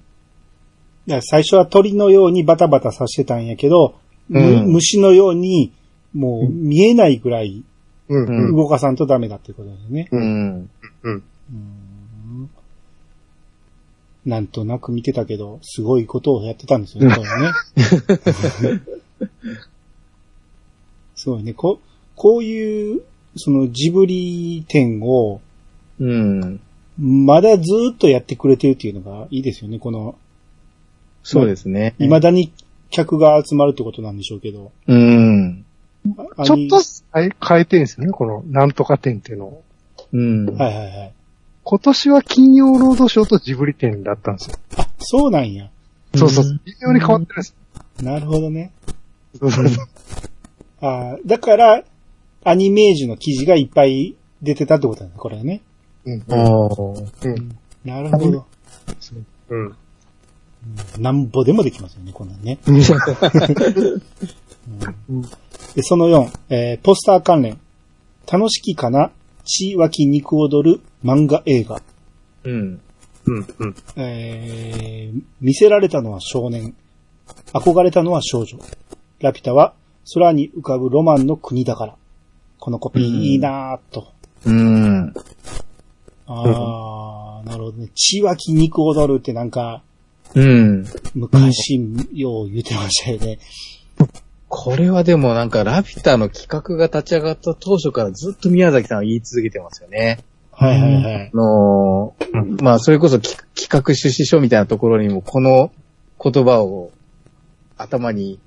[1.07, 3.97] ら最初は鳥のようにバタバタさせてたんやけど、
[4.31, 5.75] むうん虫のように、
[6.15, 7.65] もう見えないぐらい
[8.09, 8.49] うん。
[8.49, 10.09] うん動かさんとダメだってことだよね。
[10.11, 10.71] うん。
[11.03, 11.23] うん
[14.25, 17.53] なんとなく見てたけど、すごいことをやってたんですよね、これね。
[21.17, 21.53] すごいね。
[21.55, 21.81] こ
[22.15, 23.03] こういう、
[23.37, 25.41] そのジブリ展を、
[26.03, 26.61] うん。
[26.99, 29.79] まだずーっとやってくれてるっていうのがいいですよね。
[29.79, 30.16] この、
[31.23, 31.95] そうですね。
[31.99, 32.53] 未だに
[32.91, 34.73] 客が集まるってことなんでしょうけど。
[34.89, 35.65] うん。
[36.37, 36.81] あちょっと
[37.15, 39.62] 変えてるんですよね、このなんとか展っていうのを。
[40.12, 40.47] うん。
[40.47, 41.12] はいはいはい。
[41.65, 44.57] 今年は金曜ロードショーとジブリ展だったんですよ。
[44.77, 45.70] あ、そうなんや。
[46.16, 46.61] そうそうそう。
[46.65, 47.55] 微妙に変わってるんです。
[48.03, 48.73] なるほどね。
[49.39, 49.87] そうそうそう
[50.81, 51.85] あーだから、
[52.45, 55.62] アニメージュの記事がいっぱい出てたってことだね、これはね。
[56.05, 57.27] うんああ。
[57.27, 57.57] うん。
[57.85, 58.47] なるほど。
[59.49, 59.77] うん。
[60.99, 62.59] なんぼでもできますよね、こんなんね。
[62.66, 62.81] うん。
[65.74, 67.59] で、その4、えーポスター関連。
[68.31, 69.11] 楽しきかな
[69.45, 71.83] 血湧き肉踊る漫画映画。
[72.45, 72.81] うん。
[73.27, 73.47] うん。
[73.59, 73.74] うん。
[73.97, 76.74] えー見せられたのは少年。
[77.53, 78.59] 憧れたのは少女。
[79.20, 79.74] ラピュタは
[80.15, 81.97] 空に浮かぶロマンの国だから。
[82.59, 84.07] このコピーいいなぁと。
[84.47, 85.12] うん。
[86.35, 87.89] あー、なるほどね。
[87.95, 89.83] 血湧き肉踊るってなんか、
[90.35, 90.87] うん。
[91.15, 91.81] 昔、
[92.13, 93.39] よう言ってましたよね。
[94.49, 100.19] これはでもなんかラピュタの企画が立ち上がった当初からずっと宮崎さんは言い続けてますよね。
[100.53, 101.31] はいはいはい。
[101.33, 105.73] あのーまあそれこそき企画趣旨書みたいなところにもこの
[106.23, 106.91] 言葉を
[107.79, 108.39] 頭に、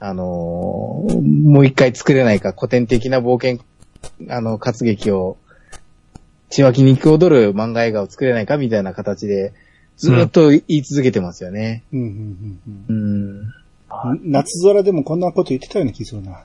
[0.00, 3.62] あのーもう一回作れないか古典的な冒険、
[4.30, 5.36] あの、活劇を、
[6.52, 9.54] 血湧き肉踊る漫画映画を作れないかみたいな形で、
[9.96, 11.82] ずっと言い続けてますよね。
[11.92, 13.52] うんうんうんうん
[13.90, 14.30] うん。
[14.30, 16.44] 夏空でもこんなこと言ってたような気するな。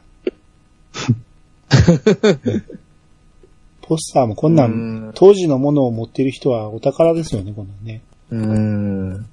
[3.81, 4.75] ポスターもこんなん、う
[5.09, 8.01] ん当時のものを持ってる人はお宝ですよね、こんなんね。
[8.31, 9.25] うん。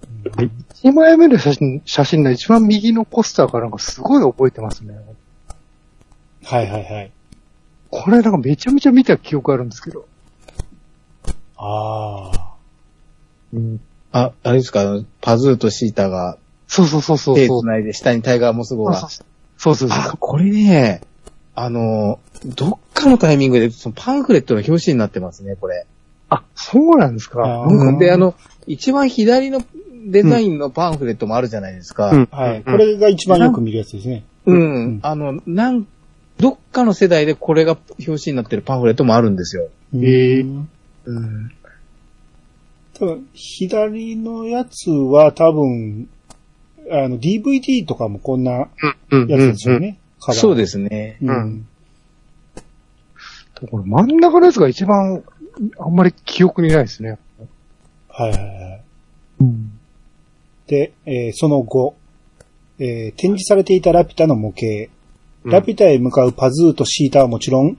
[0.83, 4.99] 1枚目の写真、写真の一番右のポスターからなんかすごい覚えてますね。
[6.43, 7.13] はいはいはい。
[7.91, 10.07] これなんかめちゃめちゃ見た記憶あるんですけど。
[11.67, 12.55] ああ。
[13.53, 13.81] うん。
[14.13, 17.61] あ、あれですか、パズーとシータがそうそうそうそうそう。
[17.63, 18.97] 手繋いで下にタイガーモス号が。
[18.97, 19.11] そう
[19.59, 19.89] そうそう。
[19.91, 21.03] あ、これね、
[21.55, 25.87] あの、どっかのタイミングでそのパンフレットの表紙になってますね、これ。
[26.29, 27.67] あ、そうなんですか？
[27.71, 28.35] んで、あの、
[28.67, 29.63] 一番左の
[30.07, 32.11] デザインのパンフレットもあるじゃないですか。
[32.11, 32.63] うんはい。
[32.63, 34.25] これが一番よく見るやつですね。
[34.47, 34.57] うん。
[34.57, 35.87] うんあの、なん、
[36.39, 37.77] どっかの世代でこれが
[38.07, 39.69] 表紙になってるパンフレットもあるんですよ。
[39.95, 40.69] へえうん
[41.05, 41.53] うん。
[42.95, 46.09] 多分、左のやつは多分、
[46.91, 48.69] あの、DVD とかもこんな
[49.11, 49.99] うんやつですよね。
[50.21, 51.19] カバーそうですね。
[51.23, 51.27] う。
[51.27, 51.67] うん
[53.71, 55.23] これ真ん中のやつが一番、
[55.79, 57.19] あんまり記憶にないですね。
[58.09, 58.83] はいはいはい。
[59.41, 59.79] うん。
[60.67, 61.97] で、えーその後、
[62.79, 64.91] えー展示されていたラピュタの模型。
[65.45, 67.77] うんラピュタへ向かうパズーとシータはもちろん、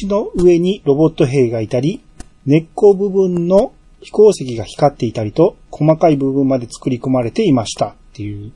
[0.00, 2.02] 橋の上にロボット兵がいたり、
[2.48, 8.52] 根っこ部分の飛行石が光っていたりと、細かい部分まで作り込まれていましたっていう、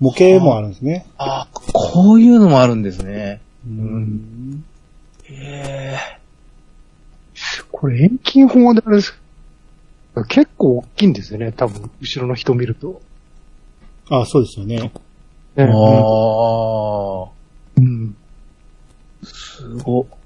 [0.00, 1.06] 模型もあるんですね。
[1.16, 3.40] あ、こういうのもあるんですね。
[3.66, 4.64] うん
[5.24, 5.96] へ
[7.72, 9.18] これ遠近法であれです。
[10.28, 13.00] 結構大きいんですよね、多分、後ろの人見ると。
[14.10, 14.76] ああ、そうですよね。
[14.76, 14.92] ね
[15.58, 17.30] ああ、
[17.78, 18.14] うん。
[19.22, 20.06] すご。
[20.06, 20.23] そっ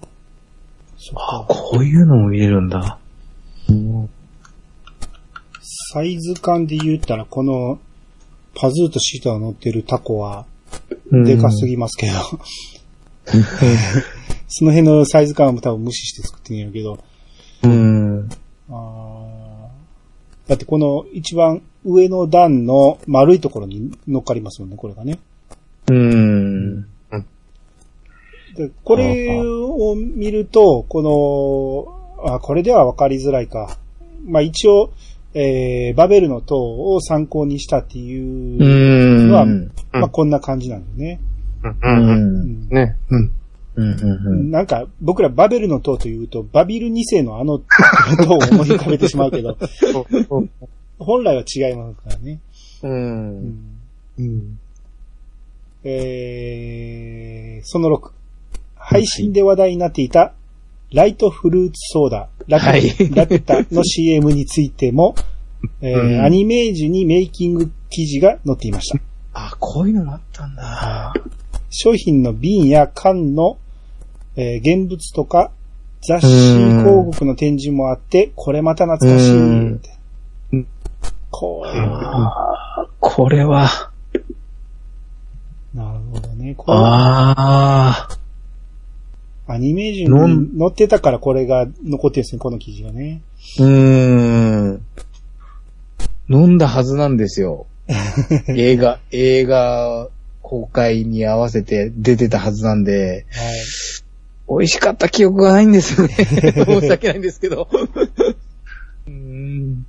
[1.17, 2.99] あかこういうのも見れるんだ。
[3.69, 4.09] うん
[5.91, 7.79] サイズ感で言ったら、この、
[8.55, 10.47] パズーとシートが乗ってるタコは、
[11.11, 12.13] でかすぎますけど。
[14.49, 16.99] その辺のサイズ感は多分無視して作ってんやるけど。
[17.63, 18.29] うん。
[18.71, 25.19] あーだってこの一番上の段の丸いところに乗っかりますもんね、これがね。
[25.89, 26.87] うん。
[28.59, 33.79] でこれを見ると、この、あ、これでは分かりづらいか。
[34.27, 34.91] まあ一応、
[35.33, 39.71] えー、バベルの塔を参考にしたっていううのは、ん。
[39.93, 41.21] まあこんな感じなんだよね。
[41.63, 41.71] うん。
[41.71, 42.67] ううん。
[42.67, 42.69] ん。
[42.71, 42.97] ね。
[43.11, 43.33] うん。
[43.77, 44.01] うん。
[44.01, 44.51] うん。
[44.51, 44.67] なん。
[44.67, 49.57] か、僕らバベルの塔というと、バビル2世のあの塔を思い浮かべてしまうけど、
[50.99, 52.41] 本来は違いますからね。
[52.83, 52.89] う。
[52.89, 53.39] うん。
[53.51, 53.79] ん。
[54.19, 54.59] うん。
[55.85, 58.18] えー、その6。
[58.91, 60.33] 配信で話題になっていた、
[60.95, 62.83] ライトフルーツソーダ、ラピ,、はい
[63.15, 65.15] ラピュタの CM についても、
[65.83, 68.99] えーうんアニメージュにメイキング記事が載っていました。
[69.35, 71.13] あ、こういうのもあったんだ。
[71.69, 73.59] 商品の瓶や缶の、
[74.37, 75.51] えー現物とか
[76.01, 79.91] 雑誌広告の展示もあって、これまた懐かしいって
[80.53, 80.67] うん。
[81.31, 83.69] こう、あーこれは、
[85.75, 86.55] なるほどね。
[86.57, 88.19] これああ、
[89.49, 93.23] アニメージュに載ってたからこれが残ってるんですね、この記事がね。
[93.59, 94.83] うーん。
[96.29, 97.67] 飲んだはずなんですよ。
[98.49, 100.09] 映画、映画
[100.43, 104.59] 公開に合わせて出てたはずなんで、はい。
[104.61, 106.15] 美味しかった記憶がないんですよね。
[106.67, 107.69] 申し訳ないんですけど。
[109.07, 109.87] うーん。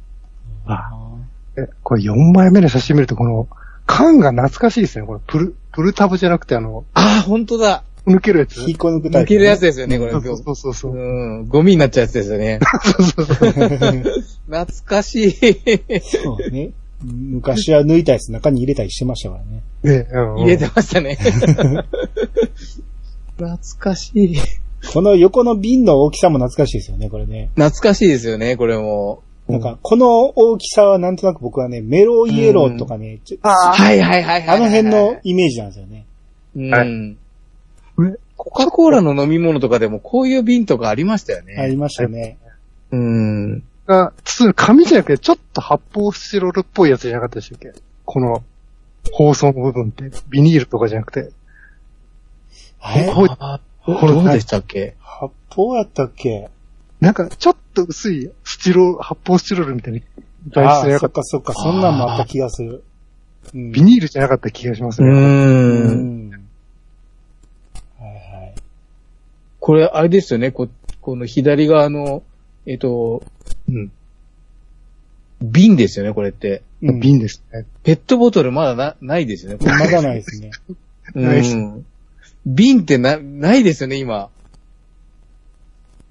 [0.65, 0.90] あ
[1.57, 3.49] えこれ4枚目の写真見ると、この、
[3.86, 5.06] 缶が懐かしいですね。
[5.06, 7.84] これ、プル、プルタブじゃなくて、あの、ああ、本当だ。
[8.10, 8.57] 抜けるやつ。
[8.57, 10.11] 引っこ抜くタイプ、抜けるやつですよね、これ。
[10.11, 10.94] そうそうそうそう。
[10.94, 10.98] う
[11.44, 11.48] ん。
[11.48, 12.60] ゴミになっちゃうやつですよね。
[12.84, 13.52] そうそうそう。
[14.48, 15.31] 懐かしい。
[16.02, 16.72] そうね。
[17.03, 19.61] 昔は抜いたやつ中に入れたりしてましたからね。
[19.84, 21.18] ね、うん入れてましたね。
[23.38, 24.36] 懐かしい。
[24.94, 27.52] この横の瓶の大きさも懐かしいですよね、これね。
[27.56, 29.23] 懐かしいですよね、これも。
[29.48, 34.57] なんか、この大きさはなんとなく僕はね、メロイエローとかね、ちょあはいはいはいはい。
[34.57, 36.06] あの辺のイメージなんですよね。
[36.56, 37.18] うん。
[37.99, 41.55] 上コカ・コーラの飲み物とかでもこういう瓶とかありましたよね。
[41.57, 42.38] ありましたね。
[42.91, 43.63] うん。
[43.85, 44.13] が、
[44.55, 47.73] 紙じゃなくて、ちょっと発泡スチロールっぽいやつじゃなかったでしたっけ？
[48.05, 48.43] この、
[49.11, 51.31] 包装の部分って、ビニールとかじゃなくて。
[52.95, 53.11] え？
[53.13, 53.30] これ
[54.13, 54.95] どうでしたっけ？
[54.99, 56.49] 発泡やったっけ？
[57.01, 60.03] なんか、ちょっと薄いスチロール、発泡スチロールみたいに、
[60.53, 62.84] 材ああ、質じゃなかっそっかそっか、そんなんもあった気がする。
[63.53, 63.80] うんた。
[63.80, 65.05] ビニールじゃなかった気がしますう。
[65.05, 65.11] ね。
[65.11, 66.31] うんん。
[67.99, 68.11] はいは
[68.47, 68.55] い。
[69.70, 70.68] これ、あれですよね、こ、
[71.00, 72.24] この左側の、
[72.66, 73.22] えっと、
[73.70, 73.91] うん。
[75.44, 76.64] 瓶ですよね、これって。
[76.82, 77.68] うん瓶ですね。
[77.84, 79.60] ペットボトルまだな、ないですよね。
[79.60, 80.50] これまだないですね。
[81.14, 81.86] ないっすうん。
[82.48, 84.30] 瓶ってな、ないですよね、今。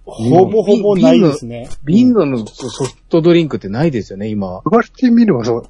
[0.05, 1.69] ほぼほぼないですね。
[1.83, 4.63] 瓶ののソフトドリンクってないですよね、今。
[4.71, 5.69] 言われてみればそう、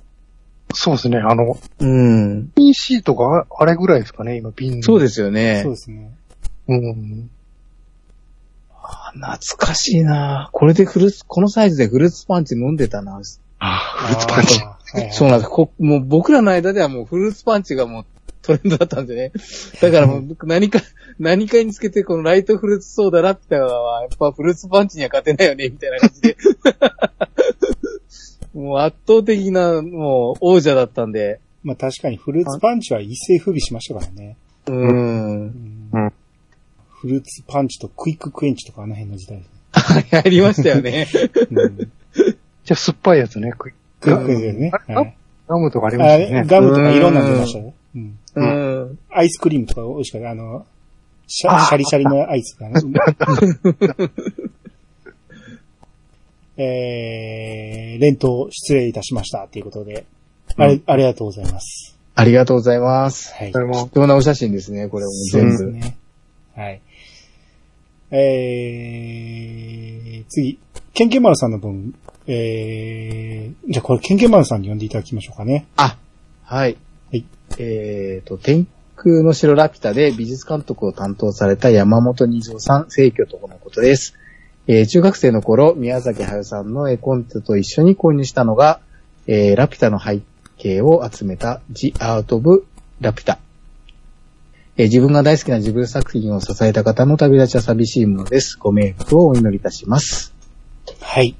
[0.74, 1.16] そうですね。
[1.20, 2.48] あの、うん。
[2.55, 4.82] PC とか、あれぐらいですかね、今、瓶。。
[4.82, 5.73] そうですすよねそう。
[5.73, 6.12] ですね。
[6.69, 7.31] うん。
[8.90, 13.20] あ懐かしいなこれでフルーツ、このサイズでフルーツパンチ飲んでたな。
[13.59, 14.60] あフルーツパンチ。
[15.12, 15.51] そうなん です。
[15.51, 18.05] こもう僕らの間ではもうフルーツパンチがもう
[18.43, 19.32] トレンドだったんでね。
[19.82, 20.81] だからもう何か、
[21.20, 26.36] 何かにつけてこのライトフルーツソーダラピュタはやっぱフルーツパンチには勝てないよね、みたいな感じで。
[28.55, 31.40] もう圧倒的なもう王者だったんで。
[31.62, 34.36] まあ確かにフルーツパンチは一世風靡しましたからね。
[34.66, 34.73] う。
[34.73, 36.12] うんんうん
[37.00, 39.58] フルーツパンチとクイッククエンチとかあの辺の時代です
[40.10, 40.90] 入りましたよね。
[40.90, 41.08] ね。
[41.50, 41.92] うん
[42.68, 43.50] じゃあ、酸っぱいやつね。
[43.56, 44.70] クイクイッククエンチね。
[45.48, 46.44] ガムとかありましたね。
[46.46, 47.72] ガムとかいろんなの出ましたよ。
[47.96, 48.98] うんうん。
[49.10, 50.30] アイスクリームとか美味しかった。
[50.30, 50.66] あの、
[51.26, 52.74] シャあシャリシャリのアイスがね。
[56.60, 59.48] えー、連投失礼いたしました。
[59.50, 60.04] ということで、
[60.56, 61.96] あれ、ありがとうございます。
[62.14, 63.32] ありがとうございます。
[63.32, 63.60] はいそ。
[63.60, 65.72] れも、貴重なお写真ですね、これもそう全部。
[65.72, 65.96] ですね。
[66.54, 66.80] はい。
[68.10, 70.59] えー、次、
[70.94, 71.94] ケンケンマルさんの分、
[72.26, 75.66] えー、じゃあこれケンケンマルさんに呼んでいただきましょうかね。
[75.76, 75.97] あ、
[76.43, 76.76] はい。
[77.10, 77.24] はい。
[77.59, 78.66] えっ、と、天
[78.97, 84.14] 空の城ラピュタで美術監督を担当された山本二条さん、聖居とのことです。
[84.66, 88.80] えー中学生の頃、宮崎駿さんの絵コンテと一緒に購入したのが、
[89.26, 90.20] えーラピュタの背
[90.59, 92.66] 景を集めた The Art of
[93.01, 93.39] ラピュタ。
[94.80, 98.56] えー自分が大好きな自分作品を支えた方の旅立ちは寂しいものです。
[98.56, 100.32] ご冥福をお祈りいたします。
[101.00, 101.34] はい。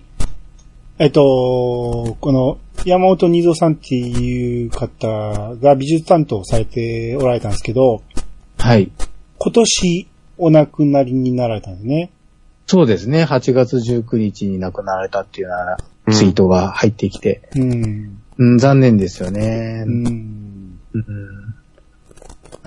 [0.98, 8.02] えっと、この山本二蔵さんっていう方が美術担当されておられたんですけど、
[8.59, 8.90] はい。
[9.39, 12.10] 今年お亡くなりになられたんですね。
[12.66, 13.23] そうですね。
[13.23, 18.20] 8月19日に亡くなられたっていうようなツイートが入ってきて、うん。
[18.36, 19.85] うん、残念ですよね。
[19.86, 20.81] うん。
[20.93, 21.48] うん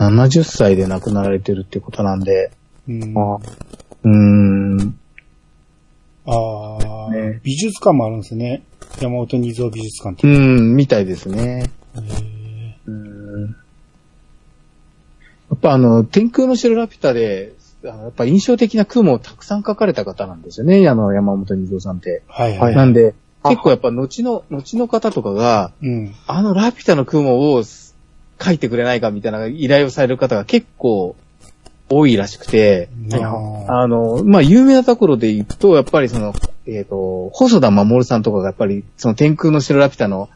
[0.01, 2.51] 70歳で亡くなられてるってことなんで、
[2.87, 3.37] うん、あ
[4.03, 4.99] うーん、
[6.25, 8.63] ああ、ね美術館もあるんですね。
[8.99, 10.27] 山本二蔵美術館って。
[10.27, 11.69] うん、みたいですね。
[12.87, 13.43] うん。
[13.45, 13.55] や
[15.55, 17.53] っぱあの、天空の城ラピュタで、
[17.83, 22.23] あのやっぱ印象的な雲をたくさん描かれた方なんですよね、あの、山本二蔵さんって。
[22.27, 22.65] はいは。
[22.65, 23.13] はいいなんで、
[23.43, 26.15] あ結構やっぱ後の、後の方とかが、うん。
[26.27, 27.63] あのラピュタの雲を
[28.41, 31.15] 描いてくれないかみたいな依頼をされる方が結構
[31.89, 32.89] 多いらしくて、
[33.67, 36.33] あの、まあ、有名なところで言うと、やっぱりその、
[36.65, 40.29] えっ、と、細田守さんとかがやっぱり、その天空の城ラピュタの、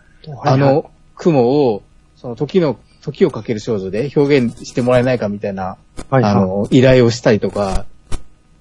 [0.44, 1.82] あの、雲を、
[2.18, 5.78] その時の、時をかける少女で表現してもらえないかみたいな、
[6.10, 7.86] はいあの、依頼をしたりとか、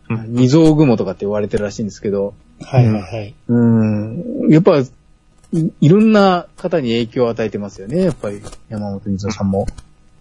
[0.09, 0.35] うん。
[0.35, 3.35] 二蔵雲とかって言われてるらしいんですけど、はいはいはい。
[3.49, 4.83] うん、やっぱ、
[5.55, 9.67] いいろんな方に影響を与えてますよね、やっぱり、山本二蔵さんも。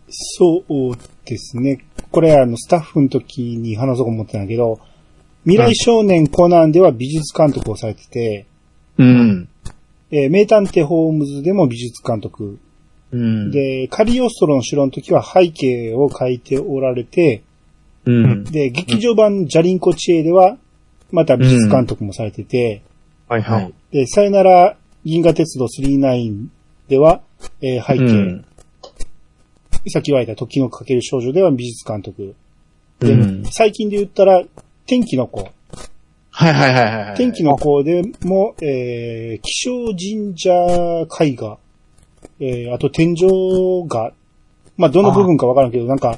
[0.07, 0.95] そう
[1.25, 1.83] ですね。
[2.11, 4.79] これあの、スタッフの時に話そうと思ってたんだけど、
[5.45, 8.45] 未来少年コナンでは美術監督をされてて、
[8.99, 9.49] うん。
[10.11, 12.59] えー名探偵ホームズでも美術監督。
[13.11, 17.41] うん。、で、カリオストロの城の時は背景を描いておられて、
[18.05, 18.43] うん。
[18.43, 20.57] で、劇場版ジャリンコ知恵では、
[21.11, 22.83] また美術監督もされてて、
[23.27, 23.97] ははいはいい。。
[23.97, 26.47] で、さよなら銀河鉄道39
[26.87, 27.21] では、
[27.61, 28.45] えー背景、うん
[29.89, 32.35] さっき言われた時のかける少女では美術監督。
[32.99, 34.41] で、うん最近で言ったら、
[34.85, 35.49] 天気の子。
[36.35, 37.17] はいはいはいはいはい。
[37.17, 40.51] 天気の子でも、えー、気象神社
[41.21, 41.57] 絵画、
[42.39, 44.13] えー、あと天井画。
[44.77, 46.17] まあ、どの部分かわからんけど、なんか、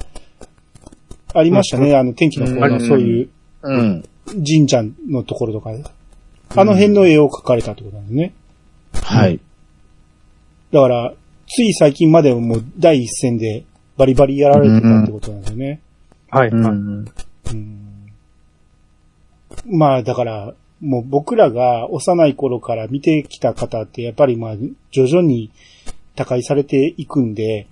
[1.33, 1.95] ありましたね。
[1.95, 3.29] あの、天気の子のうんそういう
[3.63, 4.03] うん。
[4.27, 5.71] 神社のところとか。
[6.55, 8.33] あの辺の絵を描かれたってことなんですね。
[9.03, 9.39] はい。
[10.71, 11.13] だから、
[11.47, 13.63] つい最近までもう第一線で
[13.97, 15.81] バリバリやられてたってことなんですよね。
[16.29, 16.61] はいはい。
[16.61, 17.05] うん。
[17.51, 17.75] うん
[19.67, 24.55] まあだから、もう僕らが幼い頃から見てきた方ってやっぱりまあ
[24.91, 25.51] 徐々に
[26.15, 27.67] 他界されていくんで、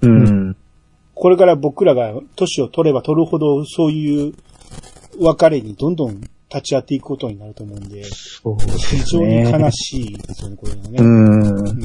[0.00, 0.56] うん。
[1.14, 4.34] これから僕らが年を取れば取るほどそういう
[5.18, 6.20] 別れにどんどん
[6.56, 9.50] 立ち会っていくことになると思うんで、そうです非常にね。
[9.50, 10.90] 悲しいですよね、これはね。
[10.98, 11.58] うん。
[11.58, 11.80] うん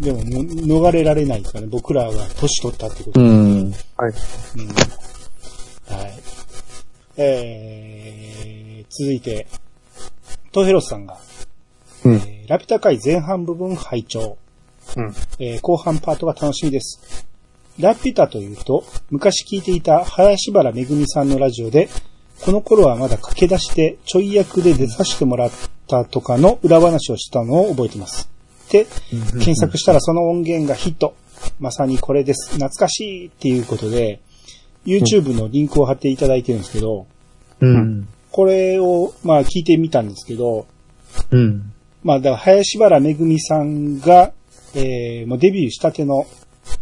[0.00, 3.32] でも逃れられないから、僕らが年取ったってことでうん。
[3.32, 4.12] うんはい。
[5.88, 6.22] はい。
[7.16, 9.46] えー、続いて、
[10.52, 11.18] トヘロスさんが、
[12.04, 12.14] うん。
[12.14, 14.38] えーラピュタ回前半部分拝聴、
[14.96, 15.14] うん。
[15.38, 17.26] えー後半パートが楽しみです。
[17.78, 21.88] ラピュタというと、昔聞いていた林原めぐみさんのラジオで、
[22.44, 25.50] この頃はまだ駆け出してちょい役で出させてもらっ
[25.88, 28.28] たとかの裏話をしたのを覚えています。
[28.70, 31.14] で、検索したらその音源がヒット。
[31.60, 32.54] まさにこれです。
[32.54, 34.20] 懐かしいっていうことで、
[34.84, 37.06] YouTube のリンクを貼っていただいてるんですけど、
[37.60, 38.08] うん。
[38.30, 40.66] これを、まあ聞いてみたんですけど、
[41.30, 41.72] うん。
[42.02, 44.32] まあだから林原めぐみさんが、
[44.74, 46.26] えー、もうデビューしたての、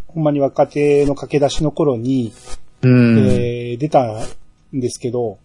[0.09, 2.33] ほんまに若手の駆け出しの頃に、
[2.83, 3.19] うん。
[3.19, 4.25] えー、出た
[4.75, 5.39] んですけど、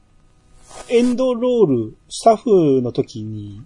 [0.90, 3.62] エンドロール、スタッフの時に、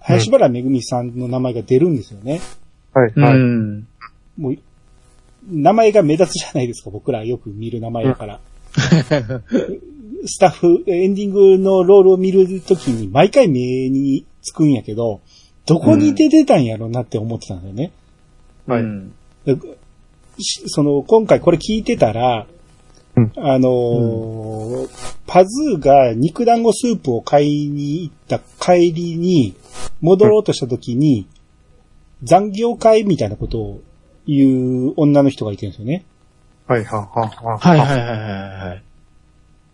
[0.00, 2.40] 林原めぐみさんの名前が出るんですよね。
[2.92, 3.12] はい。
[3.14, 3.38] うはい。
[3.38, 3.86] ん。
[4.38, 4.56] もう、
[5.50, 8.40] 名前が目立つじゃないですか、僕らよく見る名前だから。
[10.26, 15.20] スタッフ、エンディングのロールを見るときに毎回目につくんやけど、
[15.66, 17.92] どこに出てたんやろなって思ってたんだよね。
[18.66, 18.84] はい
[20.38, 22.46] その、今回これ聞いてたら、
[23.16, 29.56] うんあのーパズーが肉団子スープを買いに行った帰りに、
[30.00, 31.26] 戻ろうとしたときに、
[32.22, 33.80] 残業会みたいなことを
[34.26, 36.04] 言う女の人がいてるんですよね。
[36.66, 36.84] はい。
[36.84, 37.68] はい。
[37.68, 38.16] はいはいはいは
[38.66, 38.82] いはい。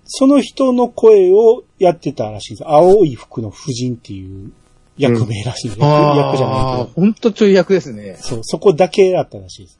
[0.04, 2.68] その人の声をやってたらしいです。
[2.68, 4.52] 青い服の婦人っていう
[4.96, 5.68] 役名らしい。
[5.68, 6.90] 役役じゃないああ、けど。
[6.94, 8.16] ほんとちょい役ですね。
[8.18, 9.78] そう、そこだけだったらしいです。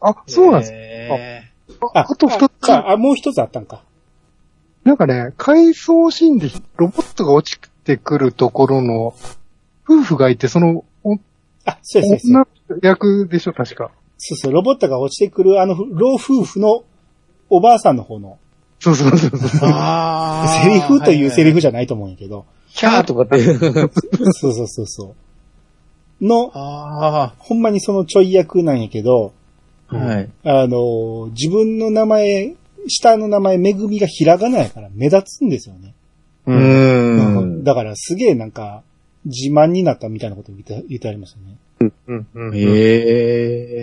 [0.00, 0.72] あ、そうなんです。
[0.72, 1.39] ね。
[1.94, 3.82] あ、あと二つあ、あもう一つあったんか。
[4.84, 9.14] なんかね、回想シーンでロボットが落ちてくるところの、
[9.88, 11.18] 夫婦がいて、その、お
[11.64, 12.72] あ、そうです、そうです。
[12.72, 13.90] 女役でしょ、確か。
[14.18, 16.84] そうそう、ロボットが落ちてくる、あの、老夫婦の
[17.48, 18.38] おばあさんの方の、
[18.78, 19.70] そうそうそうそう。
[19.72, 23.58] あセリフというセリフじじゃないと思うんやけど、キャーとかっていう。
[24.32, 25.14] そうそうそうそ
[26.20, 26.26] う。
[26.26, 29.39] の、あほんまにそのちょい役なんやけど、あ。
[29.96, 30.30] はい。
[30.44, 32.54] あの、自分の名前、
[32.86, 35.94] 下の名前、めぐみがひらがなやから目立つんですよね。
[36.46, 36.60] ううん。
[36.60, 37.64] ーん。
[37.64, 38.82] だからすげえなんか、
[39.24, 41.92] 自慢になったみたいなこと言って、言ってありましたね。
[42.06, 42.26] うん。
[42.34, 42.56] うん。
[42.56, 42.60] へ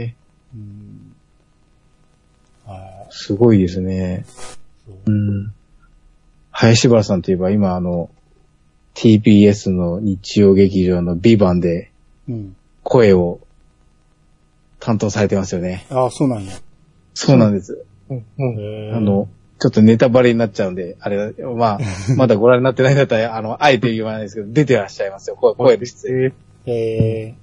[0.05, 0.15] え。
[0.55, 1.15] うん。
[2.65, 3.07] はい。
[3.11, 4.25] すごいですね。
[4.85, 5.53] そううん。
[6.51, 8.09] 林原さんといえば今あの、
[8.95, 11.91] TBS の日曜劇場のビバンで
[12.27, 12.55] うん。
[12.83, 13.41] 声を
[14.87, 15.85] 担当されてますよね。
[15.89, 16.53] ああ、そうなんや。
[17.13, 17.83] そうなんです。
[18.09, 18.25] うん。
[18.37, 18.95] うん。
[18.95, 19.27] あの、
[19.59, 21.79] ちょっとネタバレになっちゃうんで、あれ、まあ、
[22.15, 25.35] まだご覧になってないんだったら、あの、あえて言わないですけど、出てらっしゃいますよ。
[25.35, 26.33] 声声で出演。
[26.67, 27.35] ええ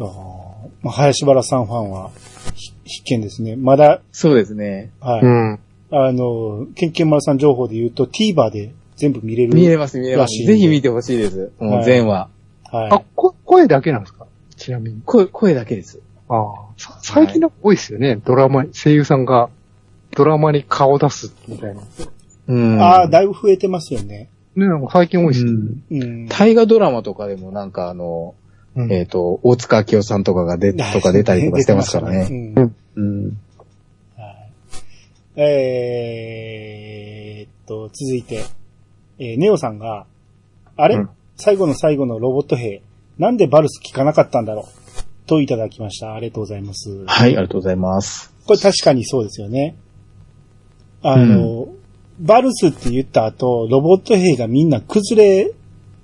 [0.00, 2.10] ー、あーまあ、林原さんファンは
[2.56, 3.54] ひ必見ですね。
[3.54, 4.90] まだ、そうですね。
[4.98, 5.22] はい。
[5.22, 5.58] うん。
[5.92, 9.54] あの、ケンケン丸さん情報で言うと TVer で全部見れる。
[9.54, 10.44] 見えます、見えます。
[10.44, 11.52] ぜひ見てほしいです。
[11.60, 12.28] もう全話。
[12.72, 12.90] はい。
[12.90, 14.21] あ、こ、声だけなんですか
[14.62, 15.02] ちなみに。
[15.04, 16.00] 声、声だけです。
[16.28, 16.52] ああ。
[16.76, 18.16] さ最近の多いですよね。
[18.16, 19.50] ドラマ、声優さんが
[20.12, 21.80] ドラマに顔出すみたいな。
[21.80, 21.86] ね、
[22.46, 22.80] うん。
[22.80, 24.28] ああ、だいぶ増えてますよね。
[24.54, 25.50] なんか最近多いですね。
[25.50, 26.02] うん。
[26.02, 26.28] うん。
[26.28, 28.34] 大河ドラマとかでもなんかあの、
[28.74, 32.28] うんえっ、と、大塚明夫さんとかが出、とか出たりとかしてますからね。
[32.30, 33.12] ねうん。
[33.26, 33.38] うん
[34.16, 34.52] はい
[35.36, 38.44] えーっと、続いて、
[39.18, 40.06] えーネオさんが、
[40.76, 42.82] あれ、うん最後の最後のロボット兵、
[43.18, 45.28] なんでバルス聞かなかったんだろう？
[45.28, 46.14] といただきました。
[46.14, 47.04] ありがとうございます。
[47.06, 48.34] はい、ありがとうございます。
[48.46, 49.76] これ確かにそうですよね。
[51.02, 51.68] あの、
[52.20, 55.52] バルスって言った後、ロボット兵がみんな崩れ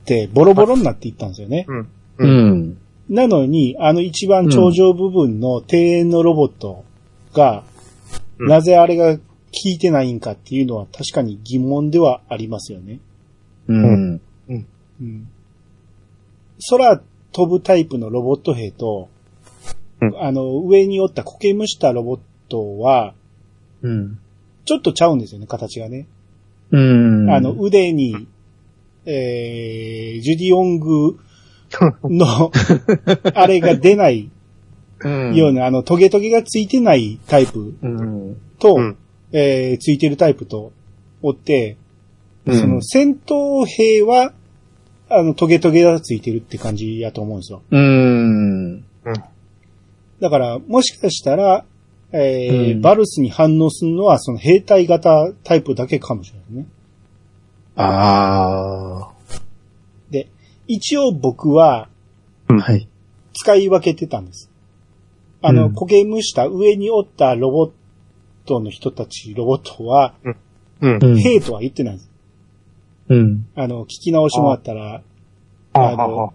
[0.04, 1.66] てボロボロになっていったんですよね。
[1.68, 1.78] うん。
[1.80, 2.60] ううん。
[2.70, 2.78] ん。
[3.08, 6.84] なのに、あの一番頂上部分の庭園のロボット
[7.32, 7.68] が、うん
[8.40, 9.22] なぜあれが効
[9.64, 13.00] いてないんかっていうのは確かに疑問ではありますよね。
[13.66, 14.20] うん。
[14.48, 14.54] う
[15.02, 15.28] ん。
[16.70, 17.00] 空
[17.32, 19.08] 飛ぶタイプのロボット兵と、
[20.00, 23.14] うんあの、上におった苔むしたロボットは、
[23.82, 24.18] うん。
[24.64, 26.06] ちょっとちゃうんですよね、形がね。
[26.70, 27.30] うん。
[27.30, 28.26] あの、腕に、
[29.06, 31.18] えー、ジュディオング
[32.04, 32.52] の、
[33.34, 34.30] あれが出ない
[35.00, 38.36] うん、ような、あの、トゲトゲがついてないタイプうん。
[38.58, 38.96] と、うん
[39.30, 40.72] えーついてるタイプと
[41.22, 41.76] おって、
[42.46, 44.32] うんその戦闘兵は、
[45.10, 47.62] あの、トゲトゲがついてるって感じやと思うんですよ。
[47.70, 48.84] うん。
[50.20, 51.64] だから、もしかしたら、
[52.12, 56.68] えーうんバルスに反応するのは、その兵隊型タイプだけかもしれないね。
[57.76, 59.10] あ
[60.10, 60.28] で、
[60.66, 61.88] 一応僕は
[62.48, 62.54] あ。
[62.54, 62.88] はい。
[63.34, 64.50] 使い分けてたんです。
[65.42, 67.70] あの、うん焦げ蒸した上におったロボッ
[68.46, 70.14] トの人たち、ロボットは、
[70.80, 70.98] うん。
[71.02, 71.18] うん。
[71.18, 72.07] 兵とは言ってないんです。
[73.08, 73.46] うん。
[73.54, 75.02] あの、聞き直してもらったら、
[75.72, 76.32] ああの、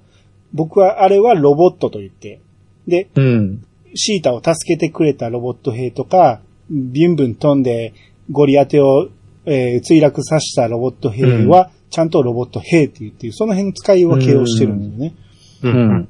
[0.54, 2.40] 僕はあれはロボットと言って、
[2.88, 3.66] で、うん。
[3.96, 7.94] シータを助けてくれたロボット兵とか、ビュンブン飛んで
[8.32, 9.10] ゴリ当てを、
[9.46, 15.16] えー墜落させたロボット兵は、ちゃんとロボット兵って言ってその辺の使い分けをしてるんですよね。
[15.64, 15.70] う。
[15.70, 16.08] うんん。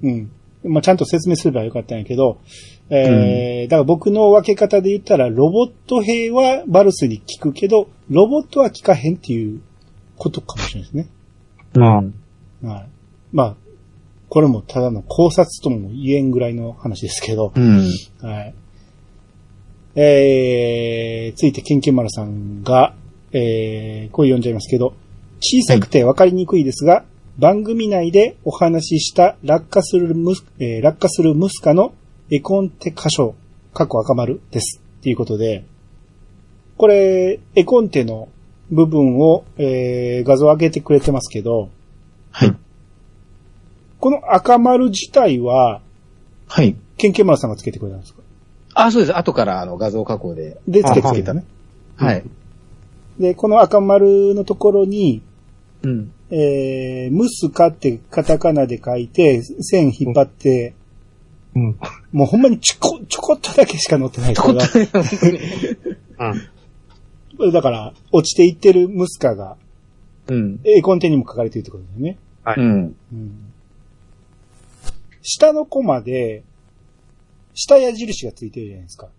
[0.64, 0.72] うん。
[0.72, 2.38] まあ、ちゃんと説明すればよかったんやけど、
[2.90, 9.62] えーだから僕の分け方で言ったら、ロボット兵はバルスに効くけど、ロボットは効かへんっていう
[10.24, 11.08] ことかもしれないですね。
[11.76, 11.84] うん。
[11.84, 12.90] はい。
[13.34, 13.56] まあ、
[14.30, 17.90] これもただの考察とも言えんぐらいの話ですけど、うん。
[18.22, 18.56] はい。
[19.96, 22.96] えー、ついてケンケンマルさんが、
[23.32, 24.96] えー、こう読んじゃいますけど、
[25.40, 27.04] 小さくてわかりにくいですが、
[27.38, 31.94] 番組内でお話しした落下するムス、えー落下するムスカの
[32.30, 33.36] 絵コンテ箇所、
[33.74, 34.82] 過去赤丸です。
[35.00, 35.66] っていうことで、
[36.78, 38.30] これ、絵コンテの
[38.74, 41.70] 部分を、えー画像上げてくれてますけど、
[42.32, 42.56] はい。
[44.00, 45.82] この赤丸自体は、
[46.48, 46.76] はい。
[46.98, 48.22] ケンケンマルさんがつけてくれたんですか？
[48.76, 49.18] あ、そうです。
[49.18, 50.58] 後からあの画像加工で。
[50.68, 51.44] で、つけてあくれたね。
[51.96, 52.24] はい。
[53.20, 55.22] で、この赤丸のところに、
[55.84, 56.12] うん。
[56.32, 60.74] えー、ムスカってカタカナで書いて、線引っ張って、
[61.56, 61.78] うん。
[62.12, 64.70] もうほんまにちょこ、ちょこっとだけしか載ってないですけど、本
[65.20, 65.38] 当に。
[65.38, 66.50] うん。
[67.52, 69.58] だから、落ちていってるムスカが、
[70.28, 70.60] うん。
[70.64, 72.18] 絵コンテにも書かれてるってことですよね。
[72.44, 72.96] はいうん。
[73.12, 73.54] うん。
[75.22, 76.44] 下のコマで、
[77.54, 79.10] 下矢印がついてるじゃないですか。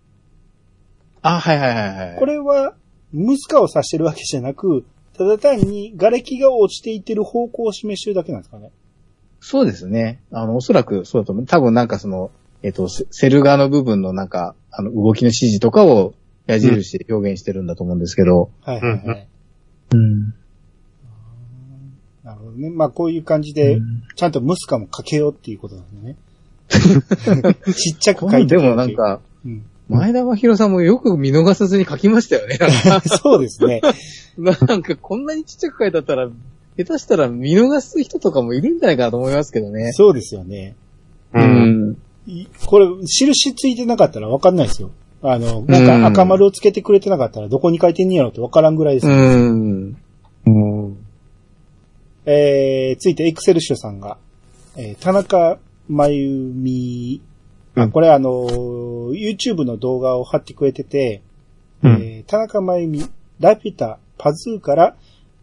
[1.21, 2.19] あ、はいはいはいはい。
[2.19, 2.75] これは、
[3.11, 4.85] ムスカを指してるわけじゃなく、
[5.17, 8.71] ただ単に瓦礫が落ちていってる方向を示してるだけなんですかね。
[9.39, 10.21] そうですね。
[10.31, 11.45] あの、おそらくそうだと思う。
[11.45, 12.31] 多分なんかその、
[12.61, 16.13] えっ、と、セセル画の部分のなんか、あの、動きの指示とかを
[16.47, 18.49] 矢印で表現してるんだと思うんですけど。
[18.61, 19.27] はいはいはい。
[19.93, 20.33] うん。
[22.23, 22.69] なるほどね。
[22.69, 23.79] まあこういう感じで、
[24.15, 26.15] ちゃんとムスカもかけようっていうことなんだね。
[27.73, 32.57] ちっちゃく書いてでもなん、か、うん、前田真宏さんもよく見逃さずに書きましたよね。
[33.21, 33.81] そうですね。
[34.37, 36.29] なんかこんなにちっちゃく書いてあったら、
[36.77, 39.93] 下手したら見逃す人とかもいるんじゃないかなと思いますけどね。
[39.93, 40.75] そうですよね。
[41.33, 41.39] う。
[41.39, 41.97] うん
[42.65, 44.89] これ、印ついてなかったらわかんないですよ。
[45.31, 49.07] あの、なんか赤丸をつけてくれてなかったらどこに書いてんねやろってわからんぐらいです。
[49.07, 49.97] うん。
[50.45, 50.97] うん。
[52.25, 54.17] えー、ついてエクセルシュさんが、
[54.77, 55.57] えー田中
[55.87, 57.21] 真由美、
[57.75, 61.21] あ、うんこれあのー、YouTube の動画を貼ってくれてて、
[61.83, 63.05] うんえー田中真由美、
[63.39, 64.95] ラピュタ、パズーから、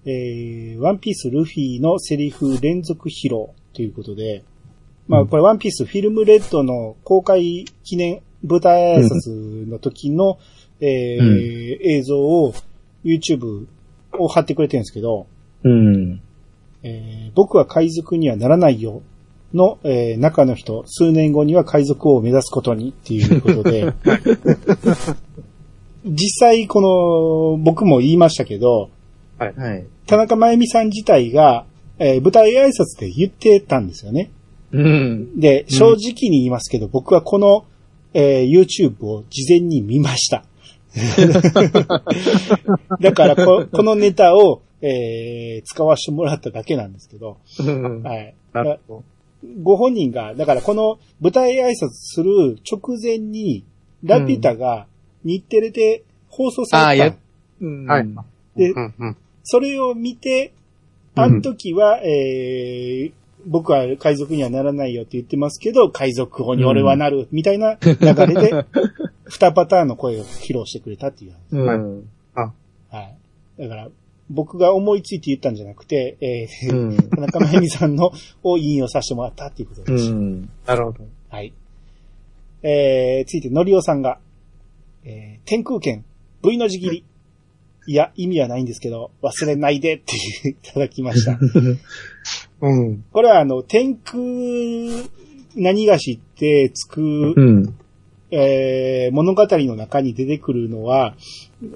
[0.04, 4.44] えー、ワンピースルフィのセリフ連続披露ということで、
[5.06, 10.38] まあこれワンピースフィルムレッドの公開記念舞台挨拶の時の、
[10.80, 12.54] えー映像を
[13.04, 13.66] YouTube
[14.12, 15.26] を貼ってくれてるんですけど、
[15.64, 16.20] うん。
[16.82, 19.02] えー僕は海賊にはならないよ
[19.54, 23.92] の、えー中の人、数年後には海賊王を目指すことにっていうことで、
[26.04, 28.90] 実際この、僕も言いましたけど、
[29.38, 29.86] はい。
[30.06, 31.64] 田中真由美さん自体が、
[31.98, 34.30] えー舞台挨拶で言ってたんですよね。
[34.72, 35.38] うん。
[35.38, 37.64] で、正直に言いますけど、僕はこの、
[38.14, 40.44] えー YouTube を事前に見ました。
[43.00, 48.34] だからこ、このネタを、えー使わせてもらっただけなんですけど、うんはい。
[49.62, 53.64] ご本人が、だからこの舞台挨拶する直前に、
[54.02, 54.86] ラピュタが
[55.24, 57.16] 日テレで放送ああ、された、や、
[57.60, 58.08] うんはい
[58.56, 58.80] でど。
[58.80, 59.16] うんうん。
[59.44, 60.52] それを見て、
[61.14, 63.12] あの時は、えー
[63.46, 68.64] 僕は海賊にはならないよって言ってますけど、海賊王に俺はなる、みたいな流れで、
[69.28, 71.34] 二パターンの声を披露してくれたっていう。
[71.50, 72.08] うん。
[72.34, 72.52] は
[73.00, 73.16] い。
[73.58, 73.88] だから、
[74.28, 76.96] 僕が思いついて言ったんじゃなくて、えーうん。
[76.96, 78.12] 田中真由美さんの
[78.42, 80.10] を引用させてもらったっていうことうです。
[80.10, 80.48] ん。
[80.66, 81.04] なるほど。
[81.28, 81.52] はい。
[82.62, 84.18] えー、ついて、のりおさんが、
[85.04, 86.04] えー、天空剣、
[86.42, 87.04] V の字切り。
[87.86, 91.38] いや、意味はないんですけど、忘れないでっていただきました。
[92.62, 93.04] うん。
[93.12, 94.18] これはあの、天空
[95.56, 97.74] 何がしってつく、うん。
[98.30, 101.14] えー物語の中に出てくるのは、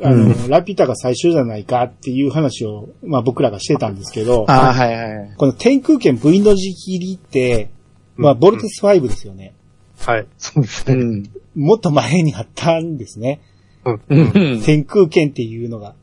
[0.03, 5.35] あの、ラピュタが最初じゃないかっていう話を、まあ僕らがしてたんですけど、ああ、はいはい。
[5.37, 7.69] この天空剣 V の字切りって、
[8.17, 9.53] まあボルテス5ですよね。
[9.99, 10.27] はい。
[10.39, 10.95] そうですね。
[10.95, 11.31] うん。
[11.57, 13.41] もっと前にあったんですね。
[13.85, 14.01] うん。
[14.09, 14.63] うん。
[14.63, 15.95] 天空剣っていうのが。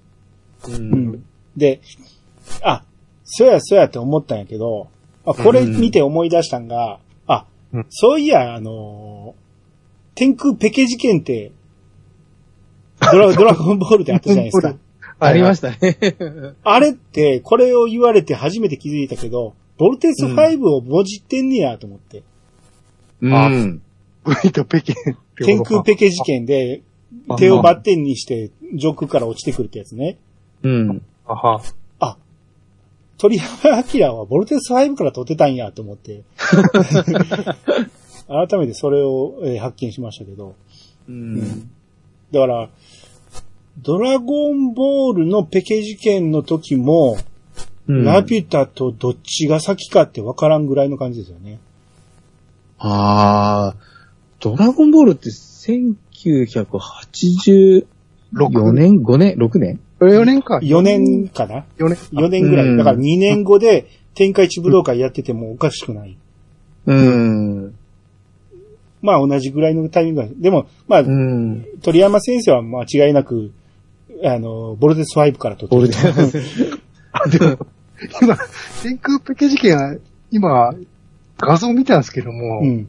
[0.67, 0.71] う。
[0.71, 1.25] うんん。
[1.57, 1.81] で、
[2.61, 2.83] あ、
[3.23, 4.87] そうやそうやって思ったんやけど、
[5.25, 9.43] あ、これ見て思い出したんが、あうん、そういや、あのー
[10.15, 11.51] 天空ペケ事件って、
[12.99, 14.75] ドラ、 ドラゴンボールであったじゃないですか。
[15.19, 15.97] ありましたね。
[16.63, 22.23] あれって、これを言われて初めて気づいたけど、ボルテス5をもじってんねやと思って。
[23.21, 23.81] うん。
[24.29, 24.81] ってことか
[25.45, 26.81] 天空ペケ事件で、
[27.29, 30.17] あ手をバッテンにして上空から落ちてくるってやつね。
[30.63, 31.01] うん。
[31.25, 31.61] あは。
[33.23, 36.23] あ、鳥山明はボルテス5から撮ってたんやと思って。
[38.27, 40.55] 改めてそれを、えー発見しましたけど。
[41.07, 41.69] うん。
[42.31, 42.69] だから、
[43.81, 47.17] ドラゴンボールのペケ事件の時も、
[47.87, 51.59] ラピュタとどっちが先かってわからんぐらいの感じですよね。
[52.77, 53.77] ああ、
[54.39, 57.85] ドラゴンボールって1984
[58.71, 59.81] 年 ?5 年 ?6 年？
[60.05, 60.57] 4年か。
[60.57, 61.97] 4年かな？4年。
[62.11, 62.67] 4年ぐらい。
[62.67, 66.17] うんだから2年後で天下一武道会やっててもおかしくない。
[66.85, 67.75] うん。
[69.01, 70.27] まあ同じぐらいのタイミングが。
[70.35, 71.65] でも、まあ、うん。
[71.81, 73.51] 鳥山先生は間違いなく、
[74.23, 76.43] あの、ボルテス5から取ってる。
[77.11, 77.57] あ、でも、
[78.21, 78.37] 今、
[78.81, 79.97] 天空ペケ事件は、
[80.31, 80.73] 今、
[81.37, 82.87] 画像見たんですけども、うん。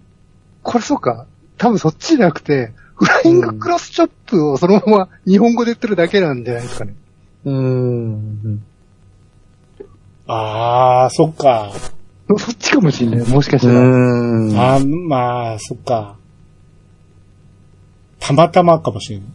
[0.63, 1.27] これそうか、
[1.59, 6.95] 多分そっちじゃなくて、フライングクロスチョップをそのまま日本語で言ってるだけなんじゃないですかね。
[7.45, 8.63] うん。
[10.27, 11.73] ああ、そっか。
[12.27, 13.29] そっちかもしんない。
[13.29, 13.81] もしかしたら。
[13.81, 14.59] うん。
[14.59, 16.17] あーまあ、そっか。
[18.19, 19.27] たまたまかもしれない。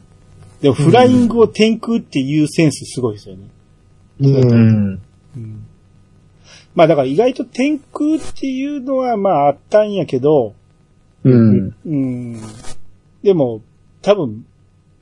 [0.62, 3.48] でも、フライングを天空っていうセンスすごいですよね。
[4.20, 5.02] うん。
[5.36, 5.66] うん。
[6.74, 10.56] まあだから意外と天空っていうのはまああったんやけど、
[11.24, 11.76] うん。
[11.86, 12.42] うん。
[13.22, 13.62] でも、
[14.02, 14.46] 多分、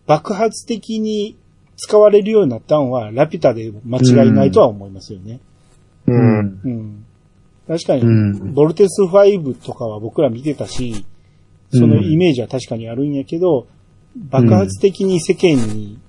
[0.06, 1.38] 爆発的に
[1.78, 5.40] 使われるようになったんは、ラピュタで間違いないとは思いますよね。
[6.08, 6.12] う。
[6.12, 6.62] うんん。
[6.64, 7.06] うん。
[7.68, 11.06] 確かに、うんボルテス5とかは僕ら見てたし、
[11.72, 13.68] そのイメージは確かにあるんやけど、
[14.16, 16.00] 爆発的に世間に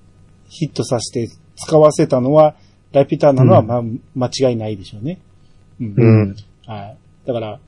[0.47, 2.55] ヒットさせて使わせたのは、
[2.91, 3.83] ラピュタなのは、まあ、
[4.15, 5.19] 間違いないでしょうね。
[5.79, 5.93] うん。
[5.95, 6.35] うん。
[6.65, 6.97] はい。
[7.25, 7.59] だから、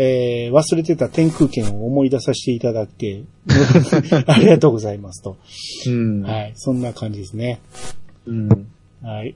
[0.00, 3.24] えー、忘れてた天空圏を思い出させていただいて、
[4.26, 5.36] ありがとうございますと。
[5.88, 6.22] うん。
[6.22, 6.52] はい。
[6.54, 7.60] そんな感じですね。
[8.24, 8.48] うん。
[9.02, 9.34] はい。